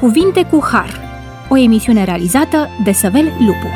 Cuvinte 0.00 0.42
cu 0.44 0.60
Har, 0.70 1.00
o 1.48 1.56
emisiune 1.56 2.04
realizată 2.04 2.68
de 2.84 2.92
Săvel 2.92 3.24
Lupu. 3.24 3.66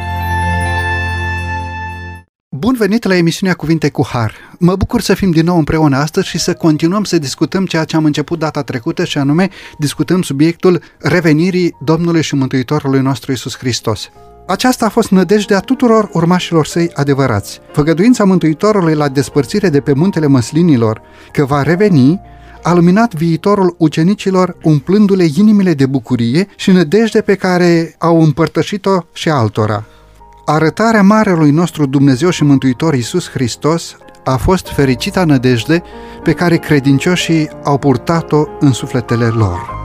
Bun 2.57 2.75
venit 2.79 3.05
la 3.05 3.17
emisiunea 3.17 3.55
Cuvinte 3.55 3.91
cu 3.91 4.07
Har. 4.07 4.35
Mă 4.59 4.77
bucur 4.77 5.01
să 5.01 5.15
fim 5.15 5.31
din 5.31 5.45
nou 5.45 5.59
împreună 5.59 5.97
astăzi 5.97 6.29
și 6.29 6.39
să 6.39 6.55
continuăm 6.55 7.05
să 7.05 7.19
discutăm 7.19 7.67
ceea 7.67 7.85
ce 7.85 7.97
am 7.97 8.05
început 8.05 8.39
data 8.39 8.63
trecută 8.63 9.05
și 9.05 9.19
anume 9.19 9.49
discutăm 9.79 10.23
subiectul 10.23 10.83
revenirii 10.99 11.77
Domnului 11.85 12.23
și 12.23 12.35
Mântuitorului 12.35 13.01
nostru 13.01 13.33
Isus 13.33 13.57
Hristos. 13.57 14.11
Aceasta 14.47 14.85
a 14.85 14.89
fost 14.89 15.11
nădejdea 15.11 15.61
tuturor 15.61 16.09
urmașilor 16.13 16.67
săi 16.67 16.91
adevărați. 16.95 17.61
Făgăduința 17.73 18.25
Mântuitorului 18.25 18.95
la 18.95 19.09
despărțire 19.09 19.69
de 19.69 19.81
pe 19.81 19.93
muntele 19.93 20.27
măslinilor, 20.27 21.03
că 21.33 21.45
va 21.45 21.63
reveni, 21.63 22.21
a 22.67 22.73
luminat 22.73 23.15
viitorul 23.15 23.75
ucenicilor 23.79 24.57
umplându-le 24.63 25.25
inimile 25.37 25.75
de 25.75 25.87
bucurie 25.87 26.47
și 26.57 26.71
nădejde 26.71 27.21
pe 27.21 27.35
care 27.35 27.95
au 27.99 28.23
împărtășit-o 28.23 28.99
și 29.13 29.29
altora. 29.29 29.85
Arătarea 30.45 31.03
Marelui 31.03 31.51
nostru 31.51 31.87
Dumnezeu 31.87 32.31
și 32.31 32.45
Mântuitor 32.45 32.95
Iisus 32.95 33.31
Hristos 33.31 33.97
a 34.25 34.37
fost 34.37 34.69
fericita 34.69 35.25
nădejde 35.25 35.83
pe 36.23 36.33
care 36.33 36.57
credincioșii 36.57 37.49
au 37.65 37.79
purtat-o 37.79 38.45
în 38.61 38.73
sufletele 38.73 39.27
lor. 39.27 39.83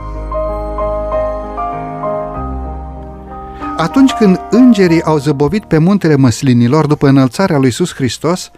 Atunci 3.76 4.12
când 4.12 4.40
îngerii 4.50 5.02
au 5.02 5.18
zăbovit 5.18 5.64
pe 5.64 5.78
muntele 5.78 6.16
măslinilor 6.16 6.86
după 6.86 7.08
înălțarea 7.08 7.56
lui 7.56 7.66
Iisus 7.66 7.94
Hristos, 7.94 8.50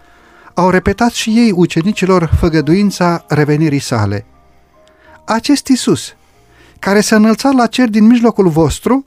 au 0.53 0.69
repetat 0.69 1.11
și 1.11 1.29
ei 1.29 1.51
ucenicilor 1.55 2.29
făgăduința 2.39 3.25
revenirii 3.27 3.79
sale. 3.79 4.25
Acest 5.25 5.67
Isus, 5.67 6.15
care 6.79 7.01
s-a 7.01 7.15
înălțat 7.15 7.53
la 7.53 7.67
cer 7.67 7.89
din 7.89 8.05
mijlocul 8.05 8.49
vostru, 8.49 9.05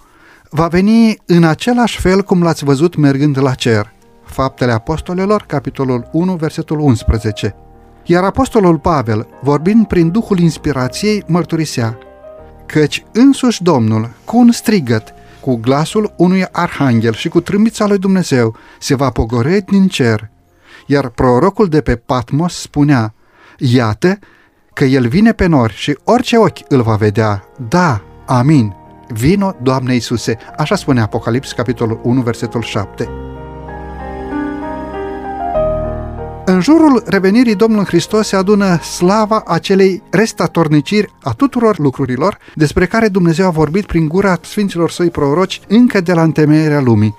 va 0.51 0.67
veni 0.67 1.17
în 1.27 1.45
același 1.45 2.01
fel 2.01 2.23
cum 2.23 2.43
l-ați 2.43 2.65
văzut 2.65 2.97
mergând 2.97 3.43
la 3.43 3.55
cer. 3.55 3.93
Faptele 4.25 4.73
Apostolelor, 4.73 5.45
capitolul 5.47 6.09
1, 6.13 6.35
versetul 6.35 6.79
11. 6.81 7.55
Iar 8.05 8.25
Apostolul 8.25 8.79
Pavel, 8.79 9.27
vorbind 9.43 9.87
prin 9.87 10.11
Duhul 10.11 10.39
Inspirației, 10.39 11.25
mărturisea 11.27 11.99
căci 12.67 13.05
însuși 13.13 13.63
Domnul, 13.63 14.11
cu 14.25 14.37
un 14.37 14.53
strigăt, 14.53 15.15
cu 15.41 15.57
glasul 15.57 16.13
unui 16.17 16.45
arhanghel 16.53 17.13
și 17.13 17.29
cu 17.29 17.41
trâmbița 17.41 17.87
lui 17.87 17.99
Dumnezeu, 17.99 18.57
se 18.79 18.95
va 18.95 19.11
pogorâ 19.11 19.61
din 19.61 19.89
cer 19.89 20.31
iar 20.87 21.09
prorocul 21.09 21.69
de 21.69 21.81
pe 21.81 21.97
Patmos 21.97 22.55
spunea, 22.55 23.15
Iată 23.59 24.19
că 24.73 24.85
el 24.85 25.09
vine 25.09 25.33
pe 25.33 25.47
nori 25.47 25.75
și 25.75 25.99
orice 26.05 26.37
ochi 26.37 26.59
îl 26.69 26.83
va 26.83 26.95
vedea. 26.95 27.45
Da, 27.69 28.03
amin. 28.27 28.75
Vino, 29.09 29.57
Doamne 29.63 29.93
Iisuse. 29.93 30.39
Așa 30.57 30.75
spune 30.75 31.01
Apocalips, 31.01 31.53
capitolul 31.53 32.01
1, 32.03 32.21
versetul 32.21 32.63
7. 32.63 33.09
În 36.45 36.61
jurul 36.61 37.03
revenirii 37.07 37.55
Domnului 37.55 37.87
Hristos 37.87 38.27
se 38.27 38.37
adună 38.37 38.77
slava 38.77 39.43
acelei 39.47 40.03
restatorniciri 40.11 41.15
a 41.23 41.33
tuturor 41.33 41.79
lucrurilor 41.79 42.39
despre 42.55 42.87
care 42.87 43.09
Dumnezeu 43.09 43.47
a 43.47 43.51
vorbit 43.51 43.87
prin 43.87 44.09
gura 44.09 44.39
Sfinților 44.43 44.91
Săi 44.91 45.11
proroci 45.11 45.61
încă 45.69 46.01
de 46.01 46.13
la 46.13 46.23
întemeierea 46.23 46.81
lumii. 46.81 47.17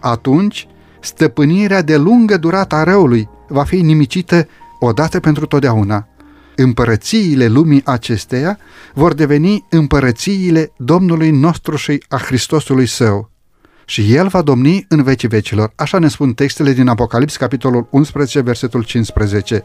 Atunci, 0.00 0.68
stăpânirea 1.00 1.82
de 1.82 1.96
lungă 1.96 2.36
durată 2.36 2.74
a 2.74 2.82
răului 2.82 3.28
va 3.48 3.64
fi 3.64 3.80
nimicită 3.80 4.46
odată 4.78 5.20
pentru 5.20 5.46
totdeauna. 5.46 6.08
Împărățiile 6.56 7.46
lumii 7.46 7.82
acesteia 7.84 8.58
vor 8.94 9.14
deveni 9.14 9.66
împărățiile 9.70 10.72
Domnului 10.76 11.30
nostru 11.30 11.76
și 11.76 12.04
a 12.08 12.16
Hristosului 12.16 12.86
Său. 12.86 13.30
Și 13.84 14.14
El 14.14 14.26
va 14.26 14.42
domni 14.42 14.84
în 14.88 15.02
vecii 15.02 15.28
vecilor. 15.28 15.72
Așa 15.76 15.98
ne 15.98 16.08
spun 16.08 16.32
textele 16.32 16.72
din 16.72 16.88
Apocalips, 16.88 17.36
capitolul 17.36 17.86
11, 17.90 18.40
versetul 18.40 18.82
15. 18.82 19.64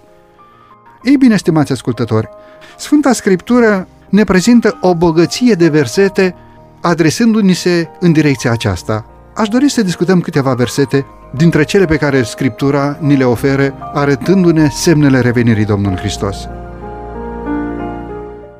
Ei 1.03 1.17
bine, 1.17 1.35
stimați 1.35 1.71
ascultători, 1.71 2.29
Sfânta 2.77 3.13
Scriptură 3.13 3.87
ne 4.09 4.23
prezintă 4.23 4.77
o 4.81 4.95
bogăție 4.95 5.53
de 5.53 5.69
versete 5.69 6.35
adresându-ni 6.81 7.53
se 7.53 7.87
în 7.99 8.11
direcția 8.11 8.51
aceasta. 8.51 9.05
Aș 9.35 9.47
dori 9.47 9.69
să 9.69 9.81
discutăm 9.81 10.21
câteva 10.21 10.53
versete 10.53 11.05
dintre 11.37 11.63
cele 11.63 11.85
pe 11.85 11.97
care 11.97 12.23
Scriptura 12.23 12.97
ni 13.01 13.15
le 13.15 13.23
oferă, 13.23 13.75
arătându-ne 13.93 14.69
semnele 14.69 15.19
revenirii 15.19 15.65
Domnului 15.65 15.97
Hristos. 15.97 16.47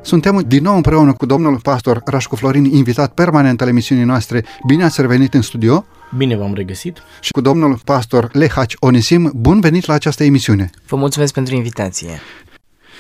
Suntem 0.02 0.44
din 0.48 0.64
nou 0.64 0.76
împreună 0.76 1.14
cu 1.14 1.26
domnul 1.26 1.60
pastor 1.62 2.02
Rașcu 2.06 2.36
Florin, 2.36 2.64
invitat 2.64 3.14
permanent 3.14 3.62
al 3.62 3.68
emisiunii 3.68 4.04
noastre. 4.04 4.46
Bine 4.68 4.84
ați 4.84 5.02
revenit 5.02 5.34
în 5.34 5.42
studio! 5.42 5.86
Bine 6.18 6.36
v-am 6.38 6.54
regăsit! 6.54 6.98
Și 7.20 7.32
cu 7.32 7.42
domnul 7.42 7.80
pastor 7.84 8.30
Lehaci 8.32 8.76
Onisim, 8.80 9.32
bun 9.36 9.60
venit 9.60 9.86
la 9.86 9.94
această 9.94 10.24
emisiune! 10.24 10.70
Vă 10.88 10.96
mulțumesc 10.96 11.34
pentru 11.34 11.56
invitație! 11.56 12.10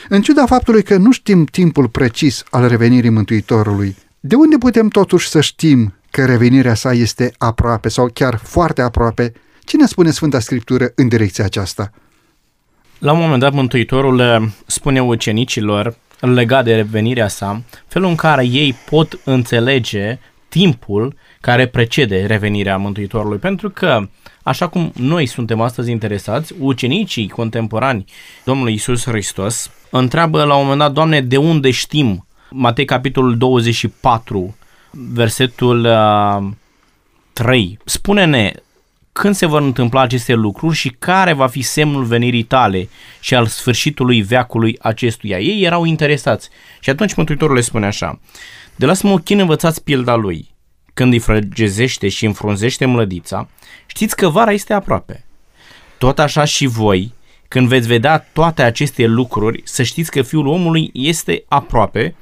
În 0.09 0.21
ciuda 0.21 0.45
faptului 0.45 0.83
că 0.83 0.97
nu 0.97 1.11
știm 1.11 1.45
timpul 1.45 1.87
precis 1.87 2.43
al 2.49 2.67
revenirii 2.67 3.09
Mântuitorului, 3.09 3.95
de 4.19 4.35
unde 4.35 4.57
putem 4.57 4.87
totuși 4.87 5.29
să 5.29 5.41
știm 5.41 5.93
că 6.11 6.25
revenirea 6.25 6.73
sa 6.73 6.93
este 6.93 7.33
aproape 7.37 7.89
sau 7.89 8.09
chiar 8.13 8.39
foarte 8.43 8.81
aproape 8.81 9.33
ce 9.65 9.77
ne 9.77 9.85
spune 9.85 10.11
Sfânta 10.11 10.39
Scriptură 10.39 10.91
în 10.95 11.07
direcția 11.07 11.45
aceasta? 11.45 11.91
La 12.99 13.11
un 13.11 13.19
moment 13.19 13.39
dat, 13.39 13.53
Mântuitorul 13.53 14.19
eh, 14.19 14.41
spune 14.65 15.01
ucenicilor, 15.01 15.95
legat 16.19 16.63
de 16.63 16.75
revenirea 16.75 17.27
sa, 17.27 17.61
felul 17.87 18.09
în 18.09 18.15
care 18.15 18.45
ei 18.45 18.73
pot 18.89 19.19
înțelege 19.23 20.19
timpul 20.49 21.15
care 21.41 21.67
precede 21.67 22.25
revenirea 22.25 22.77
Mântuitorului. 22.77 23.37
Pentru 23.37 23.69
că, 23.69 24.07
așa 24.43 24.67
cum 24.67 24.91
noi 24.95 25.25
suntem 25.25 25.61
astăzi 25.61 25.91
interesați, 25.91 26.53
ucenicii 26.59 27.29
contemporani 27.29 28.05
Domnului 28.43 28.73
Isus 28.73 29.05
Hristos 29.05 29.71
întreabă 29.89 30.43
la 30.43 30.55
un 30.55 30.61
moment 30.61 30.79
dat, 30.79 30.91
Doamne, 30.91 31.21
de 31.21 31.37
unde 31.37 31.71
știm? 31.71 32.27
Matei 32.49 32.85
capitolul 32.85 33.37
24, 33.37 34.55
versetul 34.91 35.85
uh, 35.85 36.51
3. 37.33 37.79
Spune-ne 37.85 38.51
când 39.21 39.35
se 39.35 39.45
vor 39.45 39.61
întâmpla 39.61 40.01
aceste 40.01 40.33
lucruri 40.33 40.75
și 40.75 40.89
care 40.89 41.33
va 41.33 41.47
fi 41.47 41.61
semnul 41.61 42.03
venirii 42.03 42.43
tale 42.43 42.89
și 43.19 43.35
al 43.35 43.45
sfârșitului 43.45 44.21
veacului 44.21 44.77
acestuia. 44.81 45.39
Ei 45.39 45.63
erau 45.63 45.85
interesați. 45.85 46.49
Și 46.79 46.89
atunci 46.89 47.13
Mântuitorul 47.13 47.55
le 47.55 47.61
spune 47.61 47.85
așa, 47.85 48.19
de 48.75 48.85
la 48.85 48.93
smochin 48.93 49.39
învățați 49.39 49.83
pilda 49.83 50.15
lui. 50.15 50.55
Când 50.93 51.13
îi 51.13 51.19
frăgezește 51.19 52.09
și 52.09 52.25
înfrunzește 52.25 52.85
mlădița, 52.85 53.49
știți 53.85 54.15
că 54.15 54.29
vara 54.29 54.51
este 54.51 54.73
aproape. 54.73 55.25
Tot 55.97 56.19
așa 56.19 56.43
și 56.43 56.65
voi, 56.65 57.13
când 57.47 57.67
veți 57.67 57.87
vedea 57.87 58.27
toate 58.33 58.61
aceste 58.61 59.05
lucruri, 59.05 59.61
să 59.65 59.83
știți 59.83 60.11
că 60.11 60.21
Fiul 60.21 60.47
omului 60.47 60.89
este 60.93 61.43
aproape, 61.47 62.15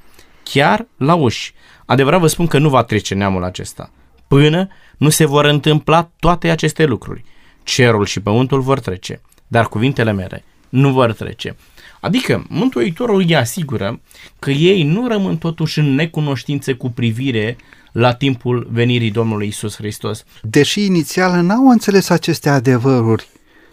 chiar 0.44 0.88
la 0.98 1.14
uși. 1.14 1.54
Adevărat 1.86 2.20
vă 2.20 2.28
spun 2.28 2.48
că 2.48 2.58
nu 2.58 2.70
va 2.70 2.84
trece 2.84 3.14
neamul 3.14 3.44
acesta 3.44 3.92
până 4.34 4.68
nu 5.04 5.10
se 5.10 5.26
vor 5.26 5.46
întâmpla 5.46 6.12
toate 6.20 6.50
aceste 6.50 6.86
lucruri. 6.86 7.24
Cerul 7.64 8.06
și 8.06 8.20
pământul 8.20 8.62
vor 8.62 8.80
trece, 8.80 9.22
dar 9.48 9.68
cuvintele 9.68 10.12
mele 10.12 10.44
nu 10.70 10.92
vor 10.92 11.14
trece. 11.14 11.56
Adică 12.00 12.46
Mântuitorul 12.50 13.20
îi 13.20 13.36
asigură 13.36 14.00
că 14.40 14.52
ei 14.52 14.84
nu 14.84 15.08
rămân 15.08 15.38
totuși 15.38 15.80
în 15.80 15.96
necunoștință 15.96 16.76
cu 16.76 16.90
privire 16.90 17.58
la 17.92 18.14
timpul 18.14 18.68
venirii 18.72 19.12
Domnului 19.12 19.48
Isus 19.48 19.76
Hristos. 19.76 20.24
Deși 20.42 20.86
inițial 20.86 21.42
n-au 21.42 21.68
înțeles 21.68 22.10
aceste 22.10 22.50
adevăruri 22.50 23.28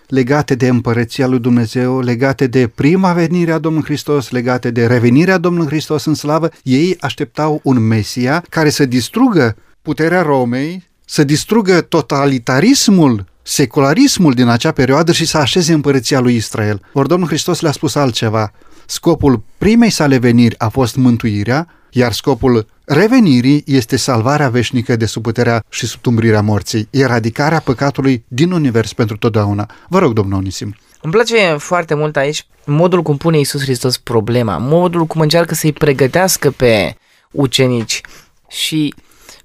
legate 0.07 0.55
de 0.55 0.69
împărăția 0.69 1.27
lui 1.27 1.39
Dumnezeu, 1.39 2.01
legate 2.01 2.47
de 2.47 2.69
prima 2.69 3.13
venire 3.13 3.53
a 3.53 3.59
Domnului 3.59 3.89
Hristos, 3.89 4.31
legate 4.31 4.71
de 4.71 4.87
revenirea 4.87 5.39
Domnului 5.39 5.69
Hristos 5.69 6.05
în 6.05 6.15
slavă, 6.15 6.49
ei 6.63 6.97
așteptau 7.01 7.61
un 7.63 7.79
Mesia 7.79 8.45
care 8.49 8.71
să 8.71 8.85
distrugă 8.85 9.57
puterea 9.83 10.23
Romei 10.23 10.89
să 11.11 11.25
distrugă 11.25 11.81
totalitarismul, 11.81 13.25
secularismul 13.43 14.33
din 14.33 14.49
acea 14.49 14.73
perioadă 14.73 15.13
și 15.13 15.25
să 15.25 15.39
așeze 15.39 15.73
împărăția 15.73 16.21
lui 16.21 16.35
Israel. 16.35 16.83
Ori 16.93 17.09
Domnul 17.09 17.29
Hristos 17.29 17.61
le-a 17.61 17.73
spus 17.73 17.95
altceva. 17.95 18.53
Scopul 18.87 19.43
primei 19.59 19.91
sale 19.91 20.19
veniri 20.19 20.59
a 20.59 20.69
fost 20.69 20.97
mântuirea, 20.97 21.69
iar 21.91 22.13
scopul 22.13 22.67
revenirii 22.85 23.63
este 23.67 23.97
salvarea 23.97 24.49
veșnică 24.49 24.97
de 24.97 25.07
sub 25.07 25.23
puterea 25.23 25.65
și 25.69 25.87
sub 25.87 26.01
tumbrirea 26.01 26.43
morții, 26.43 26.89
eradicarea 26.91 27.61
păcatului 27.61 28.25
din 28.29 28.51
univers 28.53 28.93
pentru 28.93 29.17
totdeauna. 29.17 29.71
Vă 29.89 29.99
rog, 29.99 30.13
domnul 30.13 30.39
Onisim. 30.39 30.77
Îmi 31.03 31.13
place 31.13 31.57
foarte 31.59 31.95
mult 31.95 32.17
aici 32.17 32.47
modul 32.65 33.03
cum 33.03 33.17
pune 33.17 33.37
Iisus 33.37 33.63
Hristos 33.63 33.99
problema, 33.99 34.59
modul 34.59 35.07
cum 35.07 35.21
încearcă 35.21 35.55
să-i 35.55 35.73
pregătească 35.73 36.51
pe 36.51 36.97
ucenici 37.31 38.01
și 38.49 38.95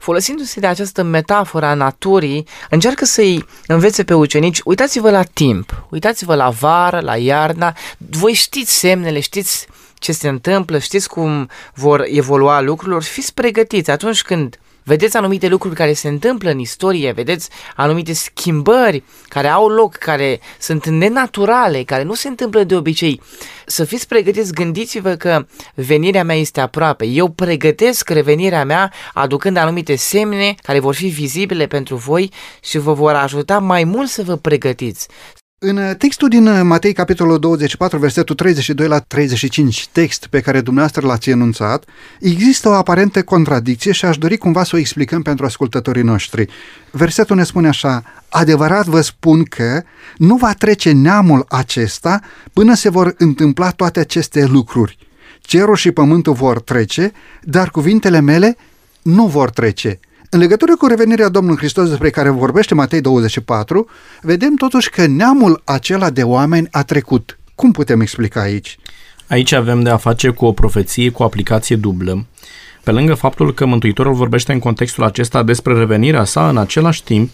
folosindu-se 0.05 0.59
de 0.59 0.67
această 0.67 1.03
metaforă 1.03 1.65
a 1.65 1.73
naturii, 1.73 2.47
încearcă 2.69 3.05
să-i 3.05 3.45
învețe 3.67 4.03
pe 4.03 4.13
ucenici, 4.13 4.61
uitați-vă 4.63 5.09
la 5.09 5.23
timp, 5.23 5.85
uitați-vă 5.89 6.35
la 6.35 6.49
vară, 6.49 6.99
la 6.99 7.17
iarna, 7.17 7.75
voi 7.97 8.33
știți 8.33 8.73
semnele, 8.73 9.19
știți 9.19 9.67
ce 9.93 10.11
se 10.11 10.27
întâmplă, 10.27 10.77
știți 10.77 11.09
cum 11.09 11.49
vor 11.73 12.05
evolua 12.07 12.61
lucrurile, 12.61 12.99
fiți 12.99 13.33
pregătiți. 13.33 13.91
Atunci 13.91 14.21
când 14.21 14.59
vedeți 14.85 15.17
anumite 15.17 15.47
lucruri 15.47 15.75
care 15.75 15.93
se 15.93 16.07
întâmplă 16.07 16.49
în 16.49 16.59
istorie, 16.59 17.11
vedeți 17.11 17.49
anumite 17.75 18.13
schimbări 18.13 19.03
care 19.27 19.47
au 19.47 19.67
loc, 19.67 19.95
care 19.95 20.39
sunt 20.59 20.87
nenaturale, 20.87 21.83
care 21.83 22.03
nu 22.03 22.13
se 22.13 22.27
întâmplă 22.27 22.63
de 22.63 22.75
obicei. 22.75 23.21
Să 23.65 23.83
fiți 23.83 24.07
pregătiți, 24.07 24.53
gândiți-vă 24.53 25.15
că 25.15 25.45
venirea 25.75 26.23
mea 26.23 26.35
este 26.35 26.61
aproape. 26.61 27.05
Eu 27.05 27.29
pregătesc 27.29 28.09
revenirea 28.09 28.65
mea 28.65 28.91
aducând 29.13 29.57
anumite 29.57 29.95
semne 29.95 30.55
care 30.61 30.79
vor 30.79 30.95
fi 30.95 31.07
vizibile 31.07 31.67
pentru 31.67 31.95
voi 31.95 32.31
și 32.63 32.77
vă 32.77 32.93
vor 32.93 33.13
ajuta 33.13 33.59
mai 33.59 33.83
mult 33.83 34.09
să 34.09 34.23
vă 34.23 34.35
pregătiți. 34.35 35.07
În 35.59 35.77
uh, 35.77 35.95
textul 35.97 36.29
din 36.29 36.47
uh, 36.47 36.61
Matei, 36.63 36.93
capitolul 36.93 37.39
24, 37.39 37.97
versetul 37.97 38.35
32 38.35 38.87
la 38.87 38.99
35, 38.99 39.87
text 39.87 40.27
pe 40.27 40.39
care 40.39 40.61
dumneavoastră 40.61 41.07
l-ați 41.07 41.29
enunțat, 41.29 41.85
există 42.19 42.69
o 42.69 42.73
aparentă 42.73 43.23
contradicție 43.23 43.91
și 43.91 44.05
aș 44.05 44.17
dori 44.17 44.37
cumva 44.37 44.63
să 44.63 44.75
o 44.75 44.79
explicăm 44.79 45.21
pentru 45.21 45.45
ascultătorii 45.45 46.01
noștri. 46.03 46.49
Versetul 46.91 47.35
ne 47.35 47.43
spune 47.43 47.67
așa, 47.67 48.03
adevărat 48.29 48.85
vă 48.85 49.01
spun 49.01 49.43
că 49.43 49.83
nu 50.17 50.35
va 50.35 50.53
trece 50.53 50.91
neamul 50.91 51.45
acesta 51.49 52.19
până 52.53 52.73
se 52.73 52.89
vor 52.89 53.13
întâmpla 53.17 53.69
toate 53.69 53.99
aceste 53.99 54.45
lucruri. 54.45 54.97
Cerul 55.39 55.75
și 55.75 55.91
pământul 55.91 56.33
vor 56.33 56.61
trece, 56.61 57.11
dar 57.41 57.69
cuvintele 57.69 58.19
mele 58.19 58.57
nu 59.01 59.27
vor 59.27 59.49
trece. 59.49 59.99
În 60.29 60.39
legătură 60.39 60.75
cu 60.75 60.87
revenirea 60.87 61.29
Domnului 61.29 61.57
Hristos 61.57 61.89
despre 61.89 62.09
care 62.09 62.29
vorbește 62.29 62.73
Matei 62.73 63.01
24, 63.01 63.89
vedem 64.21 64.55
totuși 64.55 64.89
că 64.89 65.05
neamul 65.05 65.61
acela 65.63 66.09
de 66.09 66.23
oameni 66.23 66.67
a 66.71 66.83
trecut. 66.83 67.37
Cum 67.55 67.71
putem 67.71 68.01
explica 68.01 68.41
aici? 68.41 68.77
Aici 69.27 69.51
avem 69.51 69.81
de 69.81 69.89
a 69.89 69.97
face 69.97 70.29
cu 70.29 70.45
o 70.45 70.51
profeție 70.51 71.09
cu 71.09 71.23
aplicație 71.23 71.75
dublă. 71.75 72.25
Pe 72.83 72.91
lângă 72.91 73.13
faptul 73.13 73.53
că 73.53 73.65
Mântuitorul 73.65 74.13
vorbește 74.13 74.53
în 74.53 74.59
contextul 74.59 75.03
acesta 75.03 75.43
despre 75.43 75.73
revenirea 75.73 76.23
sa, 76.23 76.49
în 76.49 76.57
același 76.57 77.03
timp 77.03 77.29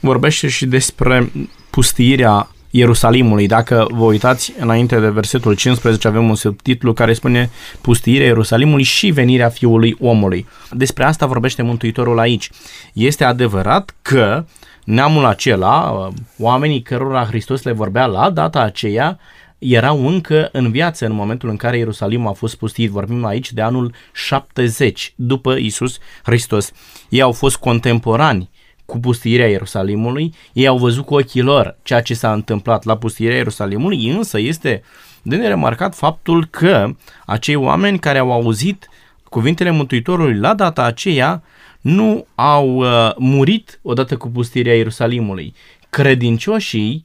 vorbește 0.00 0.48
și 0.48 0.66
despre 0.66 1.32
pustiirea 1.70 2.48
Ierusalimului. 2.70 3.46
Dacă 3.46 3.86
vă 3.90 4.04
uitați 4.04 4.52
înainte 4.58 5.00
de 5.00 5.08
versetul 5.08 5.54
15, 5.54 6.08
avem 6.08 6.28
un 6.28 6.34
subtitlu 6.34 6.92
care 6.92 7.12
spune 7.12 7.50
Pustiirea 7.80 8.26
Ierusalimului 8.26 8.82
și 8.82 9.10
venirea 9.10 9.48
Fiului 9.48 9.96
Omului. 10.00 10.46
Despre 10.70 11.04
asta 11.04 11.26
vorbește 11.26 11.62
Mântuitorul 11.62 12.18
aici. 12.18 12.50
Este 12.92 13.24
adevărat 13.24 13.94
că 14.02 14.44
neamul 14.84 15.24
acela, 15.24 16.08
oamenii 16.38 16.82
cărora 16.82 17.24
Hristos 17.24 17.62
le 17.62 17.72
vorbea 17.72 18.06
la 18.06 18.30
data 18.30 18.60
aceea, 18.60 19.18
erau 19.58 20.06
încă 20.06 20.48
în 20.52 20.70
viață 20.70 21.06
în 21.06 21.12
momentul 21.12 21.48
în 21.48 21.56
care 21.56 21.76
Ierusalimul 21.78 22.30
a 22.30 22.32
fost 22.32 22.54
pustit. 22.54 22.90
Vorbim 22.90 23.24
aici 23.24 23.52
de 23.52 23.60
anul 23.60 23.94
70 24.12 25.12
după 25.16 25.54
Isus 25.54 25.98
Hristos. 26.22 26.72
Ei 27.08 27.20
au 27.20 27.32
fost 27.32 27.56
contemporani 27.56 28.50
cu 28.90 28.98
pustiirea 28.98 29.48
Ierusalimului, 29.48 30.34
ei 30.52 30.66
au 30.66 30.78
văzut 30.78 31.04
cu 31.04 31.14
ochii 31.14 31.40
lor 31.42 31.76
ceea 31.82 32.02
ce 32.02 32.14
s-a 32.14 32.32
întâmplat 32.32 32.84
la 32.84 32.96
pustiirea 32.96 33.36
Ierusalimului, 33.36 34.08
însă 34.08 34.38
este 34.38 34.82
de 35.22 35.36
neremarcat 35.36 35.94
faptul 35.94 36.46
că 36.50 36.94
acei 37.26 37.54
oameni 37.54 37.98
care 37.98 38.18
au 38.18 38.32
auzit 38.32 38.88
cuvintele 39.28 39.70
Mântuitorului 39.70 40.38
la 40.38 40.54
data 40.54 40.82
aceea 40.82 41.42
nu 41.80 42.26
au 42.34 42.76
uh, 42.76 43.10
murit 43.16 43.80
odată 43.82 44.16
cu 44.16 44.28
pustirea 44.28 44.76
Ierusalimului. 44.76 45.54
Credincioșii 45.90 47.04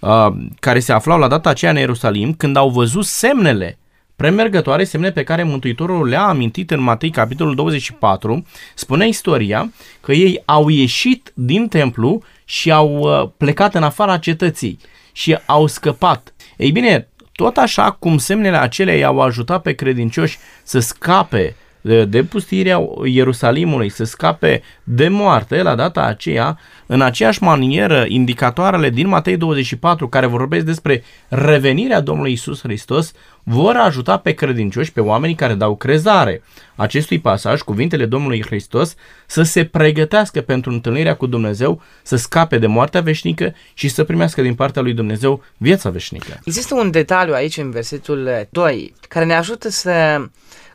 uh, 0.00 0.26
care 0.60 0.78
se 0.78 0.92
aflau 0.92 1.18
la 1.18 1.28
data 1.28 1.50
aceea 1.50 1.70
în 1.70 1.76
Ierusalim, 1.76 2.34
când 2.34 2.56
au 2.56 2.68
văzut 2.68 3.04
semnele 3.04 3.78
premergătoare, 4.22 4.84
semne 4.84 5.10
pe 5.10 5.24
care 5.24 5.42
Mântuitorul 5.42 6.08
le-a 6.08 6.22
amintit 6.22 6.70
în 6.70 6.80
Matei, 6.80 7.10
capitolul 7.10 7.54
24, 7.54 8.46
spune 8.74 9.08
istoria 9.08 9.72
că 10.00 10.12
ei 10.12 10.42
au 10.44 10.68
ieșit 10.68 11.32
din 11.34 11.68
templu 11.68 12.22
și 12.44 12.72
au 12.72 12.98
uh, 12.98 13.28
plecat 13.36 13.74
în 13.74 13.82
afara 13.82 14.18
cetății 14.18 14.78
și 15.12 15.38
au 15.46 15.66
scăpat. 15.66 16.34
Ei 16.56 16.70
bine, 16.70 17.08
tot 17.32 17.56
așa 17.56 17.90
cum 17.90 18.18
semnele 18.18 18.56
acelea 18.56 18.96
i-au 18.96 19.20
ajutat 19.20 19.62
pe 19.62 19.72
credincioși 19.72 20.38
să 20.62 20.78
scape 20.78 21.56
de, 21.82 22.04
de 22.04 22.22
pustirea 22.22 22.80
Ierusalimului, 23.04 23.88
să 23.88 24.04
scape 24.04 24.62
de 24.84 25.08
moarte 25.08 25.62
la 25.62 25.74
data 25.74 26.02
aceea, 26.02 26.58
în 26.86 27.00
aceeași 27.00 27.42
manieră, 27.42 28.04
indicatoarele 28.08 28.90
din 28.90 29.08
Matei 29.08 29.36
24, 29.36 30.08
care 30.08 30.26
vorbesc 30.26 30.64
despre 30.64 31.02
revenirea 31.28 32.00
Domnului 32.00 32.32
Isus 32.32 32.60
Hristos, 32.60 33.12
vor 33.42 33.76
ajuta 33.76 34.16
pe 34.16 34.32
credincioși, 34.32 34.92
pe 34.92 35.00
oamenii 35.00 35.34
care 35.34 35.54
dau 35.54 35.76
crezare 35.76 36.42
acestui 36.76 37.18
pasaj, 37.18 37.60
cuvintele 37.60 38.06
Domnului 38.06 38.42
Hristos, 38.42 38.94
să 39.26 39.42
se 39.42 39.64
pregătească 39.64 40.40
pentru 40.40 40.70
întâlnirea 40.70 41.16
cu 41.16 41.26
Dumnezeu, 41.26 41.82
să 42.02 42.16
scape 42.16 42.58
de 42.58 42.66
moartea 42.66 43.00
veșnică 43.00 43.54
și 43.74 43.88
să 43.88 44.04
primească 44.04 44.42
din 44.42 44.54
partea 44.54 44.82
lui 44.82 44.92
Dumnezeu 44.92 45.42
viața 45.56 45.90
veșnică. 45.90 46.40
Există 46.44 46.74
un 46.74 46.90
detaliu 46.90 47.34
aici 47.34 47.56
în 47.56 47.70
versetul 47.70 48.46
2 48.50 48.94
care 49.08 49.24
ne 49.24 49.34
ajută 49.34 49.70
să 49.70 50.22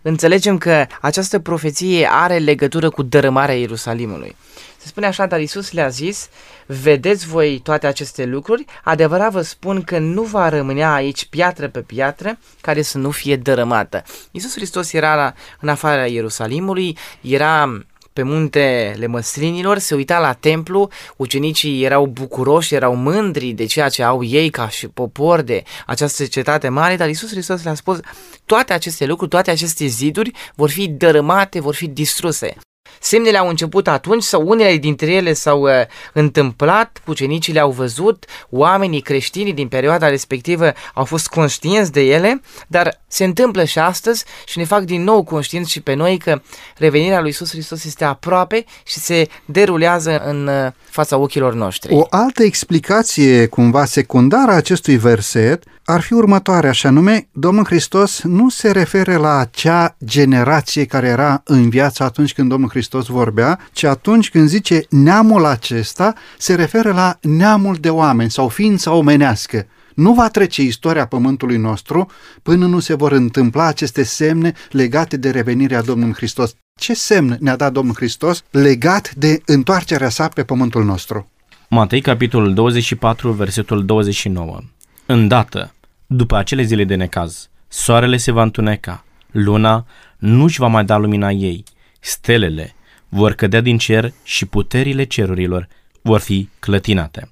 înțelegem 0.07 0.57
că 0.57 0.86
această 1.01 1.39
profeție 1.39 2.09
are 2.12 2.38
legătură 2.38 2.89
cu 2.89 3.04
dărâmarea 3.04 3.56
Ierusalimului. 3.56 4.36
Se 4.77 4.88
spune 4.88 5.06
așa, 5.06 5.25
dar 5.25 5.39
Isus 5.39 5.71
le-a 5.71 5.88
zis, 5.88 6.30
vedeți 6.65 7.27
voi 7.27 7.59
toate 7.63 7.88
aceste 7.88 8.25
lucruri, 8.25 8.65
adevărat 8.83 9.31
vă 9.31 9.42
spun 9.42 9.83
că 9.83 9.98
nu 9.98 10.21
va 10.21 10.50
rămânea 10.50 10.94
aici 10.94 11.25
piatră 11.25 11.68
pe 11.68 11.80
piatră 11.80 12.38
care 12.62 12.81
să 12.81 12.98
nu 12.98 13.12
fie 13.12 13.36
dărâmată. 13.36 14.04
Isus 14.31 14.54
Hristos 14.54 14.94
era 14.94 15.15
la, 15.15 15.33
în 15.59 15.69
afara 15.69 16.06
Ierusalimului, 16.06 16.98
era 17.21 17.81
pe 18.18 18.24
muntele 18.24 19.08
măslinilor, 19.08 19.78
se 19.78 19.96
uita 19.96 20.19
la 20.19 20.34
templu, 20.34 20.90
ucenicii 21.18 21.84
erau 21.84 22.06
bucuroși, 22.06 22.75
erau 22.75 22.96
mândri 22.96 23.52
de 23.52 23.66
ceea 23.66 23.90
ce 23.90 24.04
au 24.04 24.24
ei 24.24 24.50
ca 24.50 24.69
și 24.69 24.88
popor 24.88 25.42
de 25.42 25.64
această 25.86 26.25
cetate 26.25 26.69
mare, 26.69 26.96
dar 26.96 27.10
Isus 27.10 27.30
Hristos 27.30 27.64
le-a 27.64 27.74
spus 27.74 28.00
toate 28.46 28.74
aceste 28.74 29.06
lucruri, 29.06 29.30
toate 29.30 29.52
aceste 29.52 29.86
ziduri 29.86 30.31
vor 30.56 30.69
fi 30.69 30.88
dărâmate, 30.88 31.60
vor 31.60 31.75
fi 31.75 31.88
distruse. 31.88 32.56
Semnele 33.00 33.38
au 33.38 33.48
început 33.48 33.88
atunci 33.88 34.24
sau 34.24 34.48
unele 34.48 34.78
dintre 34.78 35.12
ele 35.12 35.34
s-au 35.34 35.62
uh, 35.62 35.70
întâmplat, 36.14 37.02
pucenicii 37.04 37.54
le-au 37.54 37.72
văzut, 37.72 38.26
oamenii 38.50 39.02
creștini 39.02 39.54
din 39.54 39.68
perioada 39.68 40.10
respectivă 40.10 40.74
au 40.94 41.06
fost 41.06 41.28
conștienți 41.28 41.92
de 41.92 42.02
ele, 42.02 42.42
dar 42.68 43.01
se 43.08 43.24
întâmplă 43.24 43.63
și 43.63 43.80
astăzi 43.80 44.25
și 44.46 44.58
ne 44.58 44.63
fac 44.63 44.84
din 44.84 45.04
nou 45.04 45.24
conștienți 45.24 45.72
și 45.72 45.82
pe 45.82 45.94
noi 45.94 46.18
că 46.18 46.42
revenirea 46.77 47.20
lui 47.20 47.30
Isus 47.30 47.50
Hristos 47.50 47.84
este 47.84 48.04
aproape 48.04 48.66
și 48.86 49.00
se 49.00 49.27
derulează 49.46 50.20
în 50.25 50.48
uh, 50.48 50.72
fața 50.89 51.18
ochilor 51.18 51.54
noștri. 51.54 51.94
O 51.94 52.06
altă 52.10 52.44
explicație 52.44 53.48
cumva 53.48 53.86
secundară 53.86 54.51
a 54.51 54.56
acestui 54.56 54.98
verset 54.98 55.63
ar 55.89 56.01
fi 56.01 56.13
următoarea, 56.13 56.72
și 56.72 56.86
anume, 56.86 57.27
Domnul 57.32 57.65
Hristos 57.65 58.22
nu 58.22 58.50
se 58.50 58.72
referă 58.72 59.17
la 59.17 59.38
acea 59.38 59.96
generație 60.06 60.86
care 60.86 61.08
era 61.08 61.41
în 61.46 61.70
viață 61.70 62.03
atunci 62.03 62.34
când 62.34 62.50
Domnul 62.50 62.70
Hristos 62.70 63.08
vorbea, 63.08 63.60
ci 63.72 63.84
atunci 63.84 64.29
când 64.29 64.48
zice 64.48 64.86
neamul 64.89 65.46
acesta, 65.46 66.13
se 66.38 66.56
referă 66.56 66.91
la 66.94 67.17
neamul 67.22 67.75
de 67.75 67.89
oameni 67.89 68.32
sau 68.32 68.48
ființa 68.48 68.94
omenească. 68.94 69.67
Nu 69.96 70.13
va 70.13 70.29
trece 70.29 70.62
istoria 70.62 71.06
pământului 71.06 71.58
nostru 71.58 72.12
până 72.41 72.65
nu 72.65 72.79
se 72.79 72.94
vor 72.94 73.12
întâmpla 73.12 73.65
aceste 73.65 74.03
semne 74.03 74.53
legate 74.72 75.17
de 75.17 75.29
revenirea 75.29 75.82
Domnului 75.82 76.13
Hristos. 76.13 76.53
Ce 76.79 76.94
semn 76.94 77.38
ne-a 77.39 77.56
dat 77.56 77.72
Domnul 77.72 77.96
Hristos 77.96 78.44
legat 78.51 79.13
de 79.13 79.41
întoarcerea 79.46 80.10
sa 80.10 80.27
pe 80.27 80.44
pământul 80.44 80.84
nostru? 80.84 81.29
Matei, 81.70 82.01
capitolul 82.01 82.53
24, 82.53 83.32
versetul 83.32 83.86
29. 83.86 84.60
Îndată, 85.06 85.72
după 86.08 86.36
acele 86.36 86.62
zile 86.62 86.84
de 86.84 86.96
necaz, 86.96 87.50
soarele 87.68 88.18
se 88.18 88.32
va 88.32 88.42
întuneca, 88.42 89.06
luna 89.32 89.86
nu-și 90.18 90.60
va 90.60 90.68
mai 90.68 90.86
da 90.86 90.98
lumina 90.98 91.30
ei, 91.30 91.64
stelele 92.00 92.76
vor 93.10 93.34
cădea 93.34 93.62
din 93.62 93.78
cer 93.78 94.14
și 94.24 94.46
puterile 94.46 95.04
cerurilor 95.04 95.68
vor 96.02 96.20
fi 96.20 96.50
clătinate. 96.60 97.30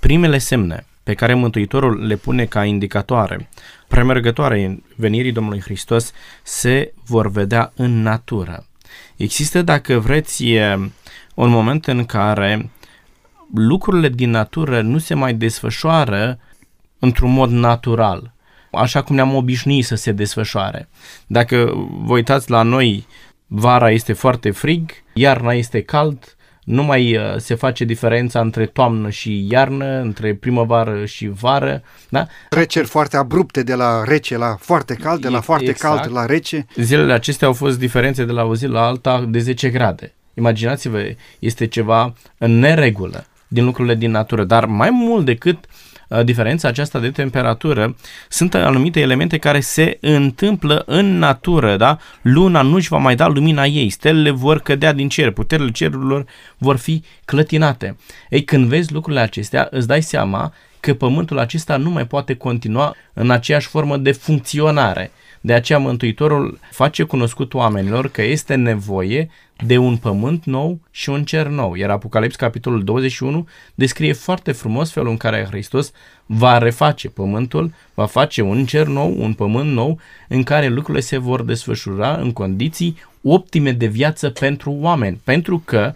Primele 0.00 0.38
semne 0.38 0.86
pe 1.02 1.14
care 1.14 1.34
Mântuitorul 1.34 2.06
le 2.06 2.16
pune 2.16 2.44
ca 2.44 2.64
indicatoare 2.64 3.48
premergătoare 3.88 4.64
în 4.64 4.82
venirii 4.96 5.32
Domnului 5.32 5.60
Hristos 5.60 6.12
se 6.42 6.92
vor 7.06 7.30
vedea 7.30 7.72
în 7.76 8.02
natură. 8.02 8.66
Există, 9.16 9.62
dacă 9.62 9.98
vreți, 9.98 10.44
un 11.34 11.50
moment 11.50 11.86
în 11.86 12.04
care 12.04 12.70
lucrurile 13.54 14.08
din 14.08 14.30
natură 14.30 14.80
nu 14.80 14.98
se 14.98 15.14
mai 15.14 15.34
desfășoară 15.34 16.38
într-un 17.04 17.32
mod 17.32 17.50
natural, 17.50 18.32
așa 18.72 19.02
cum 19.02 19.14
ne-am 19.14 19.34
obișnuit 19.34 19.84
să 19.84 19.94
se 19.94 20.12
desfășoare. 20.12 20.88
Dacă 21.26 21.72
vă 22.04 22.12
uitați 22.12 22.50
la 22.50 22.62
noi, 22.62 23.06
vara 23.46 23.90
este 23.90 24.12
foarte 24.12 24.50
frig, 24.50 24.90
iarna 25.12 25.52
este 25.52 25.82
cald, 25.82 26.36
nu 26.64 26.82
mai 26.82 27.16
uh, 27.16 27.22
se 27.36 27.54
face 27.54 27.84
diferența 27.84 28.40
între 28.40 28.66
toamnă 28.66 29.10
și 29.10 29.46
iarnă, 29.50 30.00
între 30.00 30.34
primăvară 30.34 31.04
și 31.04 31.28
vară. 31.28 31.82
Da? 32.08 32.26
Treceri 32.48 32.86
foarte 32.86 33.16
abrupte 33.16 33.62
de 33.62 33.74
la 33.74 34.04
rece 34.04 34.36
la 34.36 34.56
foarte 34.60 34.94
cald, 34.94 35.20
de 35.20 35.28
la 35.28 35.40
foarte 35.40 35.70
exact. 35.70 36.00
cald 36.00 36.12
la 36.12 36.26
rece. 36.26 36.66
Zilele 36.76 37.12
acestea 37.12 37.46
au 37.46 37.52
fost 37.52 37.78
diferențe 37.78 38.24
de 38.24 38.32
la 38.32 38.44
o 38.44 38.54
zi 38.54 38.66
la 38.66 38.86
alta 38.86 39.24
de 39.28 39.38
10 39.38 39.68
grade. 39.68 40.14
Imaginați-vă, 40.34 41.14
este 41.38 41.66
ceva 41.66 42.14
în 42.38 42.58
neregulă 42.58 43.26
din 43.48 43.64
lucrurile 43.64 43.94
din 43.94 44.10
natură, 44.10 44.44
dar 44.44 44.64
mai 44.66 44.90
mult 44.90 45.24
decât 45.24 45.64
uh, 45.64 45.81
diferența 46.24 46.68
aceasta 46.68 46.98
de 46.98 47.10
temperatură, 47.10 47.96
sunt 48.28 48.54
anumite 48.54 49.00
elemente 49.00 49.38
care 49.38 49.60
se 49.60 49.98
întâmplă 50.00 50.82
în 50.86 51.18
natură, 51.18 51.76
da? 51.76 51.98
Luna 52.22 52.62
nu-și 52.62 52.88
va 52.88 52.98
mai 52.98 53.16
da 53.16 53.26
lumina 53.26 53.64
ei, 53.64 53.90
stelele 53.90 54.30
vor 54.30 54.60
cădea 54.60 54.92
din 54.92 55.08
cer, 55.08 55.30
puterile 55.30 55.70
cerurilor 55.70 56.24
vor 56.58 56.76
fi 56.76 57.02
clătinate. 57.24 57.96
Ei, 58.28 58.44
când 58.44 58.66
vezi 58.66 58.92
lucrurile 58.92 59.22
acestea, 59.22 59.68
îți 59.70 59.86
dai 59.86 60.02
seama 60.02 60.52
că 60.80 60.94
pământul 60.94 61.38
acesta 61.38 61.76
nu 61.76 61.90
mai 61.90 62.06
poate 62.06 62.34
continua 62.34 62.96
în 63.12 63.30
aceeași 63.30 63.66
formă 63.66 63.96
de 63.96 64.12
funcționare. 64.12 65.10
De 65.44 65.52
aceea 65.52 65.78
Mântuitorul 65.78 66.58
face 66.70 67.02
cunoscut 67.02 67.54
oamenilor 67.54 68.08
că 68.08 68.22
este 68.22 68.54
nevoie 68.54 69.30
de 69.66 69.76
un 69.76 69.96
pământ 69.96 70.44
nou 70.44 70.78
și 70.90 71.08
un 71.08 71.24
cer 71.24 71.46
nou. 71.46 71.74
Iar 71.74 71.90
Apocalips, 71.90 72.36
capitolul 72.36 72.84
21, 72.84 73.48
descrie 73.74 74.12
foarte 74.12 74.52
frumos 74.52 74.92
felul 74.92 75.10
în 75.10 75.16
care 75.16 75.46
Hristos 75.50 75.92
va 76.26 76.58
reface 76.58 77.08
pământul, 77.08 77.72
va 77.94 78.06
face 78.06 78.42
un 78.42 78.64
cer 78.64 78.86
nou, 78.86 79.14
un 79.18 79.32
pământ 79.32 79.72
nou, 79.72 80.00
în 80.28 80.42
care 80.42 80.68
lucrurile 80.68 81.02
se 81.02 81.18
vor 81.18 81.42
desfășura 81.42 82.14
în 82.14 82.32
condiții 82.32 82.96
optime 83.22 83.72
de 83.72 83.86
viață 83.86 84.30
pentru 84.30 84.70
oameni. 84.80 85.20
Pentru 85.24 85.62
că 85.64 85.92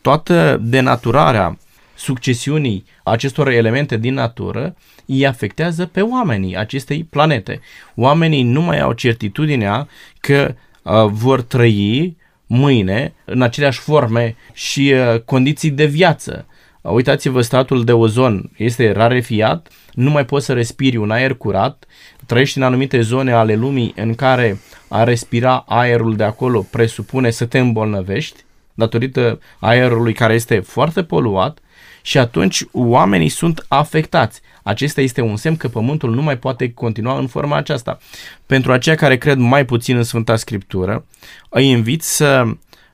toată 0.00 0.60
denaturarea 0.62 1.58
succesiunii 1.98 2.84
acestor 3.02 3.48
elemente 3.48 3.96
din 3.96 4.14
natură 4.14 4.76
îi 5.06 5.26
afectează 5.26 5.86
pe 5.86 6.00
oamenii 6.00 6.56
acestei 6.56 7.04
planete. 7.04 7.60
Oamenii 7.94 8.42
nu 8.42 8.62
mai 8.62 8.80
au 8.80 8.92
certitudinea 8.92 9.88
că 10.20 10.54
uh, 10.82 10.92
vor 11.10 11.42
trăi 11.42 12.16
mâine 12.46 13.12
în 13.24 13.42
aceleași 13.42 13.78
forme 13.78 14.36
și 14.52 14.94
uh, 14.94 15.20
condiții 15.20 15.70
de 15.70 15.86
viață. 15.86 16.46
Uh, 16.80 16.92
uitați-vă, 16.92 17.40
statul 17.40 17.84
de 17.84 17.92
ozon 17.92 18.50
este 18.56 18.92
rarefiat, 18.92 19.68
nu 19.92 20.10
mai 20.10 20.24
poți 20.24 20.44
să 20.44 20.52
respiri 20.52 20.96
un 20.96 21.10
aer 21.10 21.34
curat, 21.34 21.84
trăiești 22.26 22.58
în 22.58 22.64
anumite 22.64 23.00
zone 23.00 23.32
ale 23.32 23.54
lumii 23.54 23.92
în 23.96 24.14
care 24.14 24.60
a 24.88 25.04
respira 25.04 25.64
aerul 25.68 26.16
de 26.16 26.24
acolo 26.24 26.66
presupune 26.70 27.30
să 27.30 27.44
te 27.46 27.58
îmbolnăvești 27.58 28.44
datorită 28.74 29.40
aerului 29.58 30.12
care 30.12 30.34
este 30.34 30.58
foarte 30.58 31.02
poluat 31.02 31.58
și 32.02 32.18
atunci 32.18 32.64
oamenii 32.72 33.28
sunt 33.28 33.64
afectați. 33.68 34.40
Acesta 34.62 35.00
este 35.00 35.20
un 35.20 35.36
semn 35.36 35.56
că 35.56 35.68
pământul 35.68 36.14
nu 36.14 36.22
mai 36.22 36.38
poate 36.38 36.72
continua 36.72 37.18
în 37.18 37.26
forma 37.26 37.56
aceasta. 37.56 37.98
Pentru 38.46 38.72
aceia 38.72 38.96
care 38.96 39.18
cred 39.18 39.38
mai 39.38 39.64
puțin 39.64 39.96
în 39.96 40.02
Sfânta 40.02 40.36
Scriptură, 40.36 41.04
îi 41.48 41.68
invit 41.68 42.02
să 42.02 42.44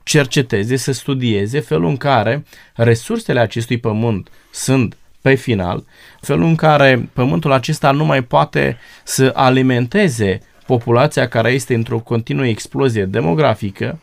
cerceteze, 0.02 0.76
să 0.76 0.92
studieze 0.92 1.60
felul 1.60 1.88
în 1.88 1.96
care 1.96 2.44
resursele 2.74 3.40
acestui 3.40 3.78
pământ 3.78 4.28
sunt 4.50 4.96
pe 5.20 5.34
final, 5.34 5.84
felul 6.20 6.44
în 6.44 6.54
care 6.54 7.08
pământul 7.12 7.52
acesta 7.52 7.90
nu 7.90 8.04
mai 8.04 8.22
poate 8.22 8.78
să 9.04 9.32
alimenteze 9.34 10.40
populația 10.66 11.28
care 11.28 11.50
este 11.50 11.74
într-o 11.74 11.98
continuă 11.98 12.46
explozie 12.46 13.04
demografică, 13.04 13.98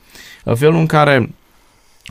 felul 0.55 0.75
în 0.75 0.85
care 0.85 1.29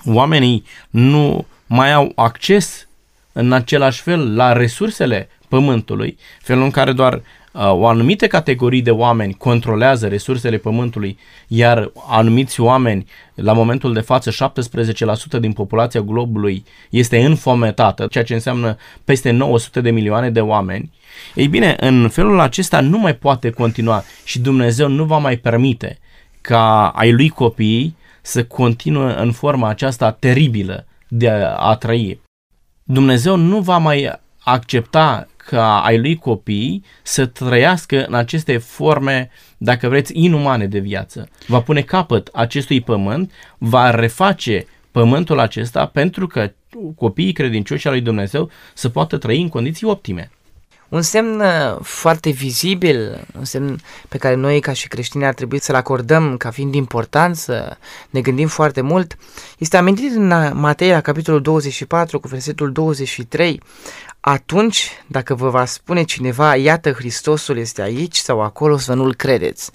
oamenii 0.04 0.64
nu 0.90 1.47
mai 1.73 1.93
au 1.93 2.12
acces 2.15 2.89
în 3.33 3.53
același 3.53 4.03
fel 4.03 4.35
la 4.35 4.53
resursele 4.53 5.29
pământului, 5.49 6.17
felul 6.41 6.62
în 6.62 6.71
care 6.71 6.93
doar 6.93 7.15
uh, 7.15 7.62
o 7.62 7.87
anumită 7.87 8.27
categorie 8.27 8.81
de 8.81 8.91
oameni 8.91 9.35
controlează 9.35 10.07
resursele 10.07 10.57
pământului, 10.57 11.19
iar 11.47 11.93
anumiți 12.09 12.61
oameni, 12.61 13.07
la 13.35 13.53
momentul 13.53 13.93
de 13.93 14.00
față, 14.00 14.53
17% 15.37 15.41
din 15.41 15.53
populația 15.53 16.00
globului 16.00 16.65
este 16.91 17.25
înfometată, 17.25 18.07
ceea 18.11 18.25
ce 18.25 18.35
înseamnă 18.35 18.77
peste 19.05 19.31
900 19.31 19.81
de 19.81 19.91
milioane 19.91 20.31
de 20.31 20.41
oameni. 20.41 20.91
Ei 21.35 21.49
bine, 21.49 21.77
în 21.81 22.09
felul 22.09 22.41
acesta 22.41 22.81
nu 22.81 22.99
mai 22.99 23.15
poate 23.15 23.50
continua 23.50 24.05
și 24.25 24.39
Dumnezeu 24.39 24.89
nu 24.89 25.05
va 25.05 25.19
mai 25.19 25.37
permite 25.37 25.99
ca 26.41 26.89
ai 26.89 27.12
lui 27.12 27.29
copii 27.29 27.97
să 28.23 28.45
continue 28.45 29.15
în 29.19 29.33
forma 29.33 29.69
aceasta 29.69 30.11
teribilă 30.11 30.85
de 31.11 31.29
a, 31.29 31.55
a 31.55 31.76
trăi. 31.76 32.21
Dumnezeu 32.83 33.37
nu 33.37 33.61
va 33.61 33.79
mai 33.79 34.12
accepta 34.38 35.26
ca 35.37 35.81
ai 35.83 35.99
lui 35.99 36.17
copii 36.17 36.85
să 37.02 37.26
trăiască 37.26 38.05
în 38.05 38.14
aceste 38.14 38.59
forme, 38.59 39.31
dacă 39.59 39.88
vreți, 39.88 40.12
inumane 40.14 40.67
de 40.67 40.79
viață. 40.79 41.29
Va 41.47 41.61
pune 41.61 41.81
capăt 41.81 42.29
acestui 42.33 42.81
pământ, 42.81 43.33
va 43.59 43.90
reface 43.90 44.67
pământul 44.90 45.38
acesta 45.38 45.87
pentru 45.87 46.26
că 46.26 46.52
copiii 46.97 47.33
credincioși 47.33 47.87
al 47.87 47.93
lui 47.93 48.02
Dumnezeu 48.02 48.50
să 48.75 48.88
poată 48.88 49.17
trăi 49.19 49.40
în 49.40 49.49
condiții 49.49 49.87
optime. 49.87 50.31
Un 50.90 51.02
semn 51.02 51.40
uh, 51.40 51.78
foarte 51.82 52.30
vizibil, 52.30 53.26
un 53.38 53.44
semn 53.44 53.80
pe 54.09 54.18
care 54.18 54.35
noi 54.35 54.61
ca 54.61 54.73
și 54.73 54.88
creștini 54.88 55.26
ar 55.26 55.35
trebui 55.35 55.61
să-l 55.61 55.75
acordăm 55.75 56.37
ca 56.37 56.50
fiind 56.50 56.75
important, 56.75 57.37
să 57.37 57.76
ne 58.11 58.20
gândim 58.20 58.49
foarte 58.49 58.80
mult, 58.80 59.16
este 59.59 59.76
amintit 59.76 60.14
în 60.14 60.50
Matei, 60.54 60.90
la 60.90 61.00
capitolul 61.00 61.42
24, 61.42 62.20
cu 62.20 62.28
versetul 62.28 62.73
23, 62.73 63.62
atunci, 64.20 64.90
dacă 65.06 65.35
vă 65.35 65.49
va 65.49 65.64
spune 65.64 66.02
cineva, 66.02 66.56
iată 66.56 66.92
Hristosul 66.92 67.56
este 67.56 67.82
aici 67.82 68.16
sau 68.16 68.42
acolo, 68.42 68.76
să 68.76 68.94
nu-l 68.94 69.14
credeți. 69.14 69.70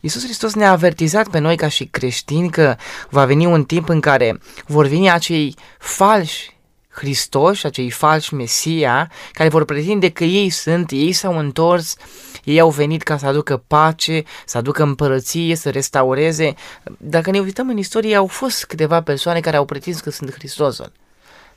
Iisus 0.00 0.24
Hristos 0.24 0.54
ne-a 0.54 0.70
avertizat 0.70 1.28
pe 1.28 1.38
noi 1.38 1.56
ca 1.56 1.68
și 1.68 1.84
creștini 1.84 2.50
că 2.50 2.76
va 3.10 3.24
veni 3.24 3.46
un 3.46 3.64
timp 3.64 3.88
în 3.88 4.00
care 4.00 4.38
vor 4.66 4.86
veni 4.86 5.10
acei 5.10 5.56
falși 5.78 6.58
Hristos, 7.00 7.64
acei 7.64 7.90
falși 7.90 8.34
Mesia, 8.34 9.10
care 9.32 9.48
vor 9.48 9.64
pretinde 9.64 10.10
că 10.10 10.24
ei 10.24 10.50
sunt, 10.50 10.90
ei 10.90 11.12
s-au 11.12 11.38
întors, 11.38 11.96
ei 12.44 12.60
au 12.60 12.70
venit 12.70 13.02
ca 13.02 13.16
să 13.16 13.26
aducă 13.26 13.62
pace, 13.66 14.22
să 14.46 14.58
aducă 14.58 14.82
împărăție, 14.82 15.56
să 15.56 15.70
restaureze. 15.70 16.54
Dacă 16.98 17.30
ne 17.30 17.38
uităm 17.38 17.68
în 17.68 17.76
istorie, 17.76 18.16
au 18.16 18.26
fost 18.26 18.64
câteva 18.64 19.02
persoane 19.02 19.40
care 19.40 19.56
au 19.56 19.64
pretins 19.64 20.00
că 20.00 20.10
sunt 20.10 20.32
Hristosul. 20.32 20.92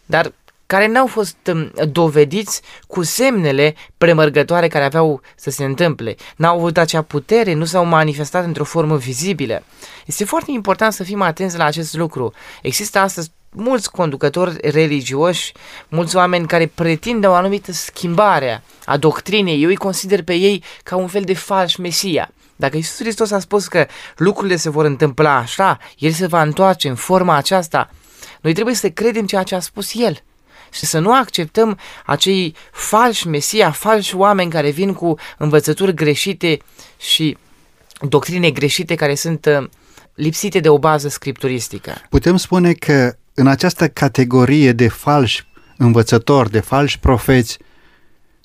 Dar 0.06 0.34
care 0.66 0.88
n-au 0.88 1.08
fost 1.08 1.38
um, 1.48 1.72
dovediți 1.92 2.62
cu 2.88 3.04
semnele 3.04 3.76
premărgătoare 3.98 4.68
care 4.68 4.84
aveau 4.84 5.22
să 5.36 5.50
se 5.50 5.64
întâmple. 5.64 6.16
N-au 6.36 6.58
avut 6.58 6.78
acea 6.78 7.02
putere, 7.02 7.54
nu 7.54 7.66
s-au 7.66 7.86
manifestat 7.86 8.46
într-o 8.46 8.64
formă 8.64 8.98
vizibilă. 8.98 9.64
Este 10.06 10.26
foarte 10.26 10.52
important 10.52 10.94
să 10.94 11.04
fim 11.04 11.22
atenți 11.22 11.58
la 11.58 11.66
acest 11.66 11.94
lucru. 11.94 12.34
Există 12.62 13.00
astăzi 13.00 13.32
mulți 13.54 13.92
conducători 13.92 14.58
religioși, 14.62 15.52
mulți 15.90 16.16
oameni 16.16 16.48
care 16.48 16.72
pretind 16.76 17.26
o 17.26 17.34
anumită 17.34 17.72
schimbare 17.72 18.64
a 18.86 18.98
doctrinei, 18.98 19.64
eu 19.64 19.70
îi 19.70 19.76
consider 19.76 20.24
pe 20.24 20.34
ei 20.34 20.64
ca 20.84 20.96
un 20.96 21.08
fel 21.08 21.22
de 21.22 21.34
falși 21.34 21.82
Mesia. 21.82 22.32
Dacă 22.56 22.76
Iisus 22.76 22.98
Hristos 22.98 23.32
a 23.32 23.40
spus 23.40 23.68
că 23.68 23.86
lucrurile 24.16 24.56
se 24.56 24.70
vor 24.70 24.86
întâmpla 24.86 25.36
așa, 25.36 25.80
El 25.98 26.12
se 26.12 26.28
va 26.28 26.42
întoarce 26.42 26.88
în 26.90 26.96
forma 26.96 27.36
aceasta, 27.36 27.90
noi 28.42 28.54
trebuie 28.54 28.76
să 28.76 28.90
credem 28.90 29.26
ceea 29.26 29.44
ce 29.44 29.56
a 29.56 29.60
spus 29.60 29.94
El 29.94 30.24
și 30.72 30.86
să 30.86 31.00
nu 31.00 31.14
acceptăm 31.14 31.80
acei 32.06 32.56
falși 32.72 33.28
Mesia, 33.28 33.72
falși 33.72 34.16
oameni 34.16 34.52
care 34.52 34.70
vin 34.70 34.94
cu 34.94 35.16
învățături 35.38 35.94
greșite 35.94 36.58
și 37.00 37.38
doctrine 38.02 38.52
greșite 38.52 38.96
care 38.96 39.16
sunt 39.16 39.46
uh, 39.46 39.68
lipsite 40.14 40.60
de 40.60 40.70
o 40.70 40.78
bază 40.78 41.08
scripturistică. 41.08 42.02
Putem 42.10 42.38
spune 42.38 42.74
că 42.74 43.16
în 43.34 43.48
această 43.48 43.88
categorie 43.88 44.72
de 44.72 44.88
falși 44.88 45.48
învățători, 45.78 46.52
de 46.52 46.60
falși 46.60 47.00
profeți, 47.00 47.58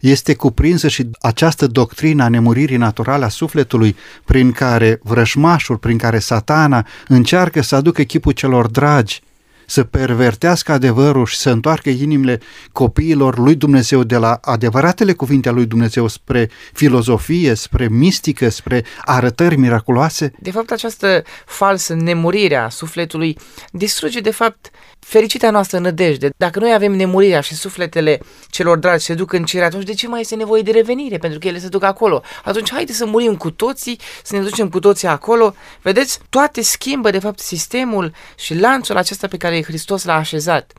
este 0.01 0.35
cuprinsă 0.35 0.89
și 0.89 1.11
această 1.21 1.67
doctrină 1.67 2.25
a 2.25 2.29
nemuririi 2.29 2.77
naturale 2.77 3.25
a 3.25 3.29
sufletului 3.29 3.97
prin 4.25 4.53
care 4.53 5.01
vrășmașul, 5.03 5.77
prin 5.77 5.99
care 5.99 6.19
satana 6.19 6.87
încearcă 7.09 7.63
să 7.63 7.75
aducă 7.75 8.03
chipul 8.03 8.33
celor 8.33 8.67
dragi 8.67 9.23
să 9.71 9.85
pervertească 9.85 10.73
adevărul 10.73 11.27
și 11.27 11.37
să 11.37 11.51
întoarcă 11.51 11.89
inimile 11.91 12.41
copiilor 12.73 13.39
lui 13.39 13.55
Dumnezeu 13.55 14.03
de 14.03 14.17
la 14.17 14.39
adevăratele 14.43 15.13
cuvinte 15.13 15.49
ale 15.49 15.57
lui 15.57 15.67
Dumnezeu 15.67 16.07
spre 16.07 16.51
filozofie, 16.73 17.55
spre 17.55 17.89
mistică, 17.89 18.49
spre 18.49 18.85
arătări 19.05 19.57
miraculoase? 19.57 20.33
De 20.41 20.51
fapt, 20.51 20.71
această 20.71 21.23
falsă 21.47 21.95
nemurire 21.95 22.57
a 22.57 22.69
sufletului 22.69 23.39
distruge, 23.73 24.21
de 24.21 24.31
fapt, 24.31 24.71
fericita 25.01 25.51
noastră 25.51 25.79
nădejde. 25.79 26.31
Dacă 26.37 26.59
noi 26.59 26.73
avem 26.75 26.93
nemurirea 26.93 27.41
și 27.41 27.55
sufletele 27.55 28.21
celor 28.51 28.79
dragi 28.79 29.05
se 29.05 29.15
duc 29.15 29.33
în 29.33 29.45
cer, 29.45 29.63
atunci 29.63 29.85
de 29.85 29.95
ce 29.95 30.09
mai 30.09 30.21
este 30.21 30.35
nevoie 30.35 30.63
de 30.63 30.71
revenire? 30.71 31.19
Pentru 31.19 31.39
că 31.39 31.49
ele 31.49 31.59
se 31.59 31.69
duc 31.69 31.83
acolo. 31.83 32.23
Atunci 32.45 32.73
haide 32.73 32.93
să 32.93 33.07
murim 33.07 33.37
cu 33.37 33.51
toții, 33.51 34.01
să 34.23 34.37
ne 34.37 34.43
ducem 34.43 34.69
cu 34.69 34.81
toții 34.81 35.09
acolo. 35.09 35.55
Vedeți, 35.83 36.19
toate 36.29 36.63
schimbă 36.63 37.11
de 37.11 37.19
fapt 37.19 37.39
sistemul 37.39 38.13
și 38.37 38.55
lanțul 38.55 38.97
acesta 38.97 39.27
pe 39.27 39.37
care 39.37 39.49
care 39.49 39.63
Hristos 39.63 40.05
l-a 40.05 40.15
așezat, 40.15 40.73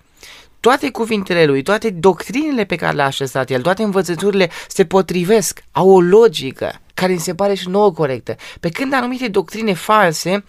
toate 0.59 0.91
cuvintele 0.91 1.45
lui, 1.45 1.61
toate 1.61 1.89
doctrinele 1.89 2.65
pe 2.65 2.75
care 2.75 2.95
le-a 2.95 3.05
așezat 3.05 3.49
el, 3.49 3.61
toate 3.61 3.83
învățăturile 3.83 4.49
se 4.67 4.85
potrivesc, 4.85 5.63
au 5.71 5.89
o 5.89 6.01
logică 6.01 6.81
care 6.93 7.11
îmi 7.11 7.21
se 7.21 7.35
pare 7.35 7.53
și 7.53 7.69
nouă 7.69 7.91
corectă. 7.91 8.35
Pe 8.59 8.69
când 8.69 8.93
anumite 8.93 9.27
doctrine 9.27 9.73
false 9.73 10.43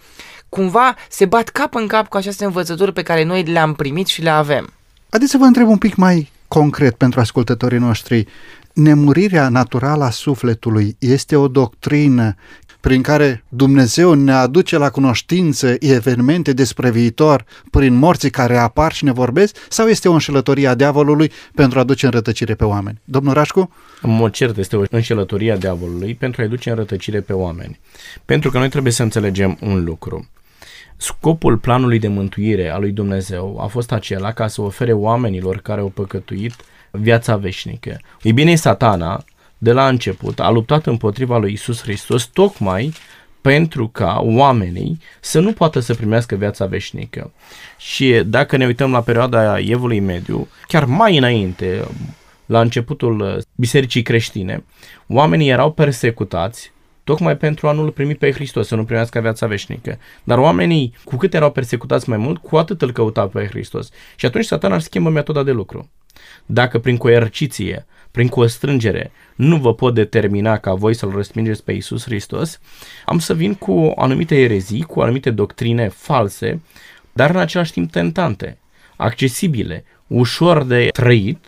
cumva 0.51 0.95
se 1.09 1.25
bat 1.25 1.49
cap 1.49 1.75
în 1.75 1.87
cap 1.87 2.07
cu 2.07 2.17
aceste 2.17 2.45
învățături 2.45 2.93
pe 2.93 3.01
care 3.01 3.23
noi 3.23 3.43
le-am 3.43 3.73
primit 3.73 4.07
și 4.07 4.21
le 4.21 4.29
avem. 4.29 4.73
Haideți 5.09 5.31
să 5.31 5.37
vă 5.37 5.43
întreb 5.43 5.67
un 5.67 5.77
pic 5.77 5.95
mai 5.95 6.31
concret 6.47 6.95
pentru 6.95 7.19
ascultătorii 7.19 7.77
noștri. 7.77 8.27
Nemurirea 8.73 9.49
naturală 9.49 10.03
a 10.03 10.09
sufletului 10.09 10.95
este 10.99 11.35
o 11.35 11.47
doctrină 11.47 12.35
prin 12.79 13.01
care 13.01 13.43
Dumnezeu 13.49 14.13
ne 14.13 14.31
aduce 14.31 14.77
la 14.77 14.89
cunoștință 14.89 15.75
evenimente 15.79 16.53
despre 16.53 16.91
viitor 16.91 17.45
prin 17.69 17.93
morții 17.93 18.29
care 18.29 18.57
apar 18.57 18.93
și 18.93 19.03
ne 19.03 19.11
vorbesc 19.11 19.55
sau 19.69 19.87
este 19.87 20.09
o 20.09 20.13
înșelătorie 20.13 20.67
a 20.67 20.75
diavolului 20.75 21.31
pentru 21.55 21.79
a 21.79 21.83
duce 21.83 22.05
în 22.05 22.11
rătăcire 22.11 22.55
pe 22.55 22.63
oameni? 22.63 23.01
Domnul 23.03 23.33
Rașcu? 23.33 23.73
În 24.01 24.15
mod 24.15 24.31
cert 24.31 24.57
este 24.57 24.75
o 24.75 24.83
înșelătorie 24.89 25.51
a 25.51 25.57
diavolului 25.57 26.15
pentru 26.15 26.41
a-i 26.41 26.47
duce 26.47 26.69
în 26.69 26.75
rătăcire 26.75 27.21
pe 27.21 27.33
oameni. 27.33 27.79
Pentru 28.25 28.49
că 28.51 28.57
noi 28.57 28.69
trebuie 28.69 28.93
să 28.93 29.03
înțelegem 29.03 29.57
un 29.61 29.83
lucru. 29.83 30.29
Scopul 31.01 31.57
planului 31.57 31.99
de 31.99 32.07
mântuire 32.07 32.69
a 32.69 32.77
lui 32.77 32.91
Dumnezeu 32.91 33.59
a 33.61 33.65
fost 33.65 33.91
acela 33.91 34.31
ca 34.31 34.47
să 34.47 34.61
ofere 34.61 34.93
oamenilor 34.93 35.57
care 35.57 35.81
au 35.81 35.87
păcătuit 35.87 36.55
viața 36.91 37.35
veșnică. 37.37 37.99
Ei 38.21 38.33
bine, 38.33 38.55
satana, 38.55 39.23
de 39.57 39.71
la 39.71 39.87
început, 39.87 40.39
a 40.39 40.49
luptat 40.49 40.85
împotriva 40.85 41.37
lui 41.37 41.51
Isus 41.51 41.81
Hristos 41.81 42.25
tocmai 42.25 42.93
pentru 43.41 43.87
ca 43.87 44.19
oamenii 44.23 44.99
să 45.19 45.39
nu 45.39 45.53
poată 45.53 45.79
să 45.79 45.93
primească 45.93 46.35
viața 46.35 46.65
veșnică. 46.65 47.31
Și 47.77 48.21
dacă 48.25 48.57
ne 48.57 48.65
uităm 48.65 48.91
la 48.91 49.01
perioada 49.01 49.59
Evului 49.59 49.99
Mediu, 49.99 50.47
chiar 50.67 50.85
mai 50.85 51.17
înainte, 51.17 51.87
la 52.45 52.61
începutul 52.61 53.43
bisericii 53.55 54.01
creștine, 54.01 54.63
oamenii 55.07 55.49
erau 55.49 55.71
persecutați 55.71 56.71
tocmai 57.03 57.37
pentru 57.37 57.67
a 57.67 57.71
nu-L 57.71 57.91
primi 57.91 58.15
pe 58.15 58.31
Hristos, 58.31 58.67
să 58.67 58.75
nu 58.75 58.85
primească 58.85 59.19
viața 59.19 59.47
veșnică. 59.47 59.97
Dar 60.23 60.37
oamenii, 60.37 60.93
cu 61.03 61.15
cât 61.15 61.33
erau 61.33 61.51
persecutați 61.51 62.09
mai 62.09 62.17
mult, 62.17 62.37
cu 62.37 62.57
atât 62.57 62.81
îl 62.81 62.91
căutau 62.91 63.27
pe 63.27 63.47
Hristos. 63.47 63.89
Și 64.15 64.25
atunci 64.25 64.45
satana 64.45 64.75
își 64.75 64.85
schimbă 64.85 65.09
metoda 65.09 65.43
de 65.43 65.51
lucru. 65.51 65.89
Dacă 66.45 66.79
prin 66.79 66.97
coerciție, 66.97 67.85
prin 68.11 68.27
constrângere, 68.27 69.11
nu 69.35 69.57
vă 69.57 69.73
pot 69.73 69.93
determina 69.93 70.57
ca 70.57 70.73
voi 70.73 70.93
să-L 70.93 71.13
respingeți 71.15 71.63
pe 71.63 71.71
Isus 71.71 72.03
Hristos, 72.03 72.59
am 73.05 73.19
să 73.19 73.33
vin 73.33 73.53
cu 73.53 73.93
anumite 73.95 74.35
erezii, 74.41 74.81
cu 74.81 75.01
anumite 75.01 75.29
doctrine 75.29 75.87
false, 75.87 76.61
dar 77.13 77.29
în 77.29 77.37
același 77.37 77.71
timp 77.71 77.91
tentante, 77.91 78.57
accesibile, 78.95 79.83
ușor 80.07 80.63
de 80.63 80.87
trăit, 80.93 81.45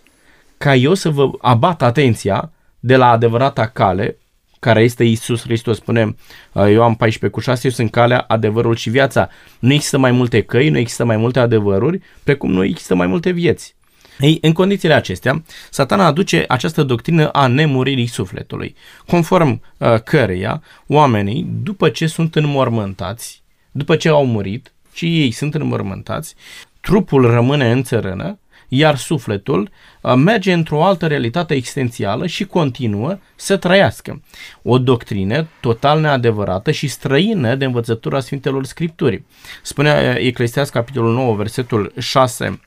ca 0.58 0.76
eu 0.76 0.94
să 0.94 1.10
vă 1.10 1.30
abat 1.42 1.82
atenția 1.82 2.52
de 2.80 2.96
la 2.96 3.10
adevărata 3.10 3.68
cale 3.68 4.18
care 4.64 4.82
este 4.82 5.04
Isus 5.04 5.42
Hristos. 5.42 5.78
Spunem, 5.78 6.18
eu 6.56 6.84
am 6.84 6.96
14 6.96 7.28
cu 7.28 7.40
6, 7.40 7.62
eu 7.64 7.72
sunt 7.72 7.92
calea, 7.92 8.26
adevărul 8.28 8.76
și 8.76 8.90
viața. 8.90 9.30
Nu 9.60 9.74
există 9.74 9.98
mai 9.98 10.12
multe 10.12 10.42
căi, 10.42 10.70
nu 10.70 10.78
există 10.78 11.06
mai 11.06 11.18
multe 11.18 11.40
adevăruri, 11.40 12.02
precum 12.24 12.52
nu 12.52 12.64
există 12.64 12.96
mai 12.96 13.08
multe 13.08 13.30
vieți. 13.30 13.76
Ei, 14.20 14.38
în 14.42 14.54
condițiile 14.54 14.94
acestea, 14.94 15.44
satana 15.70 16.06
aduce 16.06 16.46
această 16.48 16.84
doctrină 16.84 17.30
a 17.30 17.48
nemuririi 17.48 18.08
sufletului, 18.08 18.76
conform 19.08 19.62
uh, 19.78 20.00
căreia 20.04 20.62
oamenii, 20.88 21.48
după 21.64 21.90
ce 21.90 22.08
sunt 22.08 22.36
înmormântați, 22.36 23.44
după 23.72 23.96
ce 23.96 24.10
au 24.10 24.26
murit, 24.26 24.74
și 24.94 25.22
ei 25.22 25.32
sunt 25.32 25.54
înmormântați, 25.54 26.36
trupul 26.82 27.26
rămâne 27.26 27.72
în 27.72 27.84
țărână 27.84 28.40
iar 28.76 28.98
sufletul 28.98 29.70
uh, 30.02 30.14
merge 30.16 30.54
într-o 30.54 30.84
altă 30.84 31.08
realitate 31.08 31.54
existențială 31.54 32.28
și 32.28 32.46
continuă 32.46 33.18
să 33.36 33.58
trăiască. 33.58 34.22
O 34.62 34.78
doctrină 34.78 35.48
total 35.60 36.00
neadevărată 36.00 36.72
și 36.72 36.88
străină 36.88 37.56
de 37.56 37.66
învățătura 37.66 38.20
Sfintelor 38.20 38.66
Scripturii. 38.66 39.26
Spunea 39.62 39.94
uh, 39.96 40.16
Eclesiastes 40.18 40.70
capitolul 40.70 41.14
9, 41.14 41.36
versetul 41.36 41.94
6, 42.00 42.60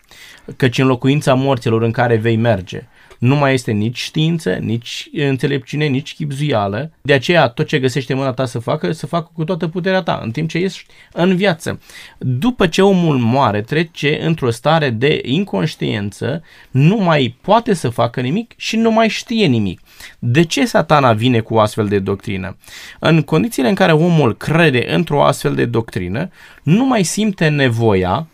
căci 0.57 0.79
în 0.79 0.87
locuința 0.87 1.35
morților 1.35 1.83
în 1.83 1.90
care 1.90 2.16
vei 2.16 2.37
merge, 2.37 2.87
nu 3.27 3.37
mai 3.37 3.55
este 3.55 3.73
nici 3.73 3.99
știință, 3.99 4.53
nici 4.53 5.09
înțelepciune, 5.12 5.87
nici 5.87 6.15
chipzuială. 6.15 6.91
De 7.03 7.12
aceea 7.12 7.49
tot 7.49 7.67
ce 7.67 7.79
găsește 7.79 8.15
mâna 8.15 8.33
ta 8.33 8.45
să 8.45 8.59
facă, 8.59 8.93
să 8.93 9.07
facă 9.07 9.31
cu 9.33 9.45
toată 9.45 9.69
puterea 9.69 10.03
ta, 10.03 10.21
în 10.23 10.31
timp 10.31 10.49
ce 10.49 10.59
ești 10.59 10.87
în 11.12 11.37
viață. 11.37 11.81
După 12.19 12.67
ce 12.67 12.83
omul 12.83 13.17
moare, 13.17 13.62
trece 13.62 14.23
într-o 14.23 14.51
stare 14.51 14.91
de 14.91 15.21
inconștiență, 15.25 16.43
nu 16.71 16.97
mai 16.97 17.37
poate 17.41 17.75
să 17.75 17.89
facă 17.89 18.21
nimic 18.21 18.53
și 18.57 18.77
nu 18.77 18.91
mai 18.91 19.09
știe 19.09 19.47
nimic. 19.47 19.81
De 20.19 20.43
ce 20.43 20.67
satana 20.67 21.12
vine 21.12 21.41
cu 21.41 21.55
o 21.55 21.61
astfel 21.61 21.89
de 21.89 21.99
doctrină? 21.99 22.57
În 22.99 23.23
condițiile 23.23 23.69
în 23.69 23.75
care 23.75 23.93
omul 23.93 24.37
crede 24.37 24.95
într-o 24.95 25.25
astfel 25.25 25.55
de 25.55 25.65
doctrină, 25.65 26.31
nu 26.62 26.85
mai 26.85 27.03
simte 27.03 27.49
nevoia 27.49 28.27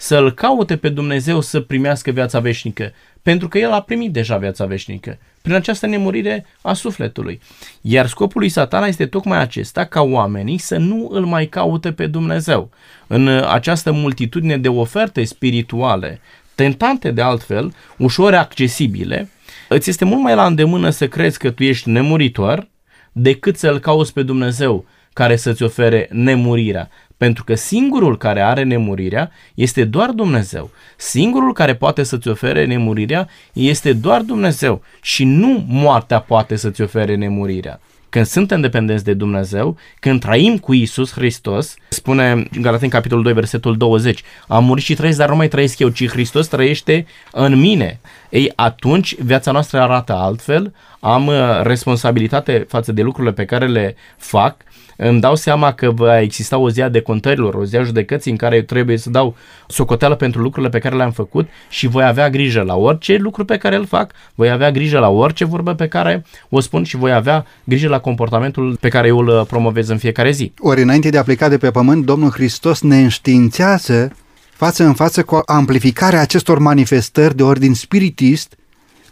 să-L 0.00 0.32
caute 0.32 0.76
pe 0.76 0.88
Dumnezeu 0.88 1.40
să 1.40 1.60
primească 1.60 2.10
viața 2.10 2.40
veșnică, 2.40 2.92
pentru 3.22 3.48
că 3.48 3.58
El 3.58 3.70
a 3.70 3.80
primit 3.80 4.12
deja 4.12 4.36
viața 4.36 4.64
veșnică, 4.64 5.18
prin 5.42 5.54
această 5.54 5.86
nemurire 5.86 6.46
a 6.62 6.72
sufletului. 6.72 7.40
Iar 7.80 8.06
scopul 8.06 8.40
lui 8.40 8.48
satana 8.48 8.86
este 8.86 9.06
tocmai 9.06 9.40
acesta, 9.40 9.84
ca 9.84 10.00
oamenii 10.00 10.58
să 10.58 10.76
nu 10.76 11.08
îl 11.10 11.24
mai 11.24 11.46
caute 11.46 11.92
pe 11.92 12.06
Dumnezeu. 12.06 12.70
În 13.06 13.28
această 13.28 13.92
multitudine 13.92 14.56
de 14.56 14.68
oferte 14.68 15.24
spirituale, 15.24 16.20
tentante 16.54 17.10
de 17.10 17.22
altfel, 17.22 17.74
ușor 17.96 18.34
accesibile, 18.34 19.28
îți 19.68 19.90
este 19.90 20.04
mult 20.04 20.22
mai 20.22 20.34
la 20.34 20.46
îndemână 20.46 20.90
să 20.90 21.08
crezi 21.08 21.38
că 21.38 21.50
tu 21.50 21.64
ești 21.64 21.90
nemuritor 21.90 22.68
decât 23.12 23.56
să-L 23.56 23.78
cauți 23.78 24.12
pe 24.12 24.22
Dumnezeu 24.22 24.86
care 25.12 25.36
să-ți 25.36 25.62
ofere 25.62 26.08
nemurirea. 26.10 26.90
Pentru 27.20 27.44
că 27.44 27.54
singurul 27.54 28.16
care 28.16 28.40
are 28.40 28.62
nemurirea 28.62 29.30
este 29.54 29.84
doar 29.84 30.10
Dumnezeu. 30.10 30.70
Singurul 30.96 31.52
care 31.52 31.74
poate 31.74 32.02
să-ți 32.02 32.28
ofere 32.28 32.64
nemurirea 32.64 33.28
este 33.52 33.92
doar 33.92 34.20
Dumnezeu 34.20 34.82
și 35.02 35.24
nu 35.24 35.64
moartea 35.68 36.20
poate 36.20 36.56
să-ți 36.56 36.82
ofere 36.82 37.14
nemurirea. 37.14 37.80
Când 38.08 38.26
suntem 38.26 38.60
dependenți 38.60 39.04
de 39.04 39.14
Dumnezeu, 39.14 39.76
când 39.98 40.20
trăim 40.20 40.58
cu 40.58 40.72
Isus 40.72 41.12
Hristos, 41.12 41.74
spune 41.88 42.48
Galaten 42.60 42.88
capitolul 42.88 43.24
2, 43.24 43.32
versetul 43.32 43.76
20, 43.76 44.22
am 44.46 44.64
murit 44.64 44.84
și 44.84 44.94
trăiesc, 44.94 45.18
dar 45.18 45.28
nu 45.28 45.36
mai 45.36 45.48
trăiesc 45.48 45.78
eu, 45.78 45.88
ci 45.88 46.08
Hristos 46.08 46.46
trăiește 46.46 47.06
în 47.32 47.58
mine. 47.58 48.00
Ei, 48.28 48.52
atunci 48.54 49.14
viața 49.14 49.50
noastră 49.52 49.80
arată 49.80 50.12
altfel, 50.12 50.74
am 51.00 51.26
uh, 51.26 51.60
responsabilitate 51.62 52.66
față 52.68 52.92
de 52.92 53.02
lucrurile 53.02 53.32
pe 53.32 53.44
care 53.44 53.66
le 53.66 53.96
fac, 54.16 54.56
îmi 55.02 55.20
dau 55.20 55.34
seama 55.34 55.72
că 55.72 55.90
va 55.90 56.20
exista 56.20 56.58
o 56.58 56.70
zi 56.70 56.82
a 56.82 56.88
decontărilor, 56.88 57.54
o 57.54 57.64
zi 57.64 57.76
a 57.76 57.82
judecății 57.82 58.30
în 58.30 58.36
care 58.36 58.56
eu 58.56 58.62
trebuie 58.62 58.96
să 58.96 59.10
dau 59.10 59.36
socoteală 59.68 60.14
pentru 60.14 60.40
lucrurile 60.40 60.70
pe 60.70 60.78
care 60.78 60.96
le-am 60.96 61.12
făcut 61.12 61.48
și 61.68 61.86
voi 61.86 62.04
avea 62.04 62.30
grijă 62.30 62.62
la 62.62 62.76
orice 62.76 63.16
lucru 63.16 63.44
pe 63.44 63.56
care 63.56 63.76
îl 63.76 63.86
fac, 63.86 64.12
voi 64.34 64.50
avea 64.50 64.70
grijă 64.70 64.98
la 64.98 65.08
orice 65.08 65.44
vorbă 65.44 65.74
pe 65.74 65.88
care 65.88 66.24
o 66.48 66.60
spun 66.60 66.84
și 66.84 66.96
voi 66.96 67.12
avea 67.12 67.46
grijă 67.64 67.88
la 67.88 67.98
comportamentul 67.98 68.76
pe 68.80 68.88
care 68.88 69.08
eu 69.08 69.18
îl 69.18 69.44
promovez 69.44 69.88
în 69.88 69.98
fiecare 69.98 70.30
zi. 70.30 70.52
Ori 70.58 70.82
înainte 70.82 71.10
de 71.10 71.18
a 71.18 71.22
pleca 71.22 71.48
de 71.48 71.58
pe 71.58 71.70
pământ, 71.70 72.04
Domnul 72.04 72.30
Hristos 72.30 72.80
ne 72.80 72.96
înștiințează 72.96 74.12
față 74.50 74.84
în 74.84 74.94
față 74.94 75.22
cu 75.22 75.42
amplificarea 75.46 76.20
acestor 76.20 76.58
manifestări 76.58 77.36
de 77.36 77.42
ordin 77.42 77.74
spiritist 77.74 78.54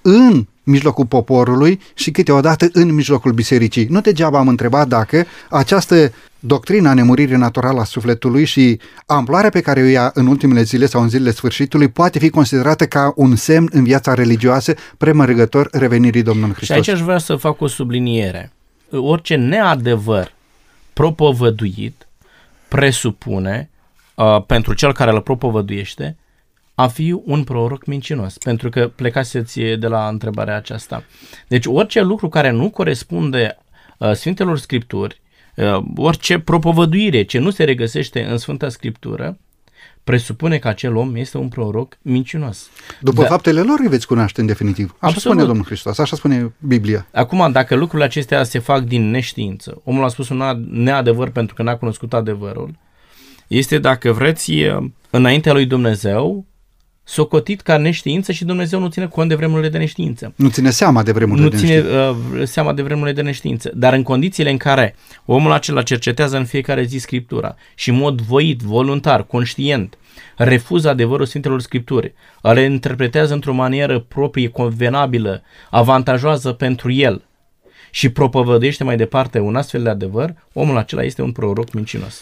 în 0.03 0.47
mijlocul 0.69 1.07
poporului 1.07 1.81
și 1.95 2.11
câteodată 2.11 2.69
în 2.73 2.95
mijlocul 2.95 3.33
bisericii. 3.33 3.87
Nu 3.91 4.01
degeaba 4.01 4.39
am 4.39 4.49
întrebat 4.49 4.89
dacă 4.89 5.25
această 5.51 6.13
doctrina 6.41 6.95
nemuririi 6.95 7.37
naturală 7.37 7.81
a 7.81 7.85
sufletului 7.85 8.45
și 8.45 8.81
amploarea 9.07 9.51
pe 9.51 9.61
care 9.61 9.83
o 9.83 9.85
ia 9.85 10.11
în 10.15 10.27
ultimele 10.27 10.63
zile 10.63 10.87
sau 10.87 11.03
în 11.03 11.09
zilele 11.09 11.31
sfârșitului 11.31 11.89
poate 11.89 12.19
fi 12.19 12.31
considerată 12.31 12.87
ca 12.87 13.13
un 13.17 13.37
semn 13.37 13.69
în 13.73 13.85
viața 13.85 14.15
religioasă 14.15 14.75
premărgător 14.99 15.69
revenirii 15.73 16.23
Domnului 16.23 16.55
Hristos. 16.55 16.77
Și 16.77 16.91
aici 16.91 16.99
aș 16.99 17.05
vrea 17.05 17.19
să 17.19 17.37
fac 17.37 17.61
o 17.61 17.67
subliniere. 17.67 18.53
Orice 18.91 19.35
neadevăr 19.35 20.33
propovăduit 20.93 22.09
presupune 22.69 23.71
uh, 24.15 24.45
pentru 24.47 24.75
cel 24.75 24.93
care 24.93 25.11
îl 25.11 25.21
propovăduiește 25.21 26.17
a 26.79 26.87
fi 26.87 27.21
un 27.25 27.45
proroc 27.45 27.87
mincinos, 27.87 28.39
pentru 28.39 28.69
că 28.69 28.89
plecaseți 28.89 29.61
de 29.61 29.87
la 29.87 30.09
întrebarea 30.09 30.57
aceasta. 30.57 31.05
Deci 31.49 31.67
orice 31.67 32.01
lucru 32.03 32.29
care 32.29 32.51
nu 32.51 32.71
corespunde 32.71 33.59
uh, 33.99 34.13
Sfintelor 34.13 34.59
Scripturi, 34.59 35.21
uh, 35.57 35.85
orice 35.97 36.39
propovăduire 36.39 37.23
ce 37.23 37.39
nu 37.39 37.51
se 37.51 37.65
regăsește 37.65 38.25
în 38.25 38.39
Sfânta 38.39 38.69
Scriptură, 38.69 39.39
presupune 40.05 40.59
că 40.59 40.69
acel 40.69 40.97
om 40.97 41.17
este 41.17 41.39
un 41.39 41.49
proroc 41.49 41.99
mincinos. 42.03 42.71
După 43.01 43.23
da. 43.23 43.29
faptele 43.29 43.61
lor 43.61 43.79
îi 43.81 43.89
veți 43.89 44.07
cunoaște 44.07 44.41
în 44.41 44.47
definitiv. 44.47 44.85
Așa 44.89 44.97
Absolut. 45.01 45.23
spune 45.23 45.45
Domnul 45.45 45.65
Hristos, 45.65 45.99
așa 45.99 46.17
spune 46.17 46.53
Biblia. 46.59 47.07
Acum, 47.13 47.53
dacă 47.53 47.75
lucrurile 47.75 48.05
acestea 48.05 48.43
se 48.43 48.59
fac 48.59 48.83
din 48.83 49.11
neștiință, 49.11 49.81
omul 49.85 50.05
a 50.05 50.09
spus 50.09 50.29
un 50.29 50.67
neadevăr 50.71 51.31
pentru 51.31 51.55
că 51.55 51.63
n-a 51.63 51.77
cunoscut 51.77 52.13
adevărul, 52.13 52.79
este, 53.47 53.79
dacă 53.79 54.13
vreți, 54.13 54.53
înaintea 55.11 55.53
lui 55.53 55.67
Dumnezeu, 55.67 56.47
socotit 57.09 57.61
ca 57.61 57.77
neștiință 57.77 58.33
și 58.33 58.45
Dumnezeu 58.45 58.81
nu 58.81 58.89
ține 58.89 59.07
cont 59.07 59.29
de 59.29 59.35
vremurile 59.35 59.69
de 59.69 59.79
neștiință. 59.79 60.33
Nu 60.37 60.49
ține 60.49 60.71
seama 60.71 61.03
de 61.03 61.13
vremurile 61.13 61.45
nu 61.45 61.51
de 61.51 61.57
ține 61.57 61.75
neștiință. 61.75 62.17
uh, 62.35 62.43
seama 62.45 62.73
de 62.73 62.83
vremurile 62.83 63.15
de 63.15 63.23
neștiință. 63.23 63.71
Dar 63.75 63.93
în 63.93 64.03
condițiile 64.03 64.51
în 64.51 64.57
care 64.57 64.95
omul 65.25 65.53
acela 65.53 65.83
cercetează 65.83 66.37
în 66.37 66.45
fiecare 66.45 66.83
zi 66.83 66.99
Scriptura 66.99 67.55
și 67.75 67.91
în 67.91 67.97
mod 67.97 68.21
voit, 68.21 68.61
voluntar, 68.61 69.25
conștient, 69.25 69.99
refuză 70.37 70.89
adevărul 70.89 71.27
Sfintelor 71.27 71.61
Scripturi, 71.61 72.15
le 72.43 72.63
interpretează 72.63 73.35
într-o 73.35 73.53
manieră 73.53 73.99
proprie, 73.99 74.49
convenabilă, 74.49 75.43
avantajoasă 75.71 76.53
pentru 76.53 76.93
el 76.93 77.23
și 77.91 78.09
propovăduiește 78.09 78.85
mai 78.85 78.97
departe 78.97 79.39
un 79.39 79.57
astfel 79.57 79.83
de 79.83 79.89
adevăr, 79.89 80.35
omul 80.53 80.77
acela 80.77 81.03
este 81.03 81.23
un 81.23 81.33
proroc 81.33 81.73
mincinos. 81.73 82.21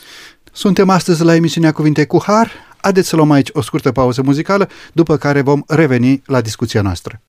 Suntem 0.53 0.89
astăzi 0.91 1.23
la 1.23 1.35
emisiunea 1.35 1.73
Cuvinte 1.73 2.05
cu 2.05 2.23
Har. 2.27 2.51
Haideți 2.81 3.09
să 3.09 3.17
luăm 3.17 3.31
aici 3.31 3.49
o 3.53 3.61
scurtă 3.61 3.93
pauză 3.93 4.23
muzicală, 4.23 4.69
după 4.93 5.17
care 5.17 5.41
vom 5.41 5.63
reveni 5.67 6.23
la 6.27 6.41
discuția 6.41 6.83
noastră. 6.83 7.21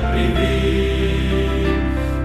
La 0.00 0.06
cer 0.06 0.10
privim, 0.12 1.78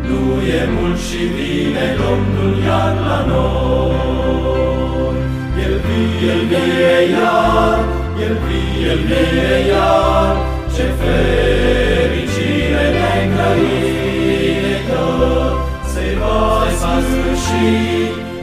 nu 0.07 0.21
e 0.41 0.61
mult 0.75 0.99
și 0.99 1.21
vine 1.35 1.85
Domnul 2.01 2.53
iar 2.65 2.95
la 3.07 3.19
noi. 3.27 5.15
El 5.65 5.75
vie, 5.85 6.31
El 6.31 6.41
vie 6.51 6.95
iar, 7.11 7.79
El 8.25 8.35
vie, 8.45 8.91
El 8.91 9.01
vie 9.09 9.55
iar, 9.71 10.35
ce 10.75 10.85
fericire 10.99 12.85
ne 12.95 13.13
grăită, 13.33 15.05
se 15.93 16.05
va 16.19 16.41
sfârși 16.79 17.73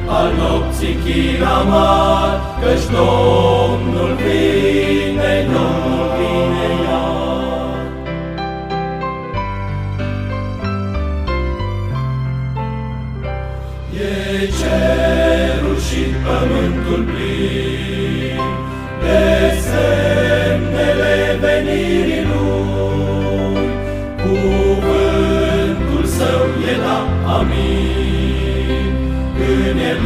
al 0.06 0.28
nopții 0.38 0.96
chin 1.04 1.42
amar, 1.42 2.32
căci 2.60 2.86
Domnul 2.96 3.89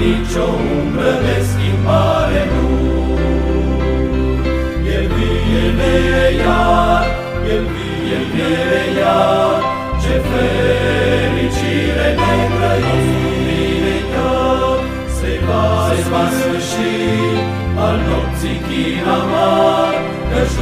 nicio 0.05 0.45
umbră 0.81 1.13
de 1.25 1.37
schimbare 1.49 2.43
nu. 2.53 2.69
El 4.97 5.07
vie, 5.15 5.39
el 5.63 5.71
vie 5.79 6.25
iar, 6.43 7.05
el 7.53 7.65
vie, 7.73 7.99
el 8.17 8.25
vie 8.33 8.83
iar, 9.01 9.57
ce 10.03 10.15
fericire 10.29 12.09
ne 12.21 12.35
grăită, 12.53 14.33
se 15.19 15.33
va, 15.47 15.65
se 15.89 16.01
va 16.11 16.25
sfârși 16.37 16.97
al 17.85 17.97
nopții 18.09 18.59
chin 18.67 19.07
amar, 19.17 19.95
căci 20.31 20.57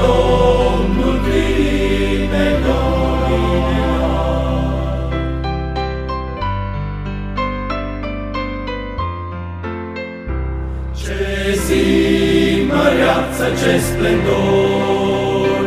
măreață, 12.93 13.45
ce 13.61 13.73
splendor, 13.89 15.61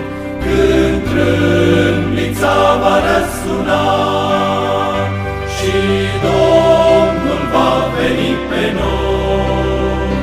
Când 0.43 1.01
trâmbița 1.09 2.57
va 2.81 2.95
răsuna 3.07 3.85
Și 5.55 5.75
Domnul 6.25 7.41
va 7.53 7.71
veni 7.95 8.31
pe 8.49 8.63
noi, 8.79 10.17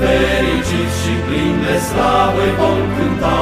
Fericiți 0.00 0.96
și 1.02 1.14
plini 1.26 1.60
de 1.64 1.76
slavă 1.86 2.46
vom 2.58 2.80
cânta. 2.94 3.40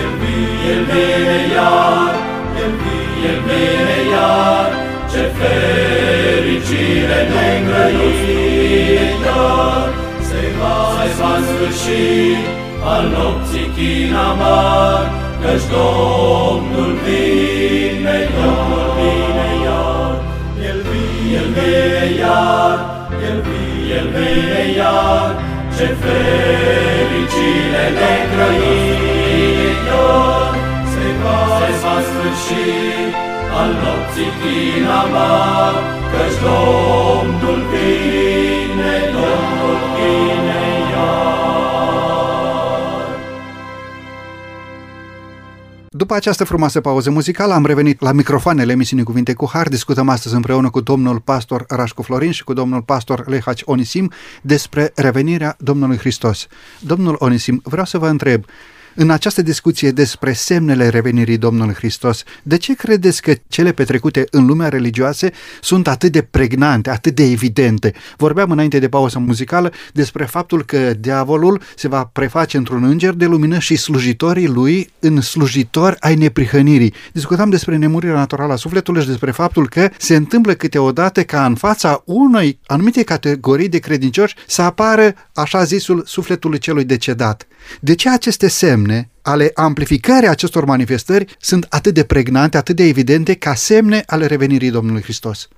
El 0.00 0.12
vine, 0.20 0.56
El 0.72 0.82
vine 0.90 1.40
iar, 1.56 2.14
El 2.62 2.72
vine, 2.80 3.16
El 3.28 3.38
vine 3.46 3.98
iar, 4.14 4.70
Ce 5.12 5.22
fericire 5.38 7.20
neîngrăită 7.32 8.39
se 11.40 11.46
va 11.46 11.52
sfârși 11.52 12.36
al 12.94 13.04
nopții 13.14 13.68
chin 13.76 14.14
amar, 14.28 15.04
Căci 15.42 15.66
Domnul 15.72 16.92
vine, 17.04 18.18
Domnul 18.36 18.88
vine 18.96 19.48
iar. 19.64 20.14
El 20.68 20.78
vine, 20.88 21.32
El 21.38 21.48
vine 21.56 22.04
iar, 22.20 22.78
El 23.28 23.38
vine, 23.46 23.94
El 23.98 24.06
vine 24.16 24.62
iar, 24.78 25.30
Ce 25.76 25.86
fericire 26.02 27.84
negrăită 27.98 29.28
Se 30.92 31.06
va, 31.22 31.40
se 31.58 31.70
va 31.82 31.96
sfârși 32.08 32.68
al 33.60 33.70
nopții 33.82 34.32
chin 34.40 34.84
amar, 35.02 35.74
Căci 36.12 36.38
Domnul 36.44 37.60
vine, 37.70 38.94
Domnul 39.14 39.78
vine 39.94 40.60
iar. 40.64 40.69
După 46.10 46.14
această 46.14 46.44
frumoasă 46.44 46.80
pauză 46.80 47.10
muzicală 47.10 47.52
am 47.52 47.66
revenit 47.66 48.00
la 48.00 48.12
microfoanele 48.12 48.72
emisiunii 48.72 49.04
Cuvinte 49.04 49.34
cu 49.34 49.48
Har. 49.52 49.68
Discutăm 49.68 50.08
astăzi 50.08 50.34
împreună 50.34 50.70
cu 50.70 50.80
domnul 50.80 51.20
pastor 51.20 51.64
Rașcu 51.68 52.02
Florin 52.02 52.30
și 52.30 52.44
cu 52.44 52.52
domnul 52.52 52.82
pastor 52.82 53.28
Lehaci 53.28 53.62
Onisim 53.64 54.10
despre 54.42 54.92
revenirea 54.94 55.56
Domnului 55.58 55.96
Hristos. 55.96 56.46
Domnul 56.80 57.16
Onisim, 57.18 57.60
vreau 57.64 57.84
să 57.84 57.98
vă 57.98 58.08
întreb, 58.08 58.44
în 58.94 59.10
această 59.10 59.42
discuție 59.42 59.90
despre 59.90 60.32
semnele 60.32 60.88
revenirii 60.88 61.36
Domnului 61.36 61.74
Hristos, 61.74 62.22
de 62.42 62.56
ce 62.56 62.74
credeți 62.74 63.22
că 63.22 63.32
cele 63.48 63.72
petrecute 63.72 64.24
în 64.30 64.46
lumea 64.46 64.68
religioasă 64.68 65.28
sunt 65.60 65.88
atât 65.88 66.12
de 66.12 66.22
pregnante, 66.22 66.90
atât 66.90 67.14
de 67.14 67.22
evidente? 67.22 67.92
Vorbeam 68.16 68.50
înainte 68.50 68.78
de 68.78 68.88
pauza 68.88 69.18
muzicală 69.18 69.72
despre 69.92 70.24
faptul 70.24 70.64
că 70.64 70.94
diavolul 70.98 71.60
se 71.76 71.88
va 71.88 72.04
preface 72.04 72.56
într-un 72.56 72.84
înger 72.84 73.12
de 73.12 73.26
lumină 73.26 73.58
și 73.58 73.76
slujitorii 73.76 74.46
lui 74.46 74.90
în 74.98 75.20
slujitori 75.20 75.96
ai 76.00 76.14
neprihănirii. 76.14 76.94
Discutam 77.12 77.50
despre 77.50 77.76
nemurirea 77.76 78.16
naturală 78.16 78.52
a 78.52 78.56
sufletului 78.56 79.02
și 79.02 79.08
despre 79.08 79.30
faptul 79.30 79.68
că 79.68 79.90
se 79.98 80.16
întâmplă 80.16 80.52
câteodată 80.52 81.22
ca 81.22 81.44
în 81.44 81.54
fața 81.54 82.02
unei 82.04 82.58
anumite 82.66 83.02
categorii 83.02 83.68
de 83.68 83.78
credincioși 83.78 84.34
să 84.46 84.62
apară 84.62 85.14
așa 85.34 85.64
zisul 85.64 86.02
sufletului 86.06 86.58
celui 86.58 86.84
decedat. 86.84 87.46
De 87.80 87.94
ce 87.94 88.10
aceste 88.10 88.48
semne 88.48 88.89
ale 89.22 89.50
amplificării 89.54 90.28
acestor 90.28 90.64
manifestări 90.64 91.36
sunt 91.38 91.66
atât 91.68 91.94
de 91.94 92.04
pregnante, 92.04 92.56
atât 92.56 92.76
de 92.76 92.84
evidente 92.84 93.34
ca 93.34 93.54
semne 93.54 94.02
ale 94.06 94.26
revenirii 94.26 94.70
Domnului 94.70 95.02
Hristos? 95.02 95.48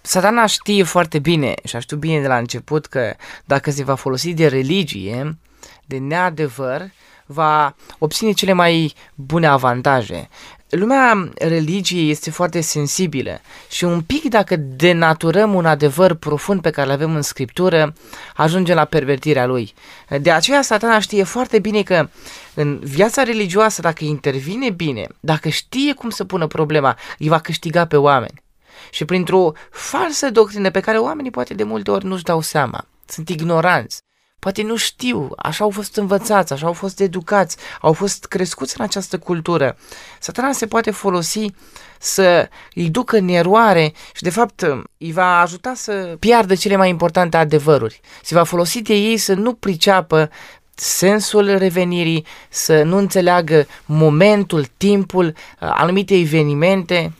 Satana 0.00 0.46
știe 0.46 0.82
foarte 0.82 1.18
bine 1.18 1.54
și 1.64 1.76
a 1.76 1.78
știut 1.78 2.00
bine 2.00 2.20
de 2.20 2.26
la 2.26 2.36
început 2.36 2.86
că 2.86 3.14
dacă 3.44 3.70
se 3.70 3.84
va 3.84 3.94
folosi 3.94 4.34
de 4.34 4.46
religie, 4.46 5.38
de 5.86 5.98
neadevăr, 5.98 6.90
va 7.26 7.76
obține 7.98 8.32
cele 8.32 8.52
mai 8.52 8.94
bune 9.14 9.46
avantaje. 9.46 10.28
Lumea 10.76 11.28
religiei 11.38 12.10
este 12.10 12.30
foarte 12.30 12.60
sensibilă 12.60 13.40
și 13.70 13.84
un 13.84 14.00
pic 14.00 14.28
dacă 14.28 14.56
denaturăm 14.56 15.54
un 15.54 15.66
adevăr 15.66 16.14
profund 16.14 16.60
pe 16.60 16.70
care 16.70 16.86
îl 16.86 16.92
avem 16.92 17.14
în 17.14 17.22
scriptură, 17.22 17.94
ajungem 18.36 18.76
la 18.76 18.84
pervertirea 18.84 19.46
lui. 19.46 19.74
De 20.20 20.30
aceea 20.30 20.62
satana 20.62 20.98
știe 20.98 21.22
foarte 21.22 21.58
bine 21.58 21.82
că 21.82 22.08
în 22.54 22.78
viața 22.78 23.22
religioasă, 23.22 23.80
dacă 23.80 24.04
intervine 24.04 24.70
bine, 24.70 25.06
dacă 25.20 25.48
știe 25.48 25.92
cum 25.92 26.10
să 26.10 26.24
pună 26.24 26.46
problema, 26.46 26.98
îi 27.18 27.28
va 27.28 27.38
câștiga 27.38 27.86
pe 27.86 27.96
oameni. 27.96 28.42
și 28.90 29.04
printr-o 29.04 29.52
falsă 29.70 30.30
doctrină 30.30 30.70
pe 30.70 30.80
care 30.80 30.98
oamenii 30.98 31.30
poate 31.30 31.54
de 31.54 31.62
multe 31.62 31.90
ori 31.90 32.04
nu-și 32.04 32.22
dau 32.22 32.40
seama. 32.40 32.86
Sunt 33.06 33.28
ignoranți. 33.28 34.02
Poate 34.42 34.62
nu 34.62 34.76
știu, 34.76 35.30
așa 35.36 35.64
au 35.64 35.70
fost 35.70 35.96
învățați, 35.96 36.52
așa 36.52 36.66
au 36.66 36.72
fost 36.72 37.00
educați, 37.00 37.56
au 37.80 37.92
fost 37.92 38.24
crescuți 38.24 38.74
în 38.78 38.84
această 38.84 39.18
cultură. 39.18 39.76
Satana 40.20 40.52
se 40.52 40.66
poate 40.66 40.90
folosi 40.90 41.46
să 41.98 42.48
îi 42.74 42.90
ducă 42.90 43.16
în 43.16 43.28
eroare 43.28 43.92
și 44.14 44.22
de 44.22 44.30
fapt 44.30 44.62
îi 44.98 45.12
va 45.12 45.40
ajuta 45.40 45.72
să 45.74 46.16
piardă 46.18 46.54
cele 46.54 46.76
mai 46.76 46.88
importante 46.88 47.36
adevăruri. 47.36 48.00
Se 48.22 48.34
va 48.34 48.42
folosi 48.42 48.82
de 48.82 48.94
ei 48.94 49.16
să 49.16 49.34
nu 49.34 49.54
priceapă 49.54 50.30
sensul 50.74 51.56
revenirii, 51.56 52.26
să 52.48 52.82
nu 52.82 52.96
înțeleagă 52.96 53.66
momentul, 53.84 54.66
timpul, 54.76 55.34
anumite 55.58 56.14
evenimente. 56.14 57.12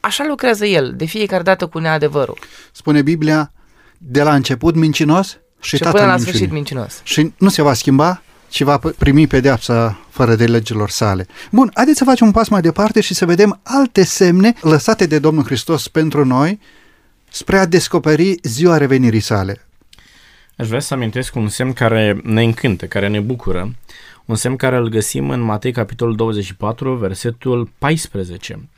Așa 0.00 0.24
lucrează 0.24 0.66
el, 0.66 0.92
de 0.96 1.04
fiecare 1.04 1.42
dată 1.42 1.66
cu 1.66 1.78
neadevărul. 1.78 2.38
Spune 2.72 3.02
Biblia, 3.02 3.52
de 3.98 4.22
la 4.22 4.34
început 4.34 4.74
mincinos 4.74 5.36
și, 5.62 5.76
Și 5.76 5.82
tatăl 5.82 5.92
până 5.92 6.06
la 6.06 6.14
minciunii. 6.16 6.34
sfârșit 6.38 6.54
mincinos. 6.54 7.00
Și 7.02 7.32
nu 7.38 7.48
se 7.48 7.62
va 7.62 7.72
schimba, 7.74 8.22
ci 8.48 8.62
va 8.62 8.80
primi 8.98 9.26
pedeapsa 9.26 9.98
fără 10.10 10.34
de 10.34 10.46
legilor 10.46 10.90
sale. 10.90 11.26
Bun, 11.50 11.70
haideți 11.74 11.98
să 11.98 12.04
facem 12.04 12.26
un 12.26 12.32
pas 12.32 12.48
mai 12.48 12.60
departe 12.60 13.00
și 13.00 13.14
să 13.14 13.26
vedem 13.26 13.60
alte 13.62 14.04
semne 14.04 14.54
lăsate 14.60 15.06
de 15.06 15.18
Domnul 15.18 15.44
Hristos 15.44 15.88
pentru 15.88 16.24
noi 16.24 16.60
spre 17.30 17.58
a 17.58 17.66
descoperi 17.66 18.34
ziua 18.42 18.76
revenirii 18.76 19.20
sale. 19.20 19.66
Aș 20.56 20.66
vrea 20.66 20.80
să 20.80 20.94
amintesc 20.94 21.34
un 21.34 21.48
semn 21.48 21.72
care 21.72 22.20
ne 22.24 22.42
încântă, 22.42 22.86
care 22.86 23.08
ne 23.08 23.20
bucură, 23.20 23.74
un 24.24 24.34
semn 24.36 24.56
care 24.56 24.76
îl 24.76 24.88
găsim 24.88 25.30
în 25.30 25.40
Matei 25.40 25.72
capitolul 25.72 26.16
24, 26.16 26.94
versetul 26.94 27.70
14. 27.78 28.68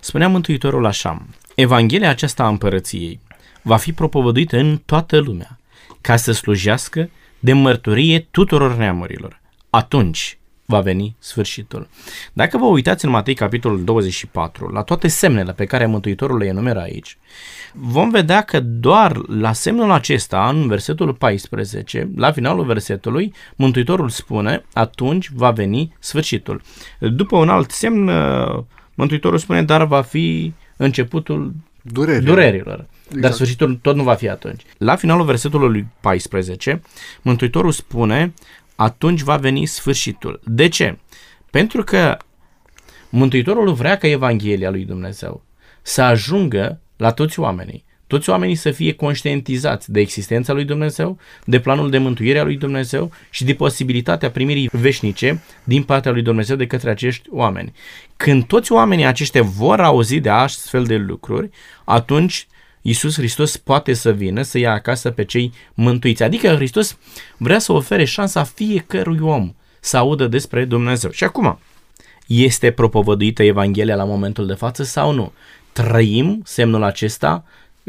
Spunea 0.00 0.28
Mântuitorul 0.28 0.86
așa, 0.86 1.22
Evanghelia 1.54 2.08
aceasta 2.10 2.42
a 2.42 2.48
împărăției 2.48 3.20
va 3.62 3.76
fi 3.76 3.92
propovăduită 3.92 4.56
în 4.56 4.80
toată 4.84 5.18
lumea, 5.18 5.58
ca 6.02 6.16
să 6.16 6.32
slujească 6.32 7.10
de 7.38 7.52
mărturie 7.52 8.28
tuturor 8.30 8.76
neamurilor. 8.76 9.40
Atunci 9.70 10.38
va 10.64 10.80
veni 10.80 11.16
sfârșitul. 11.18 11.88
Dacă 12.32 12.58
vă 12.58 12.64
uitați 12.64 13.04
în 13.04 13.10
Matei 13.10 13.34
capitolul 13.34 13.84
24, 13.84 14.68
la 14.68 14.82
toate 14.82 15.08
semnele 15.08 15.52
pe 15.52 15.64
care 15.64 15.86
Mântuitorul 15.86 16.38
le 16.38 16.46
enumeră 16.46 16.80
aici, 16.80 17.18
vom 17.72 18.10
vedea 18.10 18.42
că 18.42 18.60
doar 18.60 19.28
la 19.28 19.52
semnul 19.52 19.90
acesta, 19.90 20.48
în 20.48 20.66
versetul 20.68 21.14
14, 21.14 22.10
la 22.16 22.32
finalul 22.32 22.64
versetului, 22.64 23.32
Mântuitorul 23.56 24.08
spune, 24.08 24.64
atunci 24.72 25.30
va 25.34 25.50
veni 25.50 25.96
sfârșitul. 25.98 26.62
După 26.98 27.36
un 27.36 27.48
alt 27.48 27.70
semn, 27.70 28.08
uh, 28.08 28.62
Mântuitorul 28.94 29.38
spune, 29.38 29.62
dar 29.62 29.84
va 29.84 30.02
fi 30.02 30.52
începutul 30.76 31.54
Durere. 31.82 32.18
durerilor. 32.18 32.76
Dar 32.76 33.16
Exact. 33.16 33.34
sfârșitul 33.34 33.74
tot 33.82 33.96
nu 33.96 34.02
va 34.02 34.14
fi 34.14 34.28
atunci. 34.28 34.62
La 34.78 34.96
finalul 34.96 35.24
versetului 35.24 35.86
14, 36.00 36.82
Mântuitorul 37.22 37.72
spune, 37.72 38.34
atunci 38.76 39.20
va 39.20 39.36
veni 39.36 39.66
sfârșitul. 39.66 40.40
De 40.44 40.68
ce? 40.68 40.98
Pentru 41.50 41.82
că 41.84 42.16
Mântuitorul 43.08 43.72
vrea 43.72 43.96
ca 43.96 44.06
Evanghelia 44.08 44.70
lui 44.70 44.84
Dumnezeu 44.84 45.44
să 45.82 46.02
ajungă 46.02 46.80
la 46.96 47.10
toți 47.10 47.40
oamenii. 47.40 47.84
Toți 48.12 48.30
oamenii 48.30 48.54
să 48.54 48.70
fie 48.70 48.92
conștientizați 48.92 49.92
de 49.92 50.00
existența 50.00 50.52
lui 50.52 50.64
Dumnezeu, 50.64 51.18
de 51.44 51.60
planul 51.60 51.90
de 51.90 51.98
mântuire 51.98 52.38
a 52.38 52.44
lui 52.44 52.56
Dumnezeu 52.56 53.10
și 53.30 53.44
de 53.44 53.54
posibilitatea 53.54 54.30
primirii 54.30 54.68
veșnice 54.72 55.42
din 55.64 55.82
partea 55.82 56.12
lui 56.12 56.22
Dumnezeu 56.22 56.56
de 56.56 56.66
către 56.66 56.90
acești 56.90 57.28
oameni. 57.30 57.72
Când 58.16 58.44
toți 58.44 58.72
oamenii 58.72 59.04
aceștia 59.04 59.42
vor 59.42 59.80
auzi 59.80 60.20
de 60.20 60.28
astfel 60.28 60.84
de 60.84 60.96
lucruri, 60.96 61.50
atunci 61.84 62.46
Iisus 62.82 63.14
Hristos 63.14 63.56
poate 63.56 63.92
să 63.92 64.12
vină 64.12 64.42
să 64.42 64.58
ia 64.58 64.72
acasă 64.72 65.10
pe 65.10 65.24
cei 65.24 65.52
mântuiți. 65.74 66.22
Adică 66.22 66.54
Hristos 66.54 66.98
vrea 67.36 67.58
să 67.58 67.72
ofere 67.72 68.04
șansa 68.04 68.44
fiecărui 68.44 69.18
om 69.20 69.54
să 69.80 69.96
audă 69.96 70.26
despre 70.26 70.64
Dumnezeu. 70.64 71.10
Și 71.10 71.24
acum, 71.24 71.58
este 72.26 72.70
propovăduită 72.70 73.42
Evanghelia 73.42 73.96
la 73.96 74.04
momentul 74.04 74.46
de 74.46 74.54
față 74.54 74.82
sau 74.82 75.12
nu? 75.12 75.32
Trăim 75.72 76.42
semnul 76.44 76.82
acesta? 76.82 77.44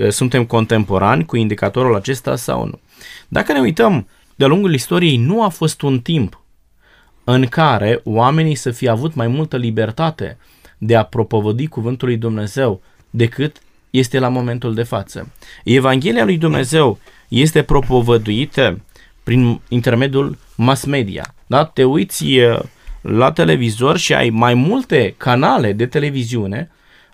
Suntem 0.09 0.45
contemporani 0.45 1.25
cu 1.25 1.35
indicatorul 1.35 1.95
acesta 1.95 2.35
sau 2.35 2.65
nu? 2.65 2.79
Dacă 3.27 3.53
ne 3.53 3.59
uităm, 3.59 4.07
de-a 4.35 4.47
lungul 4.47 4.73
istoriei 4.73 5.17
nu 5.17 5.43
a 5.43 5.49
fost 5.49 5.81
un 5.81 5.99
timp 5.99 6.41
în 7.23 7.45
care 7.45 8.01
oamenii 8.03 8.55
să 8.55 8.71
fie 8.71 8.89
avut 8.89 9.13
mai 9.13 9.27
multă 9.27 9.57
libertate 9.57 10.37
de 10.77 10.95
a 10.95 11.03
propovădi 11.03 11.67
cuvântul 11.67 12.07
lui 12.07 12.17
Dumnezeu 12.17 12.81
decât 13.09 13.57
este 13.89 14.19
la 14.19 14.27
momentul 14.27 14.73
de 14.73 14.83
față. 14.83 15.31
Evanghelia 15.63 16.23
lui 16.23 16.37
Dumnezeu 16.37 16.99
este 17.27 17.63
propovăduită 17.63 18.81
prin 19.23 19.61
intermediul 19.67 20.37
mass 20.55 20.85
media. 20.85 21.33
Da? 21.47 21.65
Te 21.65 21.83
uiți 21.83 22.25
uh, 22.25 22.59
la 23.01 23.31
televizor 23.31 23.97
și 23.97 24.13
ai 24.13 24.29
mai 24.29 24.53
multe 24.53 25.13
canale 25.17 25.73
de 25.73 25.85
televiziune 25.85 26.71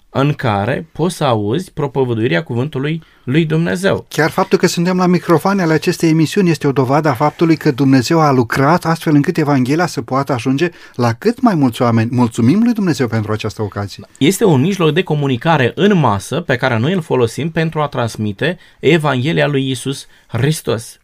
în 0.09 0.33
care 0.33 0.87
poți 0.91 1.15
să 1.15 1.23
auzi 1.23 1.71
propovăduirea 1.71 2.43
cuvântului 2.43 3.01
lui 3.23 3.45
Dumnezeu. 3.45 4.05
Chiar 4.07 4.29
faptul 4.29 4.57
că 4.57 4.67
suntem 4.67 4.97
la 4.97 5.05
microfoane 5.05 5.61
ale 5.61 5.73
acestei 5.73 6.09
emisiuni 6.09 6.49
este 6.49 6.67
o 6.67 6.71
dovadă 6.71 7.09
a 7.09 7.13
faptului 7.13 7.57
că 7.57 7.71
Dumnezeu 7.71 8.19
a 8.19 8.31
lucrat 8.31 8.85
astfel 8.85 9.15
încât 9.15 9.37
Evanghelia 9.37 9.85
să 9.85 10.01
poată 10.01 10.33
ajunge 10.33 10.69
la 10.95 11.13
cât 11.13 11.41
mai 11.41 11.55
mulți 11.55 11.81
oameni. 11.81 12.09
Mulțumim 12.13 12.63
lui 12.63 12.73
Dumnezeu 12.73 13.07
pentru 13.07 13.31
această 13.31 13.61
ocazie. 13.61 14.03
Este 14.17 14.45
un 14.45 14.61
mijloc 14.61 14.93
de 14.93 15.03
comunicare 15.03 15.71
în 15.75 15.97
masă 15.97 16.41
pe 16.41 16.55
care 16.55 16.77
noi 16.77 16.93
îl 16.93 17.01
folosim 17.01 17.51
pentru 17.51 17.81
a 17.81 17.87
transmite 17.87 18.57
Evanghelia 18.79 19.47
lui 19.47 19.69
Isus 19.69 20.07
Hristos. 20.27 20.99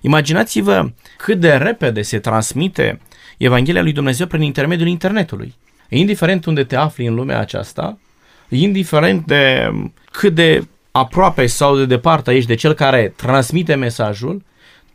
Imaginați-vă 0.00 0.90
cât 1.16 1.40
de 1.40 1.52
repede 1.52 2.02
se 2.02 2.18
transmite 2.18 3.00
Evanghelia 3.36 3.82
lui 3.82 3.92
Dumnezeu 3.92 4.26
prin 4.26 4.42
intermediul 4.42 4.88
internetului. 4.88 5.54
Indiferent 5.88 6.44
unde 6.44 6.64
te 6.64 6.76
afli 6.76 7.06
în 7.06 7.14
lumea 7.14 7.38
aceasta, 7.38 7.98
indiferent 8.48 9.26
de 9.26 9.70
cât 10.10 10.34
de 10.34 10.66
aproape 10.90 11.46
sau 11.46 11.76
de 11.76 11.86
departe 11.86 12.34
ești 12.34 12.48
de 12.48 12.54
cel 12.54 12.72
care 12.72 13.12
transmite 13.16 13.74
mesajul, 13.74 14.42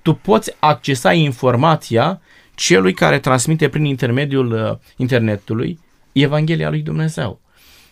tu 0.01 0.13
poți 0.13 0.55
accesa 0.59 1.13
informația 1.13 2.21
celui 2.55 2.93
care 2.93 3.19
transmite 3.19 3.69
prin 3.69 3.85
intermediul 3.85 4.51
uh, 4.51 4.77
internetului 4.97 5.79
Evanghelia 6.11 6.69
lui 6.69 6.81
Dumnezeu. 6.81 7.39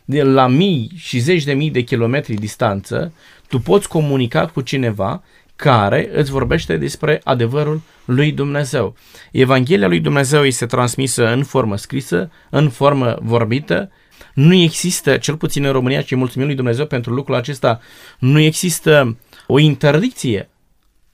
De 0.06 0.24
la 0.24 0.48
mii 0.48 0.92
și 0.96 1.20
zeci 1.20 1.44
de 1.44 1.54
mii 1.54 1.72
de 1.72 1.82
kilometri 1.82 2.34
distanță, 2.34 3.14
tu 3.48 3.60
poți 3.60 3.88
comunica 3.88 4.46
cu 4.46 4.62
cineva 4.62 5.24
care 5.56 6.10
îți 6.14 6.32
vorbește 6.32 6.78
despre 6.78 7.22
adevărul 7.24 7.82
lui 8.06 8.32
Dumnezeu. 8.32 8.96
Evanghelia 9.32 9.88
lui 9.88 10.00
Dumnezeu 10.00 10.46
este 10.46 10.66
transmisă 10.66 11.32
în 11.32 11.44
formă 11.44 11.76
scrisă, 11.76 12.32
în 12.50 12.70
formă 12.70 13.18
vorbită. 13.22 13.92
Nu 14.34 14.54
există, 14.54 15.18
cel 15.18 15.36
puțin 15.36 15.66
în 15.66 15.72
România, 15.72 16.02
și 16.02 16.16
mulțumim 16.16 16.48
lui 16.48 16.56
Dumnezeu 16.56 16.86
pentru 16.86 17.14
lucrul 17.14 17.36
acesta, 17.36 17.80
nu 18.20 18.40
există 18.40 19.18
o 19.48 19.60
interdicție 19.60 20.50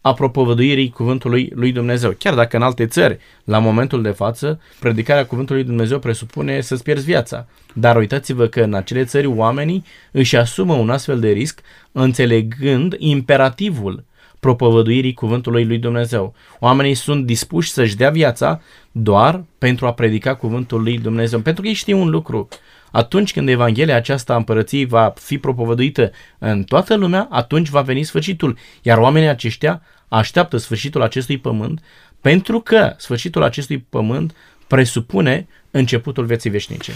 a 0.01 0.13
propovăduirii 0.13 0.89
cuvântului 0.89 1.51
lui 1.55 1.71
Dumnezeu. 1.71 2.11
Chiar 2.19 2.33
dacă 2.33 2.55
în 2.55 2.61
alte 2.63 2.85
țări, 2.85 3.17
la 3.43 3.59
momentul 3.59 4.01
de 4.01 4.09
față, 4.09 4.59
predicarea 4.79 5.25
cuvântului 5.25 5.61
lui 5.61 5.69
Dumnezeu 5.69 5.99
presupune 5.99 6.61
să-ți 6.61 6.83
pierzi 6.83 7.05
viața. 7.05 7.47
Dar 7.73 7.95
uitați-vă 7.95 8.47
că 8.47 8.61
în 8.61 8.73
acele 8.73 9.03
țări 9.03 9.25
oamenii 9.25 9.83
își 10.11 10.35
asumă 10.35 10.73
un 10.73 10.89
astfel 10.89 11.19
de 11.19 11.29
risc 11.29 11.61
înțelegând 11.91 12.95
imperativul 12.97 14.03
propovăduirii 14.39 15.13
cuvântului 15.13 15.65
lui 15.65 15.77
Dumnezeu. 15.77 16.33
Oamenii 16.59 16.93
sunt 16.93 17.25
dispuși 17.25 17.71
să-și 17.71 17.95
dea 17.95 18.09
viața 18.09 18.61
doar 18.91 19.43
pentru 19.57 19.85
a 19.85 19.93
predica 19.93 20.35
cuvântul 20.35 20.81
lui 20.81 20.97
Dumnezeu. 20.99 21.39
Pentru 21.39 21.61
că 21.61 21.67
ei 21.67 21.73
știu 21.73 22.01
un 22.01 22.09
lucru. 22.09 22.47
Atunci 22.91 23.33
când 23.33 23.49
Evanghelia 23.49 23.95
aceasta 23.95 24.33
a 24.33 24.37
împărăției 24.37 24.85
va 24.85 25.13
fi 25.15 25.37
propovăduită 25.37 26.11
în 26.37 26.63
toată 26.63 26.95
lumea, 26.95 27.27
atunci 27.31 27.69
va 27.69 27.81
veni 27.81 28.03
sfârșitul. 28.03 28.57
Iar 28.81 28.97
oamenii 28.97 29.29
aceștia 29.29 29.81
așteaptă 30.07 30.57
sfârșitul 30.57 31.01
acestui 31.01 31.37
pământ 31.37 31.81
pentru 32.21 32.59
că 32.59 32.93
sfârșitul 32.97 33.43
acestui 33.43 33.77
pământ 33.89 34.35
presupune 34.67 35.47
începutul 35.71 36.25
vieții 36.25 36.49
veșnice. 36.49 36.93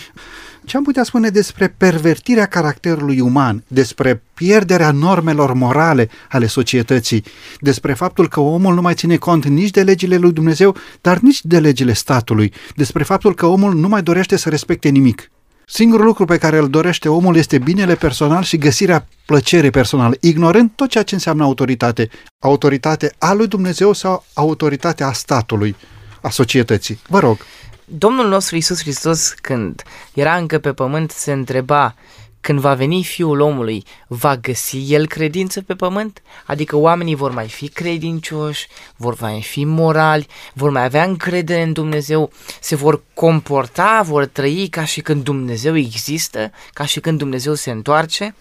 Ce 0.65 0.77
am 0.77 0.83
putea 0.83 1.03
spune 1.03 1.29
despre 1.29 1.75
pervertirea 1.77 2.45
caracterului 2.45 3.19
uman, 3.19 3.63
despre 3.67 4.23
pierderea 4.33 4.91
normelor 4.91 5.53
morale 5.53 6.09
ale 6.29 6.45
societății, 6.45 7.23
despre 7.59 7.93
faptul 7.93 8.27
că 8.27 8.39
omul 8.39 8.73
nu 8.73 8.81
mai 8.81 8.93
ține 8.93 9.15
cont 9.15 9.45
nici 9.45 9.69
de 9.69 9.83
legile 9.83 10.17
lui 10.17 10.31
Dumnezeu, 10.31 10.75
dar 11.01 11.17
nici 11.17 11.41
de 11.43 11.59
legile 11.59 11.93
statului, 11.93 12.53
despre 12.75 13.03
faptul 13.03 13.35
că 13.35 13.45
omul 13.45 13.73
nu 13.73 13.87
mai 13.87 14.03
dorește 14.03 14.35
să 14.35 14.49
respecte 14.49 14.89
nimic. 14.89 15.31
Singurul 15.73 16.05
lucru 16.05 16.25
pe 16.25 16.37
care 16.37 16.57
îl 16.57 16.69
dorește 16.69 17.09
omul 17.09 17.35
este 17.35 17.57
binele 17.57 17.95
personal 17.95 18.43
și 18.43 18.57
găsirea 18.57 19.07
plăcerii 19.25 19.69
personale, 19.69 20.17
ignorând 20.19 20.71
tot 20.75 20.89
ceea 20.89 21.03
ce 21.03 21.13
înseamnă 21.13 21.43
autoritate. 21.43 22.09
Autoritate 22.39 23.13
a 23.17 23.33
lui 23.33 23.47
Dumnezeu 23.47 23.93
sau 23.93 24.25
autoritatea 24.33 25.07
a 25.07 25.11
statului, 25.11 25.75
a 26.21 26.29
societății. 26.29 26.99
Vă 27.07 27.19
rog. 27.19 27.37
Domnul 27.85 28.27
nostru 28.27 28.55
Isus 28.55 28.81
Hristos, 28.81 29.33
când 29.41 29.83
era 30.13 30.35
încă 30.35 30.59
pe 30.59 30.73
pământ, 30.73 31.11
se 31.11 31.31
întreba 31.31 31.95
când 32.41 32.59
va 32.59 32.73
veni 32.73 33.03
Fiul 33.03 33.39
omului, 33.39 33.83
va 34.07 34.35
găsi 34.35 34.93
El 34.93 35.07
credință 35.07 35.61
pe 35.61 35.75
pământ? 35.75 36.21
Adică 36.45 36.75
oamenii 36.75 37.15
vor 37.15 37.31
mai 37.31 37.47
fi 37.47 37.67
credincioși, 37.67 38.67
vor 38.95 39.15
mai 39.19 39.41
fi 39.41 39.65
morali, 39.65 40.27
vor 40.53 40.69
mai 40.69 40.83
avea 40.83 41.03
încredere 41.03 41.61
în 41.61 41.73
Dumnezeu, 41.73 42.31
se 42.61 42.75
vor 42.75 43.03
comporta, 43.13 44.01
vor 44.05 44.25
trăi 44.25 44.67
ca 44.67 44.85
și 44.85 45.01
când 45.01 45.23
Dumnezeu 45.23 45.77
există, 45.77 46.51
ca 46.73 46.85
și 46.85 46.99
când 46.99 47.17
Dumnezeu 47.17 47.53
se 47.53 47.71
întoarce? 47.71 48.35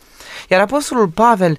Iar 0.48 0.60
Apostolul 0.60 1.08
Pavel 1.08 1.58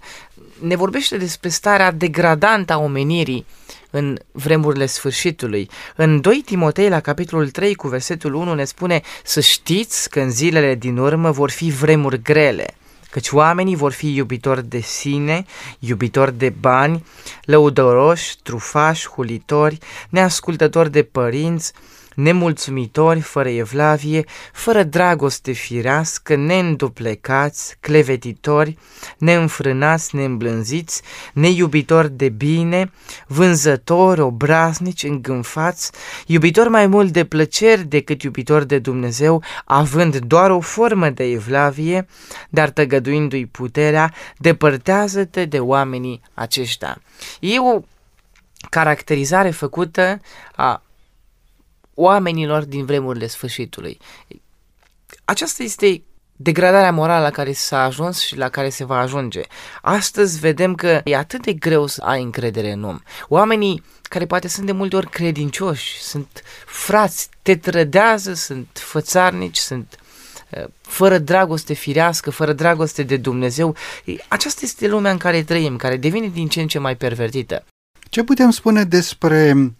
ne 0.59 0.75
vorbește 0.75 1.17
despre 1.17 1.49
starea 1.49 1.91
degradantă 1.91 2.73
a 2.73 2.77
omenirii 2.79 3.45
în 3.91 4.17
vremurile 4.31 4.85
sfârșitului. 4.85 5.69
În 5.95 6.21
2 6.21 6.41
Timotei, 6.45 6.89
la 6.89 6.99
capitolul 6.99 7.49
3, 7.49 7.75
cu 7.75 7.87
versetul 7.87 8.33
1, 8.33 8.53
ne 8.53 8.63
spune 8.63 9.01
să 9.23 9.39
știți 9.39 10.09
că 10.09 10.19
în 10.19 10.31
zilele 10.31 10.75
din 10.75 10.97
urmă 10.97 11.31
vor 11.31 11.49
fi 11.49 11.69
vremuri 11.69 12.21
grele, 12.21 12.75
căci 13.11 13.29
oamenii 13.29 13.75
vor 13.75 13.91
fi 13.91 14.15
iubitori 14.15 14.67
de 14.67 14.79
sine, 14.79 15.45
iubitori 15.79 16.37
de 16.37 16.49
bani, 16.49 17.05
lăudăroși, 17.41 18.37
trufași, 18.43 19.07
hulitori, 19.07 19.77
neascultători 20.09 20.91
de 20.91 21.03
părinți, 21.03 21.73
nemulțumitori, 22.21 23.19
fără 23.19 23.49
evlavie, 23.49 24.25
fără 24.53 24.83
dragoste 24.83 25.51
firească, 25.51 26.35
neînduplecați, 26.35 27.77
clevetitori, 27.79 28.77
neînfrânați, 29.17 30.15
neîmblânziți, 30.15 31.01
neiubitori 31.33 32.11
de 32.11 32.29
bine, 32.29 32.91
vânzători, 33.27 34.21
obraznici, 34.21 35.03
îngânfați, 35.03 35.91
iubitori 36.25 36.69
mai 36.69 36.87
mult 36.87 37.11
de 37.11 37.25
plăceri 37.25 37.83
decât 37.83 38.21
iubitori 38.21 38.67
de 38.67 38.79
Dumnezeu, 38.79 39.43
având 39.65 40.17
doar 40.17 40.49
o 40.49 40.59
formă 40.59 41.09
de 41.09 41.23
evlavie, 41.23 42.07
dar 42.49 42.69
tăgăduindu-i 42.69 43.45
puterea, 43.45 44.13
depărtează-te 44.37 45.45
de 45.45 45.59
oamenii 45.59 46.21
aceștia. 46.33 47.01
E 47.39 47.59
o 47.59 47.81
caracterizare 48.69 49.49
făcută 49.49 50.19
a 50.55 50.81
oamenilor 51.93 52.63
din 52.63 52.85
vremurile 52.85 53.27
sfârșitului. 53.27 53.97
Aceasta 55.25 55.63
este 55.63 56.03
degradarea 56.41 56.91
morală 56.91 57.23
la 57.23 57.29
care 57.29 57.51
s-a 57.51 57.83
ajuns 57.83 58.19
și 58.19 58.37
la 58.37 58.49
care 58.49 58.69
se 58.69 58.85
va 58.85 58.99
ajunge. 58.99 59.41
Astăzi 59.81 60.39
vedem 60.39 60.75
că 60.75 61.01
e 61.03 61.15
atât 61.15 61.41
de 61.41 61.53
greu 61.53 61.87
să 61.87 62.01
ai 62.03 62.21
încredere 62.21 62.71
în 62.71 62.83
om. 62.83 62.99
Oamenii 63.27 63.83
care 64.01 64.25
poate 64.25 64.47
sunt 64.47 64.65
de 64.65 64.71
multe 64.71 64.95
ori 64.95 65.09
credincioși, 65.09 66.01
sunt 66.01 66.43
frați, 66.65 67.29
te 67.41 67.55
trădează, 67.55 68.33
sunt 68.33 68.67
fățarnici, 68.73 69.57
sunt 69.57 69.95
uh, 70.49 70.63
fără 70.81 71.17
dragoste 71.17 71.73
firească, 71.73 72.31
fără 72.31 72.53
dragoste 72.53 73.03
de 73.03 73.17
Dumnezeu. 73.17 73.75
Aceasta 74.27 74.61
este 74.63 74.87
lumea 74.87 75.11
în 75.11 75.17
care 75.17 75.43
trăim, 75.43 75.75
care 75.75 75.97
devine 75.97 76.27
din 76.27 76.47
ce 76.47 76.61
în 76.61 76.67
ce 76.67 76.79
mai 76.79 76.95
pervertită. 76.95 77.65
Ce 78.09 78.23
putem 78.23 78.49
spune 78.49 78.83
despre 78.83 79.71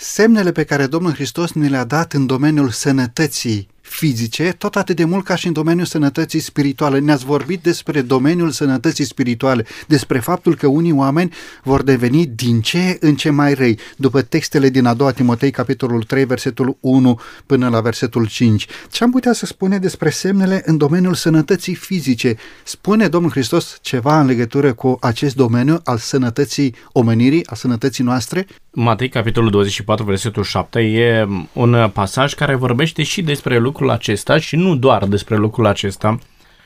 semnele 0.00 0.52
pe 0.52 0.64
care 0.64 0.86
Domnul 0.86 1.12
Hristos 1.12 1.52
ne 1.52 1.68
le-a 1.68 1.84
dat 1.84 2.12
în 2.12 2.26
domeniul 2.26 2.70
sănătății 2.70 3.68
fizice, 3.88 4.54
tot 4.58 4.76
atât 4.76 4.96
de 4.96 5.04
mult 5.04 5.24
ca 5.24 5.34
și 5.34 5.46
în 5.46 5.52
domeniul 5.52 5.86
sănătății 5.86 6.40
spirituale. 6.40 6.98
Ne-ați 6.98 7.24
vorbit 7.24 7.62
despre 7.62 8.00
domeniul 8.00 8.50
sănătății 8.50 9.04
spirituale, 9.04 9.64
despre 9.86 10.18
faptul 10.18 10.56
că 10.56 10.66
unii 10.66 10.92
oameni 10.92 11.32
vor 11.62 11.82
deveni 11.82 12.26
din 12.26 12.60
ce 12.60 12.96
în 13.00 13.14
ce 13.14 13.30
mai 13.30 13.54
răi, 13.54 13.78
după 13.96 14.22
textele 14.22 14.68
din 14.68 14.86
a 14.86 14.94
doua 14.94 15.10
Timotei, 15.10 15.50
capitolul 15.50 16.02
3, 16.02 16.24
versetul 16.24 16.76
1 16.80 17.20
până 17.46 17.68
la 17.68 17.80
versetul 17.80 18.26
5. 18.26 18.66
Ce 18.90 19.04
am 19.04 19.10
putea 19.10 19.32
să 19.32 19.46
spune 19.46 19.78
despre 19.78 20.10
semnele 20.10 20.62
în 20.64 20.76
domeniul 20.76 21.14
sănătății 21.14 21.74
fizice? 21.74 22.36
Spune 22.64 23.08
Domnul 23.08 23.30
Hristos 23.30 23.78
ceva 23.80 24.20
în 24.20 24.26
legătură 24.26 24.72
cu 24.72 24.96
acest 25.00 25.36
domeniu 25.36 25.80
al 25.84 25.96
sănătății 25.96 26.74
omenirii, 26.92 27.46
a 27.46 27.54
sănătății 27.54 28.04
noastre? 28.04 28.46
Matei, 28.70 29.08
capitolul 29.08 29.50
24, 29.50 30.04
versetul 30.04 30.42
7, 30.42 30.80
e 30.80 31.28
un 31.52 31.90
pasaj 31.92 32.34
care 32.34 32.54
vorbește 32.54 33.02
și 33.02 33.22
despre 33.22 33.58
lucrul 33.78 33.96
acesta 33.96 34.38
și 34.38 34.56
nu 34.56 34.76
doar 34.76 35.04
despre 35.04 35.36
lucrul 35.36 35.66
acesta. 35.66 36.18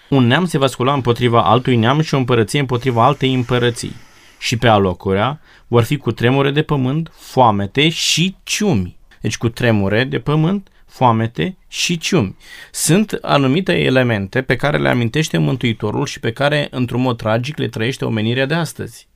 Un 0.09 0.27
neam 0.27 0.45
se 0.45 0.59
va 0.59 0.67
scula 0.67 0.93
împotriva 0.93 1.43
altui 1.43 1.77
neam 1.77 2.01
și 2.01 2.15
o 2.15 2.19
împărăție 2.19 2.61
împotriva 2.61 3.05
altei 3.05 3.35
împărății. 3.35 3.97
Și 4.39 4.57
pe 4.57 4.69
alocurea 4.69 5.41
vor 5.67 5.83
fi 5.83 5.97
cu 5.97 6.13
tremure 6.13 6.51
de 6.51 6.63
pământ, 6.63 7.13
foamete 7.15 7.89
și 7.89 8.37
ciumi. 8.43 8.97
Deci 9.21 9.37
cu 9.37 9.49
tremure 9.49 10.05
de 10.05 10.19
pământ, 10.19 10.69
foamete 10.87 11.57
și 11.69 11.99
ciumi. 11.99 12.37
Sunt 12.71 13.19
anumite 13.23 13.73
elemente 13.73 14.43
pe 14.43 14.57
care 14.57 14.79
le 14.79 14.89
amintește 14.89 15.39
Mântuitorul 15.39 16.07
și 16.07 16.21
pe 16.21 16.33
care, 16.33 16.69
într-un 16.71 17.01
mod 17.01 17.17
tragic, 17.17 17.59
le 17.59 17.69
trăiește 17.69 18.05
omenirea 18.05 18.47
de 18.47 18.55
astăzi. 18.55 19.09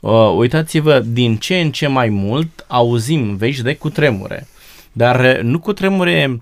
Uh, 0.00 0.34
uitați-vă, 0.36 0.98
din 0.98 1.36
ce 1.36 1.60
în 1.60 1.72
ce 1.72 1.86
mai 1.86 2.08
mult 2.08 2.64
auzim 2.68 3.36
vești 3.36 3.62
de 3.62 3.74
cutremure, 3.74 4.46
dar 4.92 5.40
nu 5.40 5.58
cutremure 5.58 6.40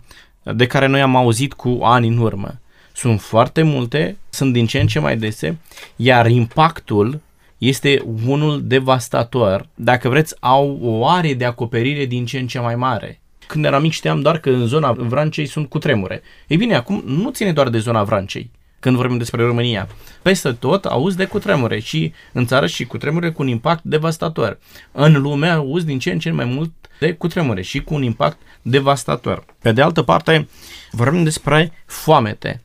de 0.54 0.66
care 0.66 0.86
noi 0.86 1.00
am 1.00 1.16
auzit 1.16 1.52
cu 1.52 1.78
ani 1.82 2.08
în 2.08 2.18
urmă. 2.18 2.58
Sunt 2.92 3.20
foarte 3.20 3.62
multe, 3.62 4.16
sunt 4.30 4.52
din 4.52 4.66
ce 4.66 4.80
în 4.80 4.86
ce 4.86 4.98
mai 4.98 5.16
dese, 5.16 5.58
iar 5.96 6.26
impactul 6.26 7.20
este 7.58 8.02
unul 8.26 8.62
devastator. 8.64 9.68
Dacă 9.74 10.08
vreți, 10.08 10.34
au 10.40 10.78
o 10.82 11.08
are 11.08 11.34
de 11.34 11.44
acoperire 11.44 12.04
din 12.04 12.26
ce 12.26 12.38
în 12.38 12.46
ce 12.46 12.58
mai 12.58 12.76
mare. 12.76 13.20
Când 13.46 13.64
eram 13.64 13.82
mic 13.82 13.92
știam 13.92 14.20
doar 14.20 14.38
că 14.38 14.50
în 14.50 14.66
zona 14.66 14.92
Vrancei 14.92 15.46
sunt 15.46 15.68
cutremure. 15.68 16.22
Ei 16.46 16.56
bine, 16.56 16.74
acum 16.74 17.02
nu 17.06 17.30
ține 17.30 17.52
doar 17.52 17.68
de 17.68 17.78
zona 17.78 18.02
Vrancei 18.02 18.50
când 18.86 18.98
vorbim 18.98 19.18
despre 19.18 19.44
România. 19.44 19.88
Peste 20.22 20.52
tot 20.52 20.84
auzi 20.84 21.16
de 21.16 21.24
cutremure 21.24 21.78
și 21.78 22.12
în 22.32 22.46
țară 22.46 22.66
și 22.66 22.84
cutremure 22.84 23.30
cu 23.30 23.42
un 23.42 23.48
impact 23.48 23.82
devastator. 23.84 24.58
În 24.92 25.20
lume 25.20 25.48
auzi 25.48 25.86
din 25.86 25.98
ce 25.98 26.10
în 26.10 26.18
ce 26.18 26.30
mai 26.30 26.44
mult 26.44 26.72
de 27.00 27.12
cutremure 27.12 27.62
și 27.62 27.82
cu 27.82 27.94
un 27.94 28.02
impact 28.02 28.38
devastator. 28.62 29.44
Pe 29.62 29.72
de 29.72 29.82
altă 29.82 30.02
parte, 30.02 30.48
vorbim 30.90 31.22
despre 31.22 31.72
foamete. 31.86 32.62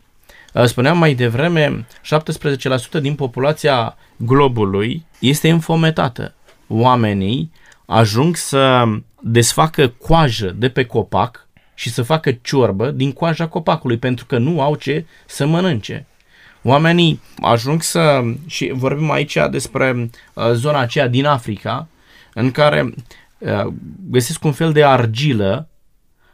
Spuneam 0.66 0.98
mai 0.98 1.14
devreme, 1.14 1.88
17% 2.98 3.02
din 3.02 3.16
populația 3.16 3.98
globului 4.16 5.06
este 5.20 5.50
înfometată. 5.50 6.34
Oamenii 6.68 7.52
ajung 7.86 8.36
să 8.36 8.84
desfacă 9.22 9.88
coajă 9.88 10.56
de 10.58 10.70
pe 10.70 10.86
copac 10.86 11.48
și 11.74 11.90
să 11.90 12.02
facă 12.02 12.32
ciorbă 12.32 12.92
din 12.92 13.12
coaja 13.12 13.48
copacului 13.48 13.98
pentru 13.98 14.26
că 14.26 14.38
nu 14.38 14.62
au 14.62 14.76
ce 14.76 15.06
să 15.26 15.46
mănânce. 15.46 16.06
Oamenii 16.63 17.21
ajung 17.41 17.82
să, 17.82 18.21
și 18.45 18.71
vorbim 18.74 19.12
aici 19.12 19.38
despre 19.52 20.10
uh, 20.34 20.52
zona 20.52 20.80
aceea 20.80 21.08
din 21.08 21.26
Africa, 21.26 21.88
în 22.34 22.52
care 22.52 22.93
uh, 23.38 23.74
găsesc 24.10 24.43
un 24.43 24.52
fel 24.52 24.71
de 24.71 24.84
argilă 24.84 25.67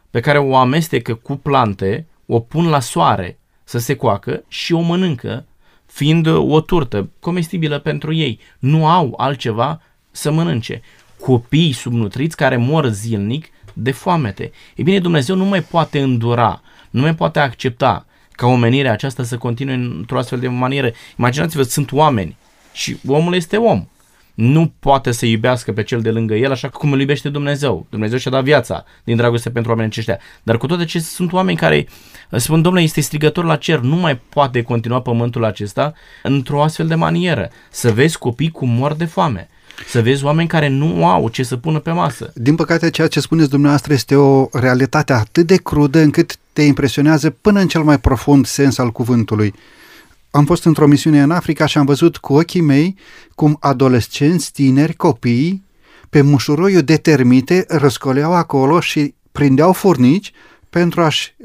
pe 0.09 0.19
care 0.19 0.37
o 0.37 0.55
amestecă 0.55 1.13
cu 1.13 1.35
plante, 1.35 2.07
o 2.25 2.39
pun 2.39 2.69
la 2.69 2.79
soare 2.79 3.39
să 3.63 3.77
se 3.77 3.95
coacă 3.95 4.43
și 4.47 4.73
o 4.73 4.79
mănâncă, 4.79 5.45
fiind 5.85 6.27
o 6.27 6.61
turtă 6.61 7.09
comestibilă 7.19 7.79
pentru 7.79 8.13
ei. 8.13 8.39
Nu 8.59 8.87
au 8.87 9.13
altceva 9.17 9.81
să 10.11 10.31
mănânce. 10.31 10.81
Copii 11.19 11.71
subnutriți 11.71 12.35
care 12.35 12.57
mor 12.57 12.87
zilnic 12.87 13.47
de 13.73 13.91
foamete. 13.91 14.51
Ei 14.75 14.83
bine, 14.83 14.99
Dumnezeu 14.99 15.35
nu 15.35 15.45
mai 15.45 15.61
poate 15.61 16.01
îndura, 16.01 16.61
nu 16.89 17.01
mai 17.01 17.15
poate 17.15 17.39
accepta 17.39 18.05
ca 18.38 18.45
omenirea 18.47 18.91
aceasta 18.91 19.23
să 19.23 19.38
continue 19.38 19.73
într-o 19.73 20.17
astfel 20.17 20.39
de 20.39 20.47
manieră. 20.47 20.91
Imaginați-vă, 21.17 21.62
sunt 21.63 21.91
oameni 21.91 22.38
și 22.71 22.97
omul 23.08 23.36
este 23.36 23.58
om. 23.58 23.88
Nu 24.34 24.73
poate 24.80 25.12
să 25.12 25.26
iubească 25.26 25.71
pe 25.71 25.84
cel 25.84 26.02
de 26.02 26.12
lângă 26.12 26.34
el 26.36 26.52
așa 26.52 26.69
cum 26.69 26.91
îl 26.91 27.00
iubește 27.00 27.30
Dumnezeu. 27.30 27.86
Dumnezeu 27.89 28.17
și-a 28.17 28.32
dat 28.32 28.43
viața 28.43 28.86
din 29.04 29.15
dragoste 29.15 29.50
pentru 29.50 29.71
oamenii 29.71 29.91
aceștia. 29.91 30.19
Dar 30.43 30.58
cu 30.58 30.67
toate 30.67 30.82
acestea 30.82 31.12
sunt 31.13 31.34
oameni 31.34 31.58
care 31.58 31.88
spun, 32.32 32.62
domnule, 32.62 32.84
este 32.84 33.02
strigător 33.02 33.45
la 33.45 33.56
cer, 33.56 33.80
nu 33.80 33.95
mai 33.95 34.15
poate 34.15 34.62
continua 34.62 35.02
pământul 35.02 35.45
acesta 35.45 35.93
într-o 36.23 36.63
astfel 36.63 36.88
de 36.88 36.95
manieră. 36.95 37.50
Să 37.69 37.91
vezi 37.91 38.17
copii 38.17 38.52
cum 38.52 38.69
mor 38.69 38.93
de 38.93 39.06
foame 39.06 39.50
să 39.88 40.02
vezi 40.02 40.23
oameni 40.23 40.47
care 40.47 40.67
nu 40.67 41.08
au 41.08 41.30
ce 41.30 41.43
să 41.43 41.58
pună 41.58 41.80
pe 41.80 41.91
masă. 41.91 42.31
Din 42.35 42.56
păcate, 42.56 42.90
ceea 42.90 43.08
ce 43.08 43.19
spuneți 43.19 43.50
dumneavoastră 43.50 43.94
este 43.94 44.15
o 44.15 44.48
realitate 44.52 45.13
atât 45.13 45.48
de 45.48 45.56
crudă 45.56 46.00
încât 46.00 46.38
te 46.58 46.63
impresionează 46.63 47.29
până 47.29 47.60
în 47.60 47.67
cel 47.67 47.83
mai 47.83 47.99
profund 47.99 48.45
sens 48.45 48.77
al 48.77 48.91
cuvântului. 48.91 49.53
Am 50.31 50.45
fost 50.45 50.65
într-o 50.65 50.87
misiune 50.87 51.21
în 51.21 51.31
Africa 51.31 51.65
și 51.65 51.77
am 51.77 51.85
văzut 51.85 52.17
cu 52.17 52.33
ochii 52.33 52.62
mei 52.62 52.95
cum 53.35 53.58
adolescenți, 53.60 54.51
tineri, 54.51 54.95
copii, 54.95 55.63
pe 56.10 56.21
mușuroiul 56.21 56.81
de 56.81 56.95
termite 56.95 57.65
răscoleau 57.67 58.33
acolo 58.33 58.79
și 58.79 59.13
prindeau 59.31 59.73
furnici 59.73 60.31
pentru 60.69 61.01
a-și 61.01 61.35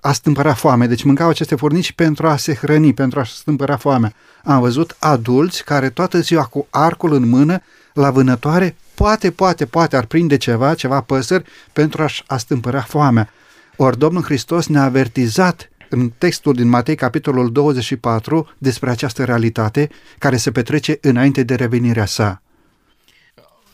a 0.00 0.12
stâmpăra 0.12 0.54
foame. 0.54 0.86
Deci 0.86 1.02
mâncau 1.02 1.28
aceste 1.28 1.54
furnici 1.54 1.92
pentru 1.92 2.26
a 2.26 2.36
se 2.36 2.54
hrăni, 2.54 2.94
pentru 2.94 3.20
a 3.20 3.24
stâmpăra 3.24 3.76
foamea. 3.76 4.12
Am 4.44 4.60
văzut 4.60 4.96
adulți 4.98 5.64
care 5.64 5.90
toată 5.90 6.20
ziua 6.20 6.44
cu 6.44 6.66
arcul 6.70 7.12
în 7.12 7.28
mână 7.28 7.62
la 7.92 8.10
vânătoare, 8.10 8.76
poate, 8.94 9.30
poate, 9.30 9.66
poate 9.66 9.96
ar 9.96 10.04
prinde 10.04 10.36
ceva, 10.36 10.74
ceva 10.74 11.00
păsări 11.00 11.44
pentru 11.72 12.02
a-și 12.02 12.22
astâmpăra 12.26 12.80
foamea. 12.80 13.32
Ori 13.76 13.98
Domnul 13.98 14.22
Hristos 14.22 14.66
ne-a 14.66 14.82
avertizat 14.82 15.70
în 15.88 16.12
textul 16.18 16.54
din 16.54 16.68
Matei, 16.68 16.94
capitolul 16.94 17.52
24, 17.52 18.48
despre 18.58 18.90
această 18.90 19.24
realitate 19.24 19.88
care 20.18 20.36
se 20.36 20.50
petrece 20.50 20.98
înainte 21.00 21.42
de 21.42 21.54
revenirea 21.54 22.04
sa. 22.04 22.42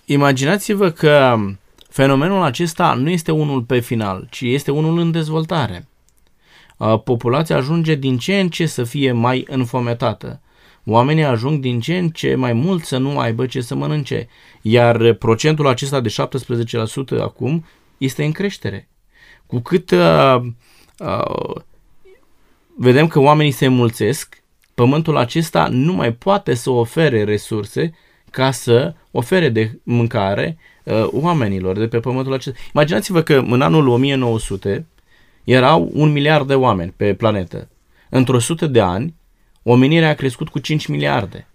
Imaginați-vă 0.05 0.91
că 0.91 1.37
fenomenul 1.89 2.43
acesta 2.43 2.93
nu 2.93 3.11
este 3.11 3.33
unul 3.33 3.63
pe 3.63 3.79
final, 3.79 4.27
ci 4.31 4.41
este 4.41 4.71
unul 4.71 4.99
în 4.99 5.11
dezvoltare. 5.11 5.89
Uh, 6.77 7.03
populația 7.03 7.57
ajunge 7.57 7.95
din 7.95 8.19
ce 8.19 8.41
în 8.41 8.49
ce 8.49 8.67
să 8.67 8.85
fie 8.85 9.13
mai 9.13 9.45
înfometată. 9.49 10.41
Oamenii 10.85 11.25
ajung 11.25 11.61
din 11.61 11.81
ce 11.81 11.99
în 11.99 12.09
ce 12.09 12.35
mai 12.35 12.53
mult 12.53 12.85
să 12.85 12.99
nu 12.99 13.19
aibă 13.19 13.47
ce 13.47 13.61
să 13.61 13.75
mănânce, 13.75 14.29
iar 14.63 15.13
procentul 15.13 15.67
acesta 15.67 16.01
de 16.01 16.15
17% 17.19 17.21
acum 17.21 17.65
este 17.99 18.25
în 18.25 18.33
creștere. 18.33 18.89
Cu 19.49 19.59
cât 19.59 19.91
uh, 19.91 20.41
uh, 20.99 21.61
vedem 22.77 23.07
că 23.07 23.21
oamenii 23.21 23.53
se 23.53 23.69
mulțesc, 23.69 24.43
pământul 24.75 25.17
acesta 25.17 25.69
nu 25.71 25.93
mai 25.93 26.13
poate 26.13 26.55
să 26.55 26.71
ofere 26.71 27.25
resurse 27.25 27.95
ca 28.31 28.51
să 28.51 28.95
ofere 29.11 29.49
de 29.49 29.79
mâncare 29.83 30.59
uh, 30.85 31.09
oamenilor 31.11 31.79
de 31.79 31.89
pe 31.89 32.01
pământul 32.01 32.33
acesta. 32.33 32.59
Imaginați-vă 32.75 33.23
că 33.23 33.35
în 33.35 33.63
anul 33.63 33.89
1900 33.89 34.87
erau 35.45 35.91
un 35.95 36.13
miliard 36.13 36.47
de 36.47 36.55
oameni 36.55 36.95
pe 36.97 37.15
planetă. 37.15 37.69
Într-o 38.09 38.39
sută 38.39 38.67
de 38.67 38.81
ani, 38.81 39.15
omenirea 39.63 40.09
a 40.09 40.15
crescut 40.15 40.49
cu 40.49 40.59
5 40.59 40.87
miliarde. 40.87 41.49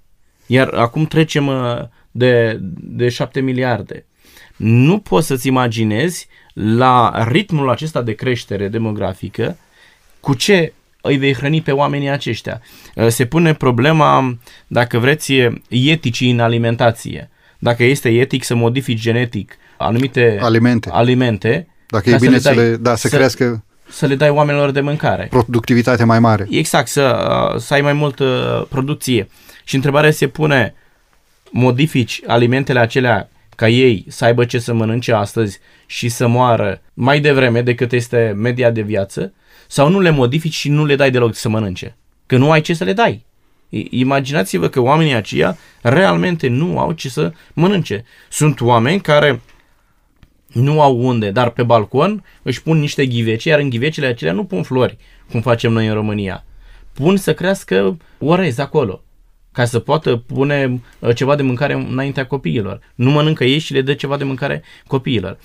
Iar 0.47 0.67
acum 0.67 1.05
trecem 1.05 1.47
uh, 1.47 1.81
de, 2.11 2.59
de 2.79 3.09
7 3.09 3.39
miliarde. 3.39 4.05
Nu 4.57 4.99
poți 4.99 5.27
să-ți 5.27 5.47
imaginezi 5.47 6.27
la 6.53 7.25
ritmul 7.27 7.69
acesta 7.69 8.01
de 8.01 8.13
creștere 8.13 8.67
demografică 8.67 9.57
cu 10.19 10.33
ce 10.33 10.73
îi 11.01 11.17
vei 11.17 11.33
hrăni 11.33 11.61
pe 11.61 11.71
oamenii 11.71 12.09
aceștia. 12.09 12.61
Uh, 12.95 13.07
se 13.07 13.25
pune 13.25 13.53
problema, 13.53 14.37
dacă 14.67 14.99
vreți, 14.99 15.33
eticii 15.69 16.31
în 16.31 16.39
alimentație. 16.39 17.29
Dacă 17.59 17.83
este 17.83 18.09
etic 18.09 18.43
să 18.43 18.55
modifici 18.55 18.99
genetic 18.99 19.57
anumite 19.77 20.37
alimente, 20.41 20.89
alimente 20.91 21.67
dacă 21.87 22.09
e 22.09 22.17
bine 22.19 22.39
să 22.39 22.49
le, 22.49 22.55
dai, 22.55 22.65
să 22.65 22.71
le 22.71 22.75
da, 22.75 22.95
să, 22.95 23.07
să 23.07 23.15
crească 23.15 23.63
să 23.89 24.05
le 24.05 24.15
dai 24.15 24.29
oamenilor 24.29 24.71
de 24.71 24.81
mâncare. 24.81 25.27
Productivitate 25.29 26.03
mai 26.03 26.19
mare. 26.19 26.47
Exact, 26.49 26.87
să, 26.87 27.55
să 27.59 27.73
ai 27.73 27.81
mai 27.81 27.93
multă 27.93 28.67
producție. 28.69 29.27
Și 29.63 29.75
întrebarea 29.75 30.11
se 30.11 30.27
pune, 30.27 30.75
modifici 31.51 32.21
alimentele 32.27 32.79
acelea 32.79 33.29
ca 33.55 33.69
ei 33.69 34.05
să 34.07 34.25
aibă 34.25 34.45
ce 34.45 34.59
să 34.59 34.73
mănânce 34.73 35.13
astăzi 35.13 35.59
și 35.85 36.09
să 36.09 36.27
moară 36.27 36.81
mai 36.93 37.19
devreme 37.19 37.61
decât 37.61 37.91
este 37.91 38.33
media 38.35 38.71
de 38.71 38.81
viață, 38.81 39.33
sau 39.67 39.89
nu 39.89 39.99
le 39.99 40.09
modifici 40.09 40.53
și 40.53 40.69
nu 40.69 40.85
le 40.85 40.95
dai 40.95 41.11
deloc 41.11 41.35
să 41.35 41.49
mănânce. 41.49 41.97
Că 42.25 42.37
nu 42.37 42.51
ai 42.51 42.61
ce 42.61 42.73
să 42.73 42.83
le 42.83 42.93
dai. 42.93 43.25
Imaginați-vă 43.89 44.67
că 44.67 44.79
oamenii 44.79 45.13
aceia 45.13 45.57
realmente 45.81 46.47
nu 46.47 46.79
au 46.79 46.91
ce 46.91 47.09
să 47.09 47.33
mănânce. 47.53 48.05
Sunt 48.29 48.61
oameni 48.61 49.01
care 49.01 49.41
nu 50.53 50.81
au 50.81 50.97
unde, 50.97 51.31
dar 51.31 51.49
pe 51.49 51.63
balcon 51.63 52.23
își 52.41 52.63
pun 52.63 52.79
niște 52.79 53.05
ghivece, 53.05 53.49
iar 53.49 53.59
în 53.59 53.69
ghivecele 53.69 54.07
acelea 54.07 54.33
nu 54.33 54.43
pun 54.43 54.63
flori, 54.63 54.97
cum 55.31 55.41
facem 55.41 55.71
noi 55.71 55.87
în 55.87 55.93
România. 55.93 56.45
Pun 56.93 57.17
să 57.17 57.33
crească 57.33 57.97
orez 58.19 58.57
acolo, 58.57 59.03
ca 59.53 59.65
să 59.65 59.79
poată 59.79 60.15
pune 60.15 60.81
uh, 60.99 61.15
ceva 61.15 61.35
de 61.35 61.41
mâncare 61.41 61.73
înaintea 61.73 62.25
copiilor. 62.25 62.79
Nu 62.95 63.11
mănâncă 63.11 63.43
ei 63.43 63.59
și 63.59 63.73
le 63.73 63.81
dă 63.81 63.93
ceva 63.93 64.17
de 64.17 64.23
mâncare 64.23 64.63
copiilor. 64.87 65.37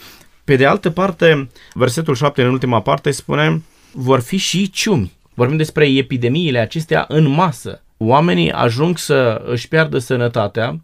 Pe 0.45 0.57
de 0.57 0.67
altă 0.67 0.91
parte, 0.91 1.49
versetul 1.75 2.15
7 2.15 2.43
în 2.43 2.51
ultima 2.51 2.81
parte 2.81 3.11
spune 3.11 3.63
vor 3.93 4.21
fi 4.21 4.37
și 4.37 4.71
ciumi. 4.71 5.13
Vorbim 5.35 5.57
despre 5.57 5.89
epidemiile 5.89 6.59
acestea 6.59 7.05
în 7.09 7.29
masă. 7.29 7.83
Oamenii 7.97 8.53
ajung 8.53 8.99
să 8.99 9.43
își 9.47 9.69
piardă 9.69 9.99
sănătatea, 9.99 10.81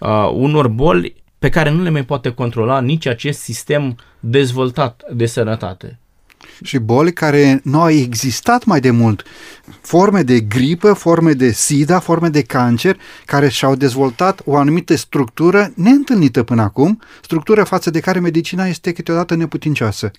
uh, 0.00 0.30
unor 0.32 0.68
boli 0.68 1.14
pe 1.38 1.48
care 1.48 1.70
nu 1.70 1.82
le 1.82 1.90
mai 1.90 2.04
poate 2.04 2.30
controla 2.30 2.80
nici 2.80 3.06
acest 3.06 3.40
sistem 3.40 3.96
dezvoltat 4.20 5.02
de 5.12 5.26
sănătate. 5.26 5.98
Și 6.62 6.78
boli 6.78 7.12
care 7.12 7.60
nu 7.64 7.80
au 7.80 7.90
existat 7.90 8.64
mai 8.64 8.80
de 8.80 8.90
mult. 8.90 9.22
Forme 9.80 10.22
de 10.22 10.40
gripă, 10.40 10.92
forme 10.92 11.32
de 11.32 11.50
sida, 11.50 11.98
forme 11.98 12.28
de 12.28 12.42
cancer, 12.42 12.96
care 13.24 13.48
și-au 13.48 13.74
dezvoltat 13.74 14.42
o 14.44 14.56
anumită 14.56 14.96
structură 14.96 15.72
neîntâlnită 15.74 16.42
până 16.42 16.62
acum, 16.62 17.02
structură 17.22 17.64
față 17.64 17.90
de 17.90 18.00
care 18.00 18.20
medicina 18.20 18.66
este 18.66 18.92
câteodată 18.92 19.34
neputincioasă. 19.34 20.10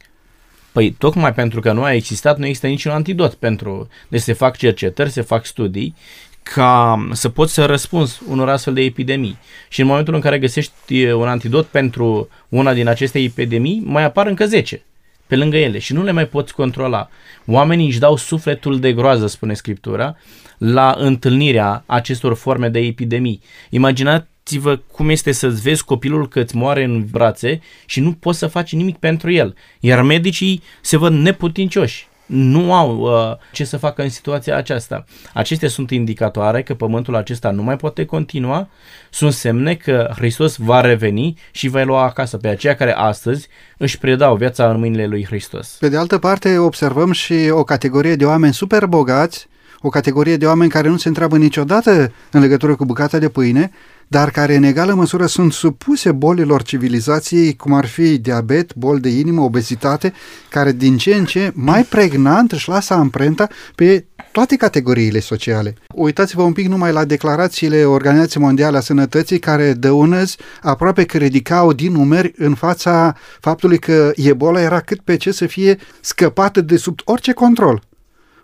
Păi 0.72 0.92
tocmai 0.92 1.34
pentru 1.34 1.60
că 1.60 1.72
nu 1.72 1.84
a 1.84 1.94
existat, 1.94 2.38
nu 2.38 2.46
există 2.46 2.68
niciun 2.68 2.92
antidot 2.92 3.34
pentru... 3.34 3.88
Deci 4.08 4.22
se 4.22 4.34
fac 4.34 4.58
cercetări, 4.58 5.12
se 5.12 5.22
fac 5.22 5.46
studii 5.46 5.96
ca 6.44 7.08
să 7.12 7.30
poți 7.30 7.54
să 7.54 7.66
răspunzi 7.66 8.20
unor 8.28 8.50
astfel 8.50 8.74
de 8.74 8.82
epidemii. 8.82 9.38
Și 9.70 9.82
în 9.82 9.88
momentul 9.88 10.14
în 10.14 10.20
care 10.20 10.40
găsești 10.40 11.04
un 11.06 11.28
antidot 11.28 11.66
pentru 11.66 12.30
una 12.50 12.74
din 12.74 12.88
aceste 12.88 13.20
epidemii, 13.20 13.82
mai 13.86 14.04
apar 14.04 14.28
încă 14.28 14.46
10 14.46 14.82
pe 15.28 15.36
lângă 15.36 15.58
ele 15.58 15.80
și 15.80 15.94
nu 15.94 16.04
le 16.04 16.12
mai 16.12 16.28
poți 16.28 16.54
controla. 16.54 17.10
Oamenii 17.46 17.86
își 17.86 18.00
dau 18.00 18.16
sufletul 18.16 18.80
de 18.80 18.94
groază, 18.94 19.28
spune 19.28 19.54
Scriptura, 19.54 20.18
la 20.58 20.96
întâlnirea 20.98 21.84
acestor 21.86 22.36
forme 22.36 22.70
de 22.70 22.80
epidemii. 22.80 23.42
Imaginați-vă 23.70 24.76
cum 24.92 25.10
este 25.10 25.32
să-ți 25.32 25.62
vezi 25.62 25.84
copilul 25.84 26.28
că 26.28 26.40
îți 26.40 26.56
moare 26.56 26.84
în 26.84 27.06
brațe 27.12 27.62
și 27.86 28.00
nu 28.00 28.12
poți 28.12 28.40
să 28.40 28.48
faci 28.48 28.72
nimic 28.72 28.98
pentru 28.98 29.32
el. 29.32 29.56
Iar 29.80 30.02
medicii 30.02 30.62
se 30.82 30.98
văd 30.98 31.14
neputincioși 31.14 32.08
nu 32.28 32.74
au 32.74 32.98
uh, 32.98 33.38
ce 33.52 33.64
să 33.64 33.78
facă 33.78 34.02
în 34.02 34.10
situația 34.10 34.58
aceasta. 34.58 35.06
Acestea 35.34 35.70
sunt 35.70 35.92
indicatoare 35.92 36.64
că 36.64 36.74
pământul 36.74 37.16
acesta 37.16 37.52
nu 37.52 37.64
mai 37.64 37.76
poate 37.76 38.06
continua, 38.06 38.68
sunt 39.10 39.34
semne 39.34 39.76
că 39.76 40.12
Hristos 40.16 40.56
va 40.56 40.82
reveni 40.82 41.38
și 41.52 41.68
va 41.68 41.84
lua 41.84 42.04
acasă 42.04 42.38
pe 42.38 42.48
aceia 42.48 42.76
care 42.76 42.94
astăzi 42.94 43.48
își 43.78 43.98
predau 43.98 44.36
viața 44.36 44.70
în 44.70 44.80
mâinile 44.80 45.06
lui 45.06 45.26
Hristos. 45.26 45.78
Pe 45.80 45.90
de 45.90 45.98
altă 45.98 46.18
parte, 46.18 46.58
observăm 46.58 47.12
și 47.12 47.34
o 47.50 47.64
categorie 47.64 48.16
de 48.16 48.26
oameni 48.26 48.54
super 48.54 48.86
bogați, 48.86 49.48
o 49.82 49.90
categorie 49.90 50.38
de 50.38 50.46
oameni 50.46 50.70
care 50.70 50.88
nu 50.88 50.98
se 50.98 51.08
întreabă 51.08 51.38
niciodată 51.38 52.12
în 52.32 52.42
legătură 52.42 52.76
cu 52.76 52.86
bucata 52.86 53.20
de 53.20 53.30
pâine, 53.30 53.72
dar 54.08 54.32
care 54.32 54.56
în 54.56 54.64
egală 54.64 54.94
măsură 54.94 55.26
sunt 55.26 55.54
supuse 55.54 56.12
bolilor 56.12 56.64
civilizației, 56.64 57.56
cum 57.56 57.74
ar 57.74 57.86
fi 57.86 58.18
diabet, 58.18 58.76
bol 58.76 59.00
de 59.00 59.10
inimă, 59.10 59.42
obezitate, 59.42 60.14
care 60.50 60.72
din 60.72 60.98
ce 60.98 61.16
în 61.16 61.26
ce 61.26 61.52
mai 61.54 61.84
pregnant 61.84 62.52
își 62.52 62.70
lasă 62.70 62.94
amprenta 62.94 63.48
pe 63.76 64.06
toate 64.32 64.56
categoriile 64.56 65.20
sociale. 65.20 65.74
Uitați-vă 65.96 66.42
un 66.42 66.54
pic 66.54 66.68
numai 66.68 66.92
la 66.92 67.06
declarațiile 67.06 67.84
Organizației 67.84 68.44
Mondiale 68.44 68.78
a 68.78 68.80
Sănătății 68.80 69.40
care 69.40 69.74
dăunăzi 69.74 70.38
aproape 70.62 71.04
că 71.04 71.18
ridicau 71.18 71.74
din 71.74 71.92
numeri 71.92 72.34
în 72.38 72.56
fața 72.56 73.16
faptului 73.40 73.80
că 73.80 74.12
Ebola 74.16 74.62
era 74.62 74.80
cât 74.80 75.00
pe 75.00 75.16
ce 75.16 75.32
să 75.32 75.46
fie 75.46 75.78
scăpată 76.02 76.62
de 76.62 76.78
sub 76.78 77.00
orice 77.04 77.32
control. 77.32 77.82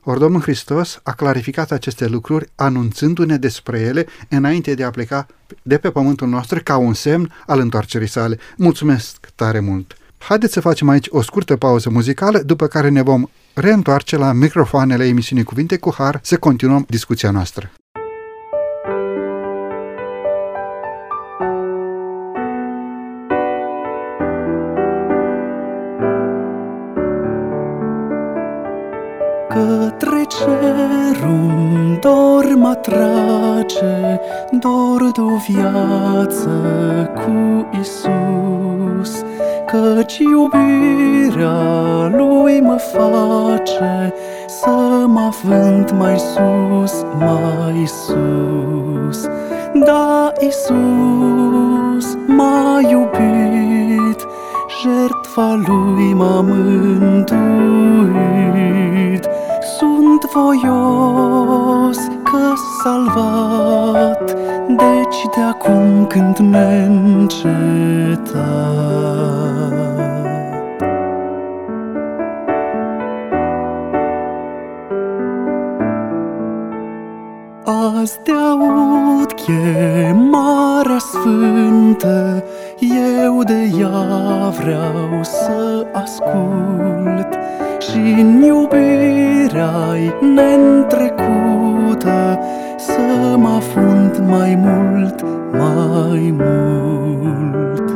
Ori 0.06 0.20
Domnul 0.20 0.42
Hristos 0.42 1.00
a 1.04 1.12
clarificat 1.12 1.72
aceste 1.72 2.08
lucruri 2.08 2.50
anunțându-ne 2.56 3.38
despre 3.38 3.80
ele 3.80 4.06
înainte 4.30 4.74
de 4.74 4.84
a 4.84 4.90
pleca 4.90 5.28
de 5.62 5.78
pe 5.78 5.90
pământul 5.90 6.28
nostru 6.28 6.60
ca 6.64 6.78
un 6.78 6.94
semn 6.94 7.32
al 7.46 7.60
întoarcerii 7.60 8.08
sale. 8.08 8.40
Mulțumesc 8.58 9.28
tare 9.36 9.60
mult! 9.60 9.98
Haideți 10.18 10.54
să 10.54 10.60
facem 10.62 10.90
aici 10.90 11.08
o 11.10 11.22
scurtă 11.22 11.56
pauză 11.56 11.90
muzicală, 11.90 12.40
după 12.40 12.68
care 12.68 12.90
ne 12.90 13.02
vom 13.02 13.26
reîntoarce 13.54 14.18
la 14.18 14.32
microfoanele 14.32 15.06
emisiunii 15.06 15.44
Cuvinte 15.44 15.78
cu 15.78 15.94
Har 15.98 16.20
să 16.24 16.38
continuăm 16.38 16.86
discuția 16.90 17.32
noastră. 17.32 17.72
Cerul 30.38 31.98
dor 32.00 32.54
mă 32.56 32.74
trage, 32.74 34.20
dor 34.52 35.12
de 35.12 35.22
o 35.22 35.36
viață 35.48 36.50
cu 37.16 37.68
Isus, 37.80 39.24
Căci 39.66 40.18
iubirea 40.18 41.58
Lui 42.16 42.60
mă 42.60 42.76
face 42.76 44.14
să 44.48 45.06
mă 45.08 45.32
avânt 45.32 45.92
mai 45.92 46.18
sus, 46.20 47.06
mai 47.18 47.86
sus. 47.86 49.30
Da, 49.86 50.32
Isus 50.40 52.18
m-a 52.28 52.80
iubit, 52.90 54.28
jertfa 54.82 55.64
Lui 55.68 56.14
m-a 56.14 56.42
mântuit, 56.42 57.34
sunt 59.78 60.26
voios 60.26 61.98
că 62.24 62.54
salvat, 62.84 64.36
deci 64.68 65.26
de 65.36 65.42
acum 65.42 66.06
când 66.08 66.38
neîncetat. 66.38 67.54
Azi 77.66 78.20
te 78.24 78.32
aud 78.32 79.32
chemarea 79.32 80.98
sfântă, 80.98 82.44
Eu 83.24 83.44
de 83.44 83.72
ea 83.80 84.50
vreau 84.60 85.24
să 85.24 85.86
ascult 85.94 87.33
și 87.94 88.00
în 88.00 88.42
iubirea-i 88.42 90.14
neîntrecută 90.36 92.40
Să 92.78 93.36
mă 93.38 93.50
afund 93.50 94.24
mai 94.28 94.58
mult, 94.62 95.22
mai 95.52 96.34
mult. 96.38 97.92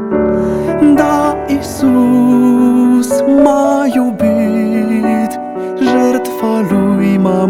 Da, 0.95 1.35
Iisus 1.47 3.21
m-a 3.43 3.85
iubit 3.95 5.39
Jertfa 5.79 6.65
Lui 6.69 7.17
m-a 7.17 7.45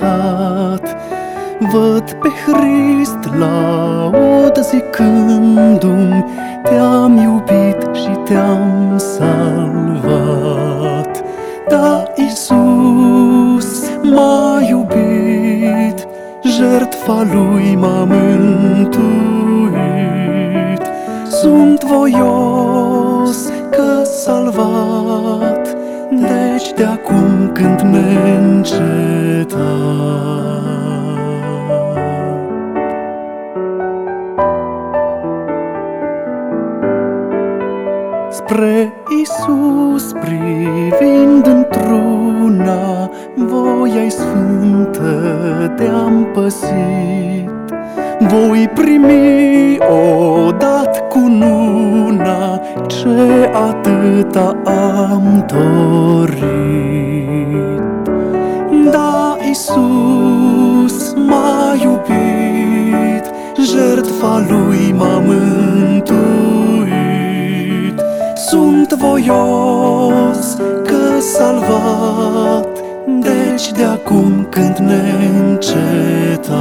neîncetat 0.00 0.96
Văd 1.72 2.12
pe 2.12 2.28
Hrist 2.28 3.22
laud 3.38 4.56
zicându-mi 4.60 5.27
acum 74.58 74.74
când 74.74 74.88
neîncetat 74.88 76.56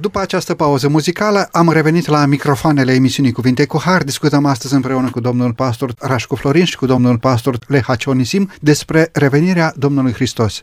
După 0.00 0.20
această 0.20 0.54
pauză 0.54 0.88
muzicală, 0.88 1.48
am 1.52 1.70
revenit 1.70 2.06
la 2.06 2.26
microfoanele 2.26 2.92
emisiunii 2.92 3.32
Cuvinte 3.32 3.66
cu 3.66 3.80
Har. 3.80 4.02
Discutăm 4.02 4.44
astăzi 4.44 4.74
împreună 4.74 5.10
cu 5.10 5.20
domnul 5.20 5.52
pastor 5.52 5.92
Rașcu 5.98 6.34
Florin 6.34 6.64
și 6.64 6.76
cu 6.76 6.86
domnul 6.86 7.18
pastor 7.18 7.58
Leha 7.66 7.94
Cionisim 7.96 8.50
despre 8.60 9.08
revenirea 9.12 9.72
Domnului 9.76 10.12
Hristos. 10.12 10.62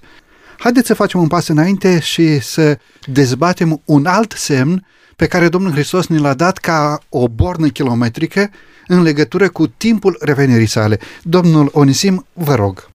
Haideți 0.58 0.88
să 0.88 0.94
facem 0.94 1.20
un 1.20 1.28
pas 1.28 1.48
înainte 1.48 2.00
și 2.00 2.40
să 2.40 2.80
dezbatem 3.06 3.82
un 3.86 4.06
alt 4.06 4.32
semn 4.32 4.86
pe 5.16 5.28
care 5.28 5.50
Domnul 5.50 5.72
Hristos 5.72 6.08
ne 6.08 6.18
l-a 6.18 6.34
dat 6.34 6.58
ca 6.58 7.00
o 7.10 7.28
bornă 7.28 7.68
kilometrică 7.68 8.50
în 8.88 9.02
legătură 9.02 9.50
cu 9.50 9.68
timpul 9.68 10.18
revenirii 10.20 10.66
sale. 10.68 11.00
Domnul 11.24 11.70
Onisim, 11.74 12.26
vă 12.34 12.56
rog. 12.56 12.90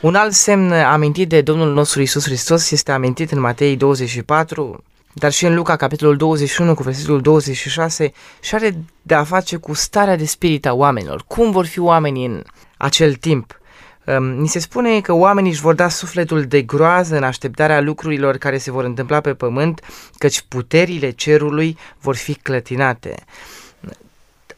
Un 0.00 0.14
alt 0.14 0.32
semn 0.32 0.72
amintit 0.72 1.28
de 1.28 1.40
Domnul 1.40 1.72
nostru 1.72 2.02
Isus 2.02 2.24
Hristos 2.24 2.70
este 2.70 2.92
amintit 2.92 3.30
în 3.30 3.40
Matei 3.40 3.76
24, 3.76 4.84
dar 5.12 5.32
și 5.32 5.46
în 5.46 5.54
Luca, 5.54 5.76
capitolul 5.76 6.16
21, 6.16 6.74
cu 6.74 6.82
versetul 6.82 7.20
26, 7.20 8.12
și 8.40 8.54
are 8.54 8.84
de 9.02 9.14
a 9.14 9.24
face 9.24 9.56
cu 9.56 9.74
starea 9.74 10.16
de 10.16 10.24
spirit 10.24 10.66
a 10.66 10.72
oamenilor. 10.72 11.24
Cum 11.26 11.50
vor 11.50 11.66
fi 11.66 11.78
oamenii 11.78 12.26
în 12.26 12.42
acel 12.76 13.14
timp? 13.14 13.60
Um, 14.06 14.24
Ni 14.24 14.48
se 14.48 14.58
spune 14.58 15.00
că 15.00 15.12
oamenii 15.12 15.50
își 15.50 15.60
vor 15.60 15.74
da 15.74 15.88
sufletul 15.88 16.42
de 16.42 16.62
groază 16.62 17.16
în 17.16 17.22
așteptarea 17.22 17.80
lucrurilor 17.80 18.36
care 18.36 18.58
se 18.58 18.70
vor 18.70 18.84
întâmpla 18.84 19.20
pe 19.20 19.34
pământ, 19.34 19.80
căci 20.18 20.44
puterile 20.48 21.10
cerului 21.10 21.78
vor 22.00 22.16
fi 22.16 22.34
clătinate. 22.34 23.14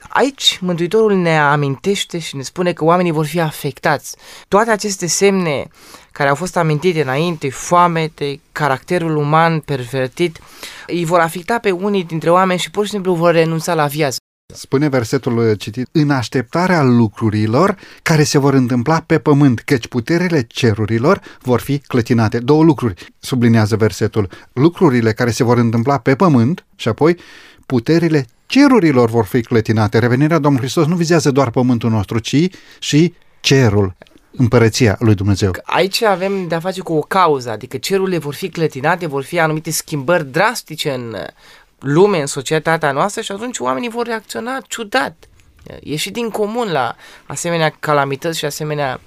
Aici 0.09 0.59
Mântuitorul 0.61 1.15
ne 1.15 1.39
amintește 1.39 2.19
și 2.19 2.37
ne 2.37 2.43
spune 2.43 2.73
că 2.73 2.85
oamenii 2.85 3.13
vor 3.13 3.27
fi 3.27 3.41
afectați. 3.41 4.17
Toate 4.49 4.71
aceste 4.71 5.07
semne 5.07 5.67
care 6.13 6.29
au 6.29 6.35
fost 6.35 6.57
amintite 6.57 7.01
înainte, 7.01 7.51
foamete, 7.51 8.41
caracterul 8.53 9.17
uman 9.17 9.61
pervertit, 9.61 10.39
îi 10.87 11.05
vor 11.05 11.21
afecta 11.21 11.59
pe 11.59 11.71
unii 11.71 12.05
dintre 12.05 12.31
oameni 12.31 12.59
și 12.59 12.71
pur 12.71 12.85
și 12.85 12.91
simplu 12.91 13.15
vor 13.15 13.33
renunța 13.33 13.75
la 13.75 13.87
viață. 13.87 14.19
Spune 14.55 14.89
versetul 14.89 15.55
citit, 15.55 15.89
în 15.93 16.11
așteptarea 16.11 16.83
lucrurilor 16.83 17.77
care 18.03 18.23
se 18.23 18.39
vor 18.39 18.55
întâmpla 18.55 19.01
pe 19.01 19.19
pământ, 19.19 19.61
căci 19.61 19.87
puterile 19.87 20.43
cerurilor 20.43 21.21
vor 21.43 21.61
fi 21.61 21.79
clătinate. 21.79 22.39
Două 22.39 22.65
lucruri 22.65 23.13
sublinează 23.19 23.77
versetul. 23.77 24.29
Lucrurile 24.53 25.13
care 25.13 25.31
se 25.31 25.45
vor 25.45 25.59
întâmpla 25.59 25.99
pe 25.99 26.15
pământ 26.15 26.65
și 26.77 26.89
apoi 26.89 27.17
puterile 27.67 28.27
cerurilor 28.47 29.11
vor 29.11 29.25
fi 29.25 29.41
clătinate. 29.41 29.99
Revenirea 29.99 30.39
Domnului 30.39 30.67
Hristos 30.67 30.87
nu 30.87 30.97
vizează 30.97 31.31
doar 31.31 31.51
pământul 31.51 31.91
nostru, 31.91 32.19
ci 32.19 32.49
și 32.79 33.15
cerul, 33.41 33.97
împărăția 34.31 34.97
lui 35.01 35.15
Dumnezeu. 35.15 35.51
Aici 35.63 36.03
avem 36.03 36.47
de-a 36.47 36.61
face 36.61 36.81
cu 36.81 36.93
o 36.93 37.01
cauză, 37.01 37.51
adică 37.51 37.77
cerurile 37.77 38.19
vor 38.19 38.35
fi 38.35 38.49
clătinate, 38.49 39.07
vor 39.07 39.23
fi 39.23 39.39
anumite 39.39 39.71
schimbări 39.71 40.31
drastice 40.31 40.91
în 40.91 41.17
lume, 41.79 42.21
în 42.21 42.27
societatea 42.27 42.93
noastră 42.93 43.21
și 43.21 43.33
atunci 43.33 43.59
oamenii 43.59 43.89
vor 43.89 44.07
reacționa 44.07 44.61
ciudat. 44.69 45.29
Ieși 45.81 46.11
din 46.11 46.31
comun 46.31 46.73
la 46.73 46.97
asemenea 47.27 47.77
calamități 47.81 48.39
și 48.39 48.45
asemenea 48.45 49.01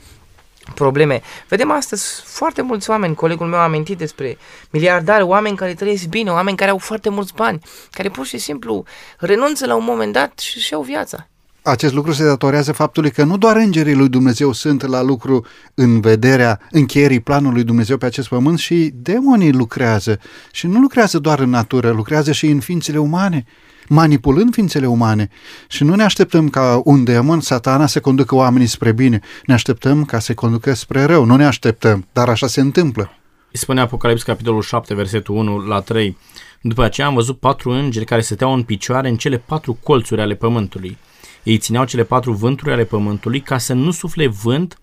probleme. 0.76 1.22
Vedem 1.47 1.72
astăzi 1.72 2.22
foarte 2.26 2.61
mulți 2.61 2.89
oameni, 2.89 3.15
colegul 3.15 3.47
meu 3.47 3.59
a 3.59 3.63
amintit 3.63 3.97
despre 3.97 4.38
miliardari, 4.69 5.24
oameni 5.24 5.57
care 5.57 5.74
trăiesc 5.74 6.05
bine, 6.05 6.32
oameni 6.32 6.57
care 6.57 6.72
au 6.72 6.78
foarte 6.78 7.09
mulți 7.09 7.34
bani, 7.34 7.59
care 7.91 8.09
pur 8.09 8.26
și 8.26 8.38
simplu 8.38 8.84
renunță 9.17 9.65
la 9.65 9.76
un 9.76 9.84
moment 9.84 10.13
dat 10.13 10.39
și 10.39 10.57
își 10.57 10.72
iau 10.72 10.82
viața. 10.82 11.28
Acest 11.64 11.93
lucru 11.93 12.12
se 12.12 12.26
datorează 12.26 12.72
faptului 12.72 13.12
că 13.12 13.24
nu 13.24 13.38
doar 13.38 13.55
îngerii 13.55 13.95
lui 13.95 14.09
Dumnezeu 14.09 14.51
sunt 14.51 14.88
la 14.88 15.01
lucru 15.01 15.45
în 15.74 15.99
vederea 15.99 16.59
încheierii 16.72 17.20
planului 17.20 17.55
lui 17.55 17.64
Dumnezeu 17.64 17.97
pe 17.97 18.05
acest 18.05 18.28
pământ 18.28 18.59
și 18.59 18.91
demonii 18.95 19.51
lucrează. 19.51 20.20
Și 20.51 20.68
nu 20.68 20.80
lucrează 20.80 21.20
doar 21.20 21.39
în 21.39 21.49
natură, 21.49 21.91
lucrează 21.91 22.32
și 22.32 22.45
în 22.45 22.59
ființele 22.59 22.97
umane, 22.97 23.45
manipulând 23.88 24.53
ființele 24.53 24.88
umane. 24.88 25.30
Și 25.68 25.84
nu 25.84 25.95
ne 25.95 26.03
așteptăm 26.03 26.49
ca 26.49 26.82
un 26.84 27.03
demon, 27.03 27.39
satana, 27.39 27.86
să 27.86 27.99
conducă 27.99 28.36
oamenii 28.36 28.68
spre 28.68 28.91
bine. 28.91 29.20
Ne 29.45 29.53
așteptăm 29.53 30.05
ca 30.05 30.20
să 30.20 30.34
conducă 30.34 30.74
spre 30.74 31.03
rău. 31.03 31.26
Nu 31.26 31.36
ne 31.36 31.45
așteptăm, 31.45 32.07
dar 32.14 32.30
așa 32.30 32.47
se 32.47 32.62
întâmplă. 32.62 33.12
Spune 33.51 33.82
Apocalips, 33.82 34.24
capitolul 34.24 34.62
7, 34.62 34.93
versetul 34.93 35.36
1 35.36 35.57
la 35.57 35.80
3. 35.80 36.18
După 36.62 36.84
aceea 36.84 37.07
am 37.07 37.14
văzut 37.14 37.39
patru 37.39 37.70
îngeri 37.70 38.05
care 38.05 38.22
stăteau 38.22 38.53
în 38.53 38.64
picioare 38.64 39.09
în 39.09 39.18
cele 39.18 39.38
patru 39.38 39.78
colțuri 39.84 40.22
ale 40.22 40.36
pământului. 40.36 40.97
Ei 41.44 41.58
țineau 41.58 41.86
cele 41.86 42.04
patru 42.04 42.34
vânturi 42.34 42.72
ale 42.72 42.84
pământului 42.84 43.39
ca 43.39 43.58
să 43.58 43.74
nu 43.74 43.92
sufle 43.92 44.28
vânt 44.28 44.80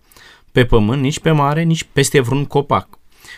pe 0.51 0.65
pământ, 0.65 1.01
nici 1.01 1.19
pe 1.19 1.31
mare, 1.31 1.63
nici 1.63 1.87
peste 1.91 2.19
vreun 2.19 2.45
copac. 2.45 2.87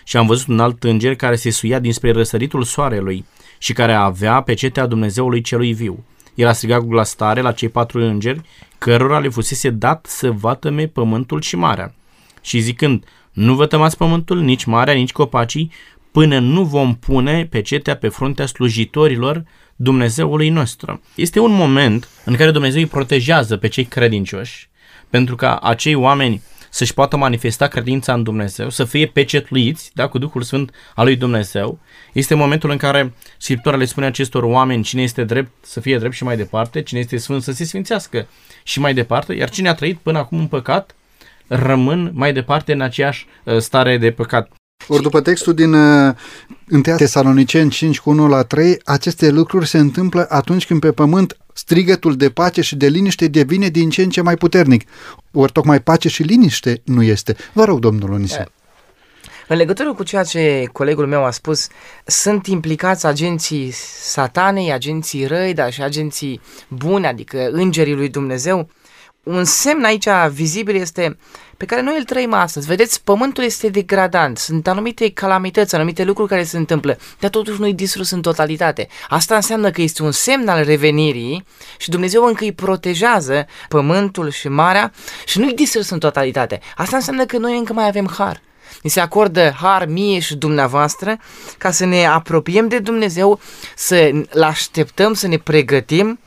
și 0.03 0.17
am 0.17 0.25
văzut 0.25 0.47
un 0.47 0.59
alt 0.59 0.83
înger 0.83 1.15
care 1.15 1.35
se 1.35 1.49
suia 1.49 1.79
dinspre 1.79 2.11
răsăritul 2.11 2.63
soarelui 2.63 3.25
și 3.57 3.73
care 3.73 3.93
avea 3.93 4.41
pe 4.41 4.53
cetea 4.53 4.85
Dumnezeului 4.85 5.41
celui 5.41 5.73
viu. 5.73 6.03
El 6.35 6.47
a 6.47 6.53
strigat 6.53 6.79
cu 6.79 6.87
glas 6.87 7.15
tare 7.15 7.41
la 7.41 7.51
cei 7.51 7.69
patru 7.69 7.99
îngeri, 7.99 8.41
cărora 8.77 9.19
le 9.19 9.29
fusese 9.29 9.69
dat 9.69 10.05
să 10.09 10.31
vatăme 10.31 10.87
pământul 10.87 11.41
și 11.41 11.55
marea. 11.55 11.93
Și 12.41 12.59
zicând, 12.59 13.05
nu 13.31 13.55
vătămați 13.55 13.97
pământul, 13.97 14.39
nici 14.39 14.63
marea, 14.63 14.93
nici 14.93 15.11
copacii, 15.11 15.71
până 16.11 16.39
nu 16.39 16.63
vom 16.63 16.95
pune 16.95 17.45
pe 17.45 17.61
cetea 17.61 17.95
pe 17.95 18.07
fruntea 18.07 18.45
slujitorilor 18.45 19.43
Dumnezeului 19.83 20.49
nostru. 20.49 21.01
Este 21.15 21.39
un 21.39 21.51
moment 21.51 22.07
în 22.25 22.35
care 22.35 22.51
Dumnezeu 22.51 22.81
îi 22.81 22.87
protejează 22.87 23.57
pe 23.57 23.67
cei 23.67 23.83
credincioși, 23.83 24.69
pentru 25.09 25.35
ca 25.35 25.55
acei 25.55 25.95
oameni 25.95 26.41
să-și 26.69 26.93
poată 26.93 27.17
manifesta 27.17 27.67
credința 27.67 28.13
în 28.13 28.23
Dumnezeu, 28.23 28.69
să 28.69 28.85
fie 28.85 29.05
pecetluiți 29.05 29.91
da, 29.93 30.07
cu 30.07 30.17
Duhul 30.17 30.41
Sfânt 30.41 30.71
al 30.95 31.05
lui 31.05 31.15
Dumnezeu. 31.15 31.79
Este 32.13 32.33
momentul 32.33 32.69
în 32.69 32.77
care 32.77 33.13
Scriptura 33.37 33.75
le 33.75 33.85
spune 33.85 34.05
acestor 34.05 34.43
oameni 34.43 34.83
cine 34.83 35.01
este 35.01 35.23
drept 35.23 35.51
să 35.61 35.79
fie 35.79 35.97
drept 35.97 36.13
și 36.13 36.23
mai 36.23 36.37
departe, 36.37 36.81
cine 36.81 36.99
este 36.99 37.17
sfânt 37.17 37.43
să 37.43 37.51
se 37.51 37.63
sfințească 37.63 38.27
și 38.63 38.79
mai 38.79 38.93
departe, 38.93 39.33
iar 39.33 39.49
cine 39.49 39.69
a 39.69 39.73
trăit 39.73 39.97
până 39.97 40.17
acum 40.17 40.39
în 40.39 40.47
păcat 40.47 40.95
rămân 41.47 42.11
mai 42.13 42.33
departe 42.33 42.73
în 42.73 42.81
aceeași 42.81 43.25
uh, 43.43 43.57
stare 43.57 43.97
de 43.97 44.11
păcat. 44.11 44.51
Ori 44.87 45.01
după 45.01 45.21
textul 45.21 45.53
din 45.53 45.73
uh, 45.73 46.13
1 46.71 46.81
Tesaloniceni 46.81 47.69
5 47.69 47.99
cu 47.99 48.09
1 48.09 48.27
la 48.27 48.43
3, 48.43 48.77
aceste 48.85 49.29
lucruri 49.29 49.67
se 49.67 49.77
întâmplă 49.77 50.25
atunci 50.29 50.65
când 50.65 50.79
pe 50.79 50.91
pământ 50.91 51.37
strigătul 51.53 52.15
de 52.15 52.29
pace 52.29 52.61
și 52.61 52.75
de 52.75 52.87
liniște 52.87 53.27
devine 53.27 53.67
din 53.67 53.89
ce 53.89 54.01
în 54.01 54.09
ce 54.09 54.21
mai 54.21 54.35
puternic. 54.35 54.89
Ori 55.31 55.51
tocmai 55.51 55.81
pace 55.81 56.09
și 56.09 56.23
liniște 56.23 56.81
nu 56.85 57.03
este. 57.03 57.35
Vă 57.53 57.63
rog, 57.63 57.79
domnul 57.79 58.11
Onise. 58.11 58.45
În 59.47 59.57
legătură 59.57 59.93
cu 59.93 60.03
ceea 60.03 60.23
ce 60.23 60.69
colegul 60.71 61.07
meu 61.07 61.25
a 61.25 61.31
spus, 61.31 61.67
sunt 62.05 62.47
implicați 62.47 63.05
agenții 63.05 63.71
satanei, 64.01 64.71
agenții 64.71 65.25
răi, 65.25 65.53
dar 65.53 65.73
și 65.73 65.81
agenții 65.81 66.41
buni, 66.67 67.05
adică 67.05 67.49
îngerii 67.51 67.95
lui 67.95 68.09
Dumnezeu. 68.09 68.69
Un 69.23 69.43
semn 69.43 69.83
aici 69.83 70.07
vizibil 70.31 70.75
este 70.75 71.17
pe 71.57 71.65
care 71.65 71.81
noi 71.81 71.97
îl 71.97 72.03
trăim 72.03 72.33
astăzi. 72.33 72.67
Vedeți, 72.67 73.03
pământul 73.03 73.43
este 73.43 73.69
degradant, 73.69 74.37
sunt 74.37 74.67
anumite 74.67 75.11
calamități, 75.11 75.75
anumite 75.75 76.03
lucruri 76.03 76.29
care 76.29 76.43
se 76.43 76.57
întâmplă, 76.57 76.97
dar 77.19 77.29
totuși 77.29 77.59
nu-i 77.59 77.73
distrus 77.73 78.11
în 78.11 78.21
totalitate. 78.21 78.87
Asta 79.09 79.35
înseamnă 79.35 79.71
că 79.71 79.81
este 79.81 80.03
un 80.03 80.11
semn 80.11 80.47
al 80.47 80.63
revenirii 80.63 81.45
și 81.77 81.89
Dumnezeu 81.89 82.23
încă 82.23 82.43
îi 82.43 82.51
protejează 82.51 83.45
pământul 83.67 84.31
și 84.31 84.47
marea 84.47 84.91
și 85.25 85.39
nu-i 85.39 85.53
distrus 85.53 85.89
în 85.89 85.99
totalitate. 85.99 86.59
Asta 86.75 86.95
înseamnă 86.95 87.25
că 87.25 87.37
noi 87.37 87.57
încă 87.57 87.73
mai 87.73 87.87
avem 87.87 88.13
har. 88.17 88.41
Ni 88.81 88.89
se 88.89 88.99
acordă 88.99 89.49
har 89.49 89.85
mie 89.85 90.19
și 90.19 90.35
dumneavoastră 90.35 91.17
ca 91.57 91.71
să 91.71 91.85
ne 91.85 92.05
apropiem 92.05 92.67
de 92.67 92.79
Dumnezeu, 92.79 93.39
să-L 93.75 94.41
așteptăm, 94.41 95.13
să 95.13 95.27
ne 95.27 95.37
pregătim 95.37 96.19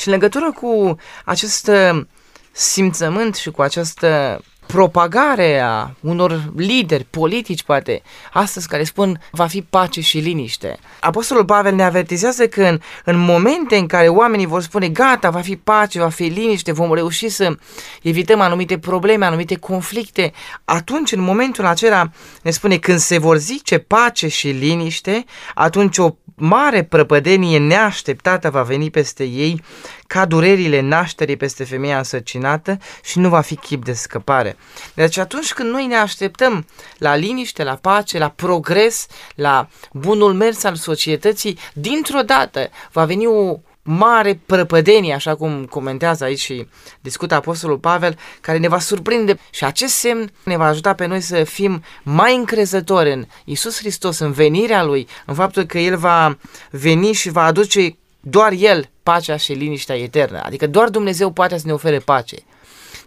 și 0.00 0.08
în 0.08 0.12
legătură 0.12 0.52
cu 0.52 0.96
acest 1.24 1.68
uh, 1.68 2.04
simțământ 2.52 3.34
și 3.34 3.50
cu 3.50 3.62
această 3.62 4.40
propagare 4.66 5.60
a 5.60 5.90
unor 6.00 6.52
lideri 6.56 7.06
politici, 7.10 7.62
poate, 7.62 8.02
astăzi, 8.32 8.68
care 8.68 8.84
spun 8.84 9.20
va 9.30 9.46
fi 9.46 9.62
pace 9.62 10.00
și 10.00 10.18
liniște. 10.18 10.78
Apostolul 11.00 11.44
Pavel 11.44 11.74
ne 11.74 11.82
avertizează 11.82 12.48
că 12.48 12.62
în, 12.62 12.80
în 13.04 13.18
momente 13.18 13.76
în 13.76 13.86
care 13.86 14.08
oamenii 14.08 14.46
vor 14.46 14.62
spune 14.62 14.88
gata, 14.88 15.30
va 15.30 15.40
fi 15.40 15.56
pace, 15.56 16.00
va 16.00 16.08
fi 16.08 16.22
liniște, 16.22 16.72
vom 16.72 16.94
reuși 16.94 17.28
să 17.28 17.56
evităm 18.02 18.40
anumite 18.40 18.78
probleme, 18.78 19.24
anumite 19.24 19.54
conflicte, 19.54 20.32
atunci, 20.64 21.12
în 21.12 21.20
momentul 21.20 21.66
acela, 21.66 22.10
ne 22.42 22.50
spune 22.50 22.76
când 22.76 22.98
se 22.98 23.18
vor 23.18 23.36
zice 23.36 23.78
pace 23.78 24.28
și 24.28 24.48
liniște, 24.48 25.24
atunci 25.54 25.98
o 25.98 26.10
mare 26.40 26.82
prăpădenie 26.82 27.58
neașteptată 27.58 28.50
va 28.50 28.62
veni 28.62 28.90
peste 28.90 29.24
ei, 29.24 29.62
ca 30.06 30.24
durerile 30.24 30.80
nașterii 30.80 31.36
peste 31.36 31.64
femeia 31.64 31.98
însărcinată 31.98 32.78
și 33.02 33.18
nu 33.18 33.28
va 33.28 33.40
fi 33.40 33.56
chip 33.56 33.84
de 33.84 33.92
scăpare. 33.92 34.56
Deci 34.94 35.16
atunci 35.16 35.52
când 35.52 35.70
noi 35.70 35.86
ne 35.86 35.96
așteptăm 35.96 36.66
la 36.98 37.14
liniște, 37.14 37.64
la 37.64 37.74
pace, 37.74 38.18
la 38.18 38.28
progres, 38.28 39.06
la 39.34 39.68
bunul 39.92 40.32
mers 40.32 40.64
al 40.64 40.74
societății, 40.74 41.58
dintr-o 41.72 42.20
dată 42.20 42.68
va 42.92 43.04
veni 43.04 43.26
o 43.26 43.58
mare 43.90 44.40
prăpădenie, 44.46 45.14
așa 45.14 45.34
cum 45.34 45.64
comentează 45.64 46.24
aici 46.24 46.40
și 46.40 46.66
discută 47.00 47.34
Apostolul 47.34 47.78
Pavel, 47.78 48.18
care 48.40 48.58
ne 48.58 48.68
va 48.68 48.78
surprinde 48.78 49.38
și 49.50 49.64
acest 49.64 49.94
semn 49.94 50.32
ne 50.44 50.56
va 50.56 50.66
ajuta 50.66 50.94
pe 50.94 51.06
noi 51.06 51.20
să 51.20 51.44
fim 51.44 51.82
mai 52.02 52.36
încrezători 52.36 53.12
în 53.12 53.26
Isus 53.44 53.78
Hristos, 53.78 54.18
în 54.18 54.32
venirea 54.32 54.84
Lui, 54.84 55.08
în 55.26 55.34
faptul 55.34 55.62
că 55.62 55.78
El 55.78 55.96
va 55.96 56.38
veni 56.70 57.12
și 57.12 57.30
va 57.30 57.44
aduce 57.44 57.96
doar 58.20 58.52
El 58.52 58.90
pacea 59.02 59.36
și 59.36 59.52
liniștea 59.52 59.98
eternă. 59.98 60.40
Adică 60.42 60.66
doar 60.66 60.88
Dumnezeu 60.88 61.30
poate 61.30 61.58
să 61.58 61.66
ne 61.66 61.72
ofere 61.72 61.98
pace. 61.98 62.36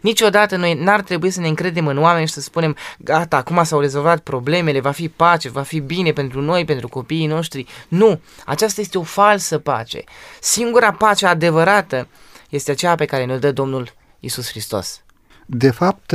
Niciodată 0.03 0.55
noi 0.55 0.73
n-ar 0.73 1.01
trebui 1.01 1.29
să 1.29 1.39
ne 1.39 1.47
încredem 1.47 1.87
în 1.87 1.97
oameni 1.97 2.27
și 2.27 2.33
să 2.33 2.41
spunem, 2.41 2.75
gata, 2.97 3.37
acum 3.37 3.63
s-au 3.63 3.79
rezolvat 3.79 4.19
problemele, 4.19 4.79
va 4.79 4.91
fi 4.91 5.09
pace, 5.09 5.49
va 5.49 5.61
fi 5.61 5.79
bine 5.79 6.11
pentru 6.11 6.41
noi, 6.41 6.65
pentru 6.65 6.87
copiii 6.87 7.27
noștri. 7.27 7.65
Nu, 7.87 8.19
aceasta 8.45 8.81
este 8.81 8.97
o 8.97 9.03
falsă 9.03 9.57
pace. 9.57 10.03
Singura 10.41 10.91
pace 10.91 11.25
adevărată 11.25 12.07
este 12.49 12.71
aceea 12.71 12.95
pe 12.95 13.05
care 13.05 13.25
ne-o 13.25 13.37
dă 13.37 13.51
Domnul 13.51 13.93
Isus 14.19 14.49
Hristos. 14.49 15.01
De 15.45 15.71
fapt, 15.71 16.13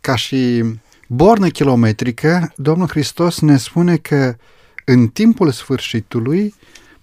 ca 0.00 0.16
și 0.16 0.62
bornă 1.08 1.48
kilometrică, 1.48 2.52
Domnul 2.56 2.88
Hristos 2.88 3.40
ne 3.40 3.56
spune 3.56 3.96
că 3.96 4.36
în 4.84 5.08
timpul 5.08 5.50
sfârșitului 5.50 6.54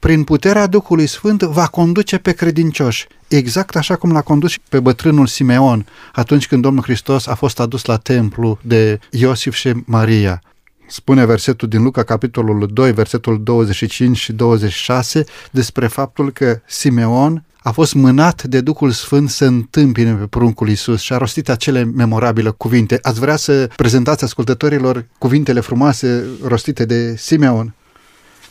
prin 0.04 0.24
puterea 0.24 0.68
Duhului 0.68 1.08
Sfânt 1.08 1.42
va 1.42 1.68
conduce 1.68 2.18
pe 2.18 2.32
credincioși, 2.32 3.08
exact 3.28 3.76
așa 3.76 3.96
cum 3.96 4.12
l-a 4.12 4.22
condus 4.22 4.58
pe 4.70 4.80
bătrânul 4.80 5.28
Simeon 5.28 5.86
atunci 6.14 6.48
când 6.48 6.62
Domnul 6.62 6.84
Hristos 6.84 7.28
a 7.28 7.36
fost 7.36 7.60
adus 7.60 7.86
la 7.86 7.98
templu 7.98 8.60
de 8.62 9.00
Iosif 9.10 9.54
și 9.54 9.74
Maria. 9.86 10.42
Spune 10.88 11.26
versetul 11.26 11.68
din 11.68 11.84
Luca, 11.84 12.04
capitolul 12.04 12.70
2, 12.74 12.92
versetul 12.92 13.44
25 13.44 14.18
și 14.18 14.34
26, 14.34 15.24
despre 15.52 15.88
faptul 15.88 16.32
că 16.32 16.60
Simeon 16.66 17.44
a 17.62 17.72
fost 17.72 17.94
mânat 17.94 18.44
de 18.44 18.62
Duhul 18.62 18.92
Sfânt 18.92 19.30
să 19.30 19.46
întâmpine 19.46 20.14
pe 20.14 20.26
pruncul 20.26 20.70
Isus 20.70 21.02
și 21.02 21.14
a 21.14 21.18
rostit 21.18 21.50
acele 21.50 21.84
memorabile 21.84 22.50
cuvinte. 22.50 23.00
Ați 23.02 23.20
vrea 23.20 23.36
să 23.36 23.70
prezentați 23.76 24.24
ascultătorilor 24.24 25.06
cuvintele 25.18 25.60
frumoase 25.60 26.24
rostite 26.44 26.86
de 26.86 27.16
Simeon? 27.16 27.74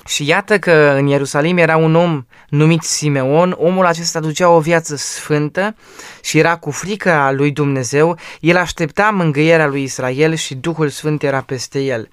Și 0.06 0.26
iată 0.26 0.58
că 0.58 0.94
în 0.98 1.06
Ierusalim 1.06 1.56
era 1.56 1.76
un 1.76 1.94
om 1.94 2.26
numit 2.48 2.82
Simeon, 2.82 3.56
omul 3.58 3.86
acesta 3.86 4.20
ducea 4.20 4.48
o 4.48 4.60
viață 4.60 4.96
sfântă 4.96 5.76
și 6.22 6.38
era 6.38 6.56
cu 6.56 6.70
frică 6.70 7.10
a 7.10 7.32
lui 7.32 7.50
Dumnezeu, 7.50 8.18
el 8.40 8.56
aștepta 8.56 9.10
mângâierea 9.10 9.66
lui 9.66 9.82
Israel 9.82 10.34
și 10.34 10.54
Duhul 10.54 10.88
Sfânt 10.88 11.22
era 11.22 11.40
peste 11.40 11.80
el. 11.80 12.08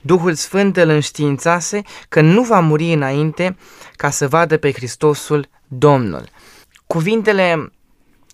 Duhul 0.00 0.34
Sfânt 0.34 0.76
îl 0.76 0.88
înștiințase 0.88 1.82
că 2.08 2.20
nu 2.20 2.42
va 2.42 2.60
muri 2.60 2.92
înainte 2.92 3.56
ca 3.96 4.10
să 4.10 4.28
vadă 4.28 4.56
pe 4.56 4.72
Hristosul 4.72 5.48
Domnul. 5.68 6.28
Cuvintele 6.86 7.72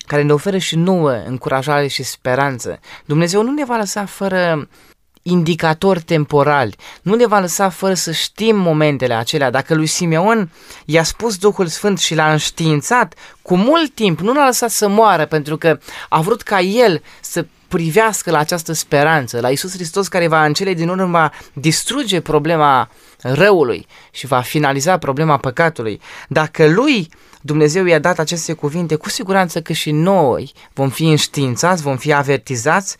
care 0.06 0.22
ne 0.22 0.32
oferă 0.32 0.58
și 0.58 0.76
nouă 0.76 1.10
încurajare 1.26 1.86
și 1.86 2.02
speranță. 2.02 2.80
Dumnezeu 3.04 3.42
nu 3.42 3.52
ne 3.52 3.64
va 3.64 3.76
lăsa 3.76 4.04
fără 4.04 4.68
indicatori 5.22 6.02
temporali. 6.02 6.76
Nu 7.02 7.14
ne 7.14 7.26
va 7.26 7.38
lăsa 7.38 7.68
fără 7.68 7.94
să 7.94 8.12
știm 8.12 8.56
momentele 8.56 9.14
acelea. 9.14 9.50
Dacă 9.50 9.74
lui 9.74 9.86
Simeon 9.86 10.50
i-a 10.84 11.02
spus 11.02 11.36
Duhul 11.36 11.66
Sfânt 11.66 11.98
și 11.98 12.14
l-a 12.14 12.32
înștiințat 12.32 13.14
cu 13.42 13.56
mult 13.56 13.94
timp, 13.94 14.20
nu 14.20 14.32
l-a 14.32 14.46
lăsat 14.46 14.70
să 14.70 14.88
moară 14.88 15.26
pentru 15.26 15.56
că 15.56 15.78
a 16.08 16.20
vrut 16.20 16.42
ca 16.42 16.60
el 16.60 17.02
să 17.20 17.46
privească 17.72 18.30
la 18.30 18.38
această 18.38 18.72
speranță, 18.72 19.40
la 19.40 19.50
Isus 19.50 19.72
Hristos 19.72 20.08
care 20.08 20.28
va 20.28 20.44
în 20.44 20.52
cele 20.52 20.74
din 20.74 20.88
urmă 20.88 21.06
va 21.06 21.30
distruge 21.52 22.20
problema 22.20 22.90
răului 23.20 23.86
și 24.10 24.26
va 24.26 24.40
finaliza 24.40 24.98
problema 24.98 25.36
păcatului. 25.36 26.00
Dacă 26.28 26.66
lui 26.68 27.08
Dumnezeu 27.40 27.84
i-a 27.84 27.98
dat 27.98 28.18
aceste 28.18 28.52
cuvinte, 28.52 28.94
cu 28.94 29.08
siguranță 29.08 29.60
că 29.60 29.72
și 29.72 29.90
noi 29.90 30.52
vom 30.72 30.88
fi 30.88 31.04
înștiințați, 31.04 31.82
vom 31.82 31.96
fi 31.96 32.12
avertizați 32.12 32.96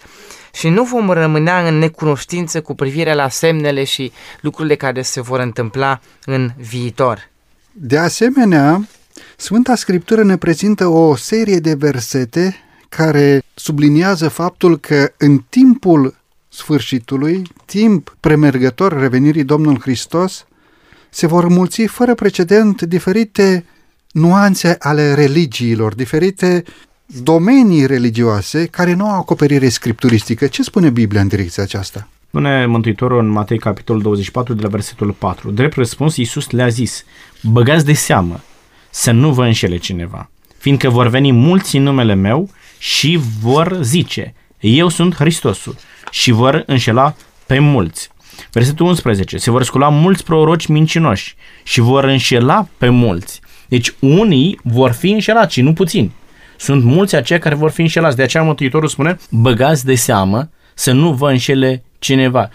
și 0.55 0.69
nu 0.69 0.85
vom 0.85 1.11
rămâne 1.11 1.69
în 1.69 1.79
necunoștință 1.79 2.61
cu 2.61 2.75
privire 2.75 3.15
la 3.15 3.29
semnele 3.29 3.85
și 3.85 4.13
lucrurile 4.41 4.75
care 4.75 5.03
se 5.03 5.21
vor 5.21 5.41
întâmpla 5.41 6.01
în 6.25 6.51
viitor. 6.57 7.31
De 7.73 7.99
asemenea, 7.99 8.89
Sfânta 9.37 9.75
Scriptură 9.75 10.25
ne 10.25 10.37
prezintă 10.37 10.87
o 10.87 11.17
serie 11.17 11.59
de 11.59 11.75
versete 11.75 12.57
care 12.97 13.43
subliniază 13.55 14.29
faptul 14.29 14.79
că 14.79 15.13
în 15.19 15.45
timpul 15.49 16.15
sfârșitului, 16.49 17.43
timp 17.65 18.17
premergător 18.21 18.99
revenirii 18.99 19.45
Domnului 19.45 19.81
Hristos, 19.81 20.47
se 21.11 21.27
vor 21.27 21.49
mulți 21.49 21.83
fără 21.83 22.15
precedent 22.15 22.83
diferite 22.83 23.65
nuanțe 24.11 24.77
ale 24.79 25.15
religiilor, 25.15 25.95
diferite 25.95 26.65
domenii 27.07 27.87
religioase 27.87 28.67
care 28.67 28.95
nu 28.95 29.07
au 29.07 29.19
acoperire 29.19 29.69
scripturistică. 29.69 30.47
Ce 30.47 30.63
spune 30.63 30.91
Biblia 30.91 31.21
în 31.21 31.29
direcția 31.29 31.63
aceasta? 31.63 32.09
Spune 32.29 32.67
Mântuitorul 32.67 33.19
în 33.19 33.29
Matei 33.29 33.59
capitolul 33.59 34.03
24 34.03 34.55
de 34.55 34.63
la 34.63 34.69
versetul 34.69 35.13
4. 35.13 35.51
Drept 35.51 35.75
răspuns, 35.77 36.17
Iisus 36.17 36.51
le-a 36.51 36.69
zis, 36.69 37.05
băgați 37.43 37.85
de 37.85 37.93
seamă 37.93 38.41
să 38.91 39.11
nu 39.11 39.33
vă 39.33 39.45
înșele 39.45 39.77
cineva, 39.77 40.31
fiindcă 40.59 40.89
vor 40.89 41.09
veni 41.09 41.33
mulți 41.33 41.77
în 41.77 41.83
numele 41.83 42.15
meu 42.15 42.49
și 42.83 43.21
vor 43.41 43.79
zice, 43.81 44.35
eu 44.61 44.89
sunt 44.89 45.15
Hristosul 45.15 45.77
și 46.11 46.31
vor 46.31 46.63
înșela 46.67 47.15
pe 47.47 47.59
mulți. 47.59 48.11
Versetul 48.53 48.87
11. 48.87 49.37
Se 49.37 49.51
vor 49.51 49.63
scula 49.63 49.89
mulți 49.89 50.25
proroci 50.25 50.67
mincinoși 50.67 51.37
și 51.63 51.81
vor 51.81 52.05
înșela 52.05 52.69
pe 52.79 52.89
mulți. 52.89 53.41
Deci 53.69 53.95
unii 53.99 54.61
vor 54.63 54.91
fi 54.91 55.11
înșelați 55.11 55.53
și 55.53 55.61
nu 55.61 55.73
puțini. 55.73 56.13
Sunt 56.57 56.85
mulți 56.85 57.15
aceia 57.15 57.39
care 57.39 57.55
vor 57.55 57.71
fi 57.71 57.81
înșelați. 57.81 58.17
De 58.17 58.23
aceea 58.23 58.43
Mântuitorul 58.43 58.89
spune, 58.89 59.17
băgați 59.31 59.85
de 59.85 59.95
seamă 59.95 60.51
să 60.75 60.93
nu 60.93 61.13
vă 61.13 61.31
înșele 61.31 61.85
cineva. 61.99 62.51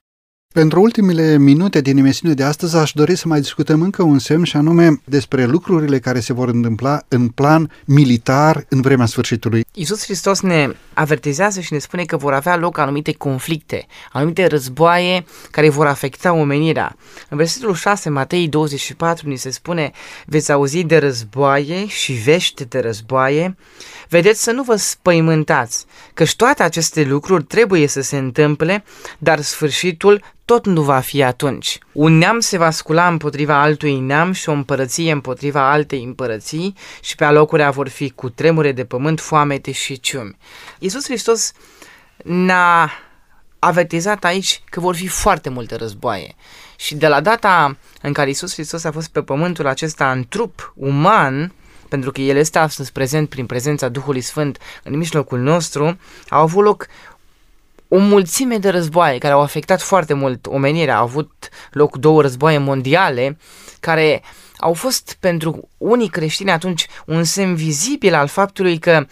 Pentru 0.57 0.81
ultimele 0.81 1.37
minute 1.37 1.81
din 1.81 1.97
emisiune 1.97 2.33
de 2.33 2.43
astăzi 2.43 2.75
aș 2.75 2.91
dori 2.91 3.15
să 3.15 3.27
mai 3.27 3.39
discutăm 3.39 3.81
încă 3.81 4.03
un 4.03 4.19
semn 4.19 4.43
și 4.43 4.57
anume 4.57 5.01
despre 5.03 5.45
lucrurile 5.45 5.99
care 5.99 6.19
se 6.19 6.33
vor 6.33 6.49
întâmpla 6.49 7.01
în 7.07 7.27
plan 7.27 7.71
militar 7.85 8.65
în 8.69 8.81
vremea 8.81 9.05
sfârșitului. 9.05 9.65
Iisus 9.73 10.03
Hristos 10.03 10.41
ne 10.41 10.69
avertizează 10.93 11.59
și 11.59 11.73
ne 11.73 11.79
spune 11.79 12.05
că 12.05 12.17
vor 12.17 12.33
avea 12.33 12.55
loc 12.55 12.77
anumite 12.77 13.11
conflicte, 13.11 13.85
anumite 14.11 14.45
războaie 14.45 15.25
care 15.51 15.69
vor 15.69 15.85
afecta 15.85 16.33
omenirea. 16.33 16.95
În 17.29 17.37
versetul 17.37 17.73
6, 17.73 18.09
Matei 18.09 18.47
24, 18.47 19.29
ni 19.29 19.35
se 19.35 19.49
spune 19.49 19.91
veți 20.25 20.51
auzi 20.51 20.83
de 20.83 20.97
războaie 20.97 21.87
și 21.87 22.13
vești 22.13 22.65
de 22.65 22.79
războaie, 22.79 23.55
vedeți 24.09 24.43
să 24.43 24.51
nu 24.51 24.63
vă 24.63 24.75
spăimântați, 24.75 25.85
căci 26.13 26.35
toate 26.35 26.63
aceste 26.63 27.03
lucruri 27.03 27.43
trebuie 27.43 27.87
să 27.87 28.01
se 28.01 28.17
întâmple, 28.17 28.83
dar 29.17 29.41
sfârșitul 29.41 30.21
tot 30.47 30.65
nu 30.65 30.81
va 30.81 30.99
fi 30.99 31.23
atunci. 31.23 31.77
Un 31.91 32.17
neam 32.17 32.39
se 32.39 32.57
va 32.57 32.69
scula 32.69 33.07
împotriva 33.07 33.61
altui 33.61 33.99
neam 33.99 34.31
și 34.31 34.49
o 34.49 34.51
împărăție 34.51 35.11
împotriva 35.11 35.71
altei 35.71 36.03
împărății 36.03 36.75
și 37.01 37.15
pe 37.15 37.23
alocurea 37.23 37.69
vor 37.69 37.87
fi 37.87 38.09
cu 38.09 38.29
tremure 38.29 38.71
de 38.71 38.85
pământ, 38.85 39.19
foamete 39.19 39.71
și 39.71 39.99
ciumi. 39.99 40.37
Iisus 40.79 41.03
Hristos 41.03 41.51
ne-a 42.23 42.91
avertizat 43.59 44.23
aici 44.23 44.61
că 44.69 44.79
vor 44.79 44.95
fi 44.95 45.07
foarte 45.07 45.49
multe 45.49 45.75
războaie. 45.75 46.35
Și 46.75 46.95
de 46.95 47.07
la 47.07 47.21
data 47.21 47.77
în 48.01 48.13
care 48.13 48.27
Iisus 48.27 48.53
Hristos 48.53 48.83
a 48.83 48.91
fost 48.91 49.07
pe 49.07 49.21
pământul 49.21 49.67
acesta 49.67 50.11
în 50.11 50.25
trup 50.29 50.73
uman, 50.75 51.53
pentru 51.89 52.11
că 52.11 52.21
El 52.21 52.37
este 52.37 52.59
astăzi 52.59 52.91
prezent 52.91 53.29
prin 53.29 53.45
prezența 53.45 53.89
Duhului 53.89 54.21
Sfânt 54.21 54.57
în 54.83 54.97
mijlocul 54.97 55.39
nostru, 55.39 55.99
au 56.29 56.41
avut 56.41 56.63
loc 56.63 56.87
o 57.87 57.97
mulțime 57.97 58.57
de 58.57 58.69
războaie 58.69 59.17
care 59.17 59.33
au 59.33 59.41
afectat 59.41 59.81
foarte 59.81 60.13
mult 60.13 60.45
omenirea. 60.45 60.97
Au 60.97 61.03
avut 61.03 61.49
loc 61.71 61.97
două 61.97 62.21
războaie 62.21 62.57
mondiale 62.57 63.37
care 63.79 64.21
au 64.57 64.73
fost 64.73 65.17
pentru 65.19 65.69
unii 65.77 66.09
creștini 66.09 66.51
atunci 66.51 66.87
un 67.05 67.23
semn 67.23 67.55
vizibil 67.55 68.13
al 68.13 68.27
faptului 68.27 68.77
că 68.77 69.05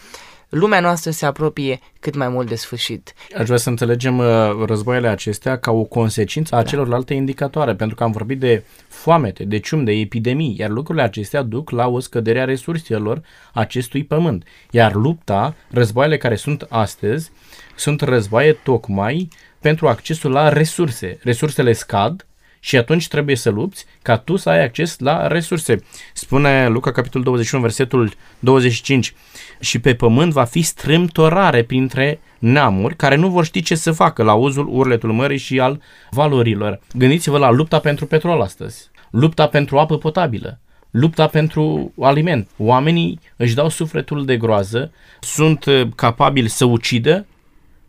lumea 0.50 0.80
noastră 0.80 1.12
se 1.12 1.26
apropie 1.26 1.80
cât 2.00 2.16
mai 2.16 2.30
mult 2.30 2.48
de 2.48 2.56
sfârșit. 2.56 3.14
Aș 3.38 3.46
vrea 3.46 3.58
să 3.58 3.70
înțelegem 3.70 4.18
uh, 4.18 4.26
războaiele 4.66 5.08
acestea 5.08 5.58
ca 5.58 5.72
o 5.72 5.84
consecință 5.84 6.56
a 6.56 6.62
da. 6.62 6.64
celorlalte 6.70 7.14
indicatoare, 7.14 7.76
pentru 7.76 7.96
că 7.96 8.04
am 8.04 8.12
vorbit 8.12 8.40
de 8.40 8.64
foamete, 8.88 9.44
de 9.44 9.58
cium, 9.60 9.84
de 9.84 9.92
epidemii, 9.92 10.56
iar 10.58 10.70
lucrurile 10.70 11.04
acestea 11.04 11.42
duc 11.42 11.70
la 11.70 11.88
o 11.88 12.00
scădere 12.00 12.40
a 12.40 12.46
resurselor 12.46 13.22
acestui 13.54 14.04
pământ. 14.04 14.44
Iar 14.72 14.94
lupta, 14.94 15.56
războaiele 15.70 16.18
care 16.18 16.36
sunt 16.36 16.66
astăzi, 16.70 17.32
sunt 17.76 18.02
războaie 18.02 18.54
tocmai 18.54 19.28
pentru 19.60 19.88
accesul 19.88 20.32
la 20.32 20.50
resurse. 20.50 21.18
Resursele 21.22 21.74
scad 21.74 22.26
și 22.60 22.78
atunci 22.78 23.08
trebuie 23.08 23.36
să 23.36 23.50
lupți 23.50 23.86
ca 24.02 24.18
tu 24.18 24.36
să 24.36 24.50
ai 24.50 24.64
acces 24.64 25.00
la 25.00 25.28
resurse. 25.28 25.84
Spune 26.14 26.68
Luca 26.68 26.92
capitolul 26.92 27.26
21, 27.26 27.62
versetul 27.62 28.14
25 28.40 29.14
și 29.60 29.80
pe 29.80 29.96
pământ 29.96 30.32
va 30.32 30.44
fi 30.44 30.62
strâmtorare 30.62 31.64
printre 31.64 32.20
neamuri 32.40 32.96
care 32.96 33.16
nu 33.16 33.30
vor 33.30 33.46
ști 33.46 33.62
ce 33.62 33.76
să 33.76 33.92
facă 33.92 34.24
la 34.24 34.34
uzul 34.34 34.68
urletul 34.72 35.12
mării 35.12 35.38
și 35.38 35.60
al 35.60 35.82
valorilor. 36.12 36.80
Gândiți-vă 36.94 37.38
la 37.38 37.52
lupta 37.52 37.80
pentru 37.80 38.06
petrol 38.06 38.42
astăzi, 38.42 38.90
lupta 39.10 39.48
pentru 39.48 39.78
apă 39.78 39.98
potabilă, 39.98 40.60
lupta 40.92 41.28
pentru 41.28 41.94
aliment. 42.00 42.50
Oamenii 42.58 43.20
își 43.36 43.56
dau 43.56 43.70
sufletul 43.70 44.26
de 44.26 44.38
groază, 44.38 44.92
sunt 45.20 45.66
uh, 45.66 45.88
capabili 45.96 46.50
să 46.50 46.66
ucidă, 46.66 47.26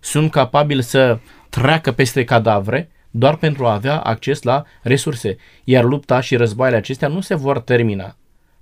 sunt 0.00 0.30
capabili 0.30 0.82
să 0.82 1.18
treacă 1.48 1.92
peste 1.92 2.24
cadavre 2.24 2.90
doar 3.10 3.36
pentru 3.36 3.66
a 3.66 3.72
avea 3.72 3.98
acces 3.98 4.42
la 4.42 4.64
resurse. 4.82 5.36
Iar 5.64 5.84
lupta 5.84 6.20
și 6.20 6.36
războaiele 6.36 6.76
acestea 6.78 7.08
nu 7.08 7.20
se 7.20 7.34
vor 7.34 7.60
termina 7.60 8.16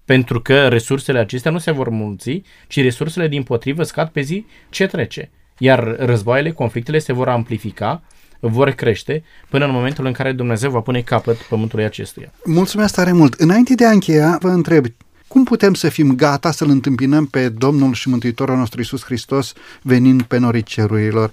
pentru 0.04 0.40
că 0.40 0.68
resursele 0.68 1.18
acestea 1.18 1.50
nu 1.50 1.58
se 1.58 1.70
vor 1.70 1.88
mulți, 1.88 2.42
ci 2.68 2.82
resursele 2.82 3.28
din 3.28 3.42
potrivă 3.42 3.82
scad 3.82 4.08
pe 4.08 4.20
zi 4.20 4.46
ce 4.70 4.86
trece. 4.86 5.30
Iar 5.58 5.96
războaiele, 5.98 6.50
conflictele 6.50 6.98
se 6.98 7.12
vor 7.12 7.28
amplifica, 7.28 8.02
vor 8.40 8.70
crește 8.70 9.24
până 9.48 9.64
în 9.64 9.70
momentul 9.70 10.06
în 10.06 10.12
care 10.12 10.32
Dumnezeu 10.32 10.70
va 10.70 10.80
pune 10.80 11.00
capăt 11.00 11.36
pământului 11.36 11.84
acestuia. 11.84 12.32
Mulțumesc 12.44 12.94
tare 12.94 13.12
mult! 13.12 13.34
Înainte 13.34 13.74
de 13.74 13.86
a 13.86 13.90
încheia, 13.90 14.38
vă 14.40 14.48
întreb, 14.48 14.86
cum 15.28 15.44
putem 15.44 15.74
să 15.74 15.88
fim 15.88 16.14
gata 16.16 16.50
să-L 16.50 16.68
întâmpinăm 16.68 17.26
pe 17.26 17.48
Domnul 17.48 17.94
și 17.94 18.08
Mântuitorul 18.08 18.56
nostru 18.56 18.80
Isus 18.80 19.04
Hristos 19.04 19.52
venind 19.82 20.22
pe 20.22 20.38
norii 20.38 20.62
cerurilor? 20.62 21.32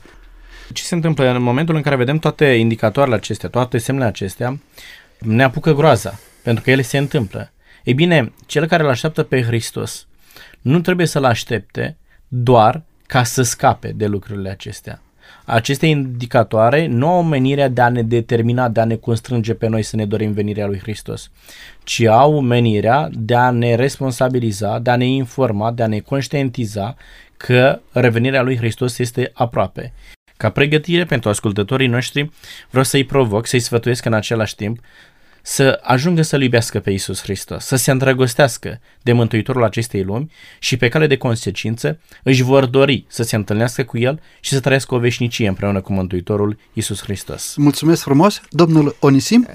Ce 0.73 0.83
se 0.83 0.95
întâmplă 0.95 1.29
în 1.29 1.41
momentul 1.41 1.75
în 1.75 1.81
care 1.81 1.95
vedem 1.95 2.17
toate 2.17 2.45
indicatoarele 2.45 3.15
acestea, 3.15 3.49
toate 3.49 3.77
semnele 3.77 4.07
acestea, 4.07 4.59
ne 5.19 5.43
apucă 5.43 5.73
groaza, 5.73 6.19
pentru 6.43 6.63
că 6.63 6.71
ele 6.71 6.81
se 6.81 6.97
întâmplă. 6.97 7.51
Ei 7.83 7.93
bine, 7.93 8.33
cel 8.45 8.65
care 8.65 8.83
îl 8.83 8.89
așteaptă 8.89 9.23
pe 9.23 9.41
Hristos 9.41 10.07
nu 10.61 10.79
trebuie 10.79 11.07
să-l 11.07 11.23
aștepte 11.23 11.97
doar 12.27 12.83
ca 13.07 13.23
să 13.23 13.41
scape 13.41 13.91
de 13.95 14.07
lucrurile 14.07 14.49
acestea. 14.49 15.01
Aceste 15.45 15.85
indicatoare 15.85 16.87
nu 16.87 17.07
au 17.07 17.23
menirea 17.23 17.67
de 17.67 17.81
a 17.81 17.89
ne 17.89 18.03
determina, 18.03 18.69
de 18.69 18.79
a 18.79 18.85
ne 18.85 18.95
constrânge 18.95 19.53
pe 19.53 19.67
noi 19.67 19.83
să 19.83 19.95
ne 19.95 20.05
dorim 20.05 20.31
venirea 20.31 20.67
lui 20.67 20.79
Hristos, 20.79 21.31
ci 21.83 22.01
au 22.01 22.39
menirea 22.39 23.09
de 23.11 23.35
a 23.35 23.49
ne 23.49 23.75
responsabiliza, 23.75 24.79
de 24.79 24.89
a 24.89 24.95
ne 24.95 25.05
informa, 25.05 25.71
de 25.71 25.83
a 25.83 25.87
ne 25.87 25.99
conștientiza 25.99 26.95
că 27.37 27.81
revenirea 27.91 28.41
lui 28.41 28.57
Hristos 28.57 28.97
este 28.97 29.31
aproape. 29.33 29.93
Ca 30.37 30.49
pregătire 30.49 31.05
pentru 31.05 31.29
ascultătorii 31.29 31.87
noștri, 31.87 32.31
vreau 32.69 32.83
să-i 32.83 33.03
provoc, 33.03 33.47
să-i 33.47 33.59
sfătuiesc 33.59 34.05
în 34.05 34.13
același 34.13 34.55
timp 34.55 34.79
să 35.41 35.79
ajungă 35.83 36.21
să-L 36.21 36.41
iubească 36.41 36.79
pe 36.79 36.91
Isus 36.91 37.21
Hristos, 37.21 37.65
să 37.65 37.75
se 37.75 37.91
îndrăgostească 37.91 38.79
de 39.01 39.11
Mântuitorul 39.11 39.63
acestei 39.63 40.03
lumi 40.03 40.31
și 40.59 40.77
pe 40.77 40.89
cale 40.89 41.07
de 41.07 41.17
consecință 41.17 41.99
își 42.23 42.43
vor 42.43 42.65
dori 42.65 43.05
să 43.07 43.23
se 43.23 43.35
întâlnească 43.35 43.83
cu 43.83 43.97
El 43.97 44.21
și 44.39 44.53
să 44.53 44.59
trăiască 44.59 44.95
o 44.95 44.99
veșnicie 44.99 45.47
împreună 45.47 45.81
cu 45.81 45.93
Mântuitorul 45.93 46.57
Isus 46.73 47.01
Hristos. 47.03 47.55
Mulțumesc 47.55 48.01
frumos, 48.01 48.41
domnul 48.49 48.95
Onisim. 48.99 49.47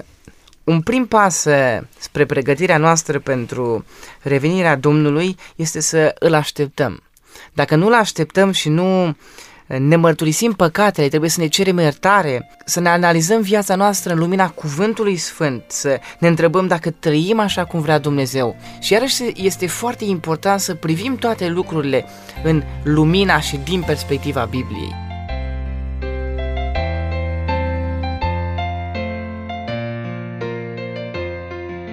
Un 0.63 0.81
prim 0.81 1.05
pas 1.05 1.45
eh, 1.45 1.79
spre 1.97 2.25
pregătirea 2.25 2.77
noastră 2.77 3.19
pentru 3.19 3.85
revenirea 4.21 4.75
Domnului 4.75 5.35
este 5.55 5.79
să 5.79 6.15
îl 6.19 6.33
așteptăm. 6.33 7.03
Dacă 7.53 7.75
nu-l 7.75 7.93
așteptăm 7.93 8.51
și 8.51 8.69
nu 8.69 9.15
ne 9.67 9.95
mărturisim 9.95 10.51
păcatele, 10.51 11.07
trebuie 11.07 11.29
să 11.29 11.39
ne 11.39 11.47
cerem 11.47 11.77
iertare, 11.77 12.49
să 12.65 12.79
ne 12.79 12.89
analizăm 12.89 13.41
viața 13.41 13.75
noastră 13.75 14.13
în 14.13 14.19
lumina 14.19 14.49
Cuvântului 14.49 15.15
Sfânt, 15.15 15.63
să 15.67 15.99
ne 16.19 16.27
întrebăm 16.27 16.67
dacă 16.67 16.89
trăim 16.89 17.39
așa 17.39 17.65
cum 17.65 17.81
vrea 17.81 17.99
Dumnezeu. 17.99 18.55
Și 18.79 18.93
iarăși 18.93 19.23
este 19.35 19.67
foarte 19.67 20.05
important 20.05 20.59
să 20.59 20.73
privim 20.73 21.15
toate 21.15 21.47
lucrurile 21.47 22.05
în 22.43 22.63
lumina 22.83 23.39
și 23.39 23.59
din 23.63 23.81
perspectiva 23.81 24.47
Bibliei. 24.49 25.06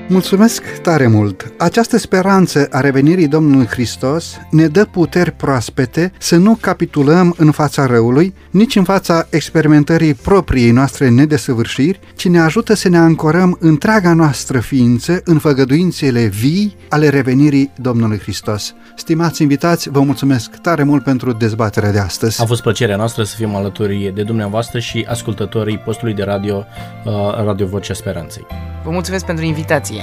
Mulțumesc 0.09 0.63
tare 0.83 1.07
mult! 1.07 1.53
Această 1.59 1.99
speranță 1.99 2.69
a 2.71 2.81
revenirii 2.81 3.29
Domnului 3.29 3.67
Hristos 3.67 4.41
ne 4.51 4.67
dă 4.67 4.85
puteri 4.85 5.31
proaspete 5.31 6.13
să 6.19 6.37
nu 6.37 6.59
capitulăm 6.61 7.35
în 7.39 7.51
fața 7.51 7.87
răului, 7.87 8.35
nici 8.51 8.77
în 8.77 8.85
fața 8.85 9.27
experimentării 9.31 10.15
propriei 10.15 10.71
noastre 10.71 11.09
nedesăvârșiri, 11.09 12.01
ci 12.17 12.29
ne 12.29 12.41
ajută 12.41 12.75
să 12.75 12.89
ne 12.89 12.99
ancorăm 12.99 13.57
întreaga 13.61 14.15
noastră 14.15 14.61
ființă 14.61 15.21
în 15.25 15.39
făgăduințele 15.39 16.27
vii 16.27 16.77
ale 16.89 17.09
revenirii 17.09 17.73
Domnului 17.77 18.19
Hristos. 18.19 18.75
Stimați 18.97 19.43
invitați, 19.43 19.91
vă 19.91 20.01
mulțumesc 20.01 20.51
tare 20.57 20.83
mult 20.83 21.03
pentru 21.05 21.33
dezbaterea 21.33 21.93
de 21.93 21.99
astăzi. 21.99 22.43
A 22.43 22.45
fost 22.45 22.63
plăcerea 22.63 22.97
noastră 22.97 23.23
să 23.23 23.37
fim 23.37 23.55
alături 23.55 24.13
de 24.15 24.23
dumneavoastră 24.23 24.79
și 24.79 25.07
ascultătorii 25.09 25.79
postului 25.79 26.15
de 26.15 26.23
radio 26.23 26.65
uh, 27.05 27.13
Radio 27.45 27.67
Vocea 27.67 27.95
Speranței. 27.95 28.47
Vă 28.85 28.91
mulțumesc 28.91 29.25
pentru 29.25 29.45
invitație! 29.45 29.94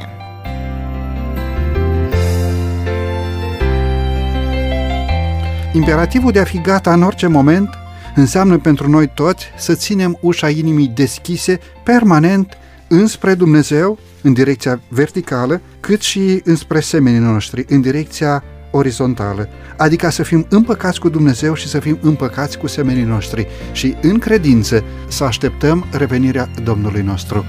Imperativul 5.73 6.31
de 6.31 6.39
a 6.39 6.43
fi 6.43 6.61
gata 6.61 6.93
în 6.93 7.03
orice 7.03 7.27
moment 7.27 7.69
Înseamnă 8.15 8.57
pentru 8.57 8.89
noi 8.89 9.07
toți 9.13 9.45
să 9.57 9.73
ținem 9.73 10.17
ușa 10.21 10.49
inimii 10.49 10.91
deschise 10.95 11.59
permanent 11.83 12.57
înspre 12.87 13.33
Dumnezeu, 13.33 13.99
în 14.21 14.33
direcția 14.33 14.81
verticală, 14.87 15.61
cât 15.79 16.01
și 16.01 16.41
înspre 16.43 16.79
semenii 16.79 17.19
noștri, 17.19 17.65
în 17.69 17.81
direcția 17.81 18.43
orizontală, 18.71 19.49
adică 19.77 20.09
să 20.09 20.23
fim 20.23 20.45
împăcați 20.49 20.99
cu 20.99 21.09
Dumnezeu 21.09 21.53
și 21.53 21.67
să 21.67 21.79
fim 21.79 21.97
împăcați 22.01 22.57
cu 22.57 22.67
semenii 22.67 23.03
noștri. 23.03 23.47
Și 23.71 23.95
în 24.01 24.19
credință 24.19 24.83
să 25.07 25.23
așteptăm 25.23 25.85
revenirea 25.91 26.49
Domnului 26.63 27.01
nostru. 27.01 27.45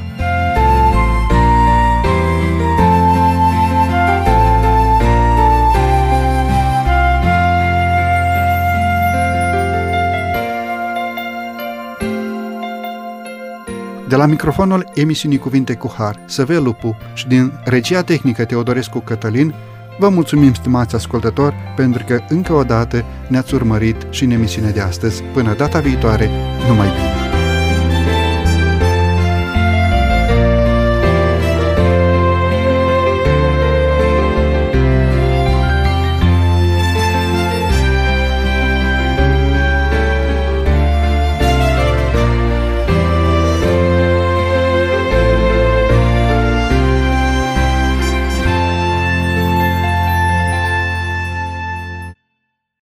De 14.13 14.19
la 14.19 14.27
microfonul 14.27 14.91
emisiunii 14.95 15.39
Cuvinte 15.39 15.75
cu 15.75 15.95
Har, 15.97 16.21
Săve 16.27 16.59
Lupu 16.59 16.97
și 17.15 17.27
din 17.27 17.53
regia 17.65 18.03
tehnică 18.03 18.45
Teodorescu 18.45 18.99
Cătălin, 18.99 19.55
vă 19.99 20.09
mulțumim, 20.09 20.55
stimați 20.55 20.95
ascultători, 20.95 21.55
pentru 21.77 22.05
că 22.07 22.19
încă 22.29 22.53
o 22.53 22.63
dată 22.63 23.05
ne-ați 23.29 23.55
urmărit 23.55 24.07
și 24.11 24.25
în 24.25 24.31
emisiunea 24.31 24.71
de 24.71 24.81
astăzi. 24.81 25.23
Până 25.23 25.55
data 25.55 25.79
viitoare, 25.79 26.31
numai 26.69 26.89
bine! 26.89 27.22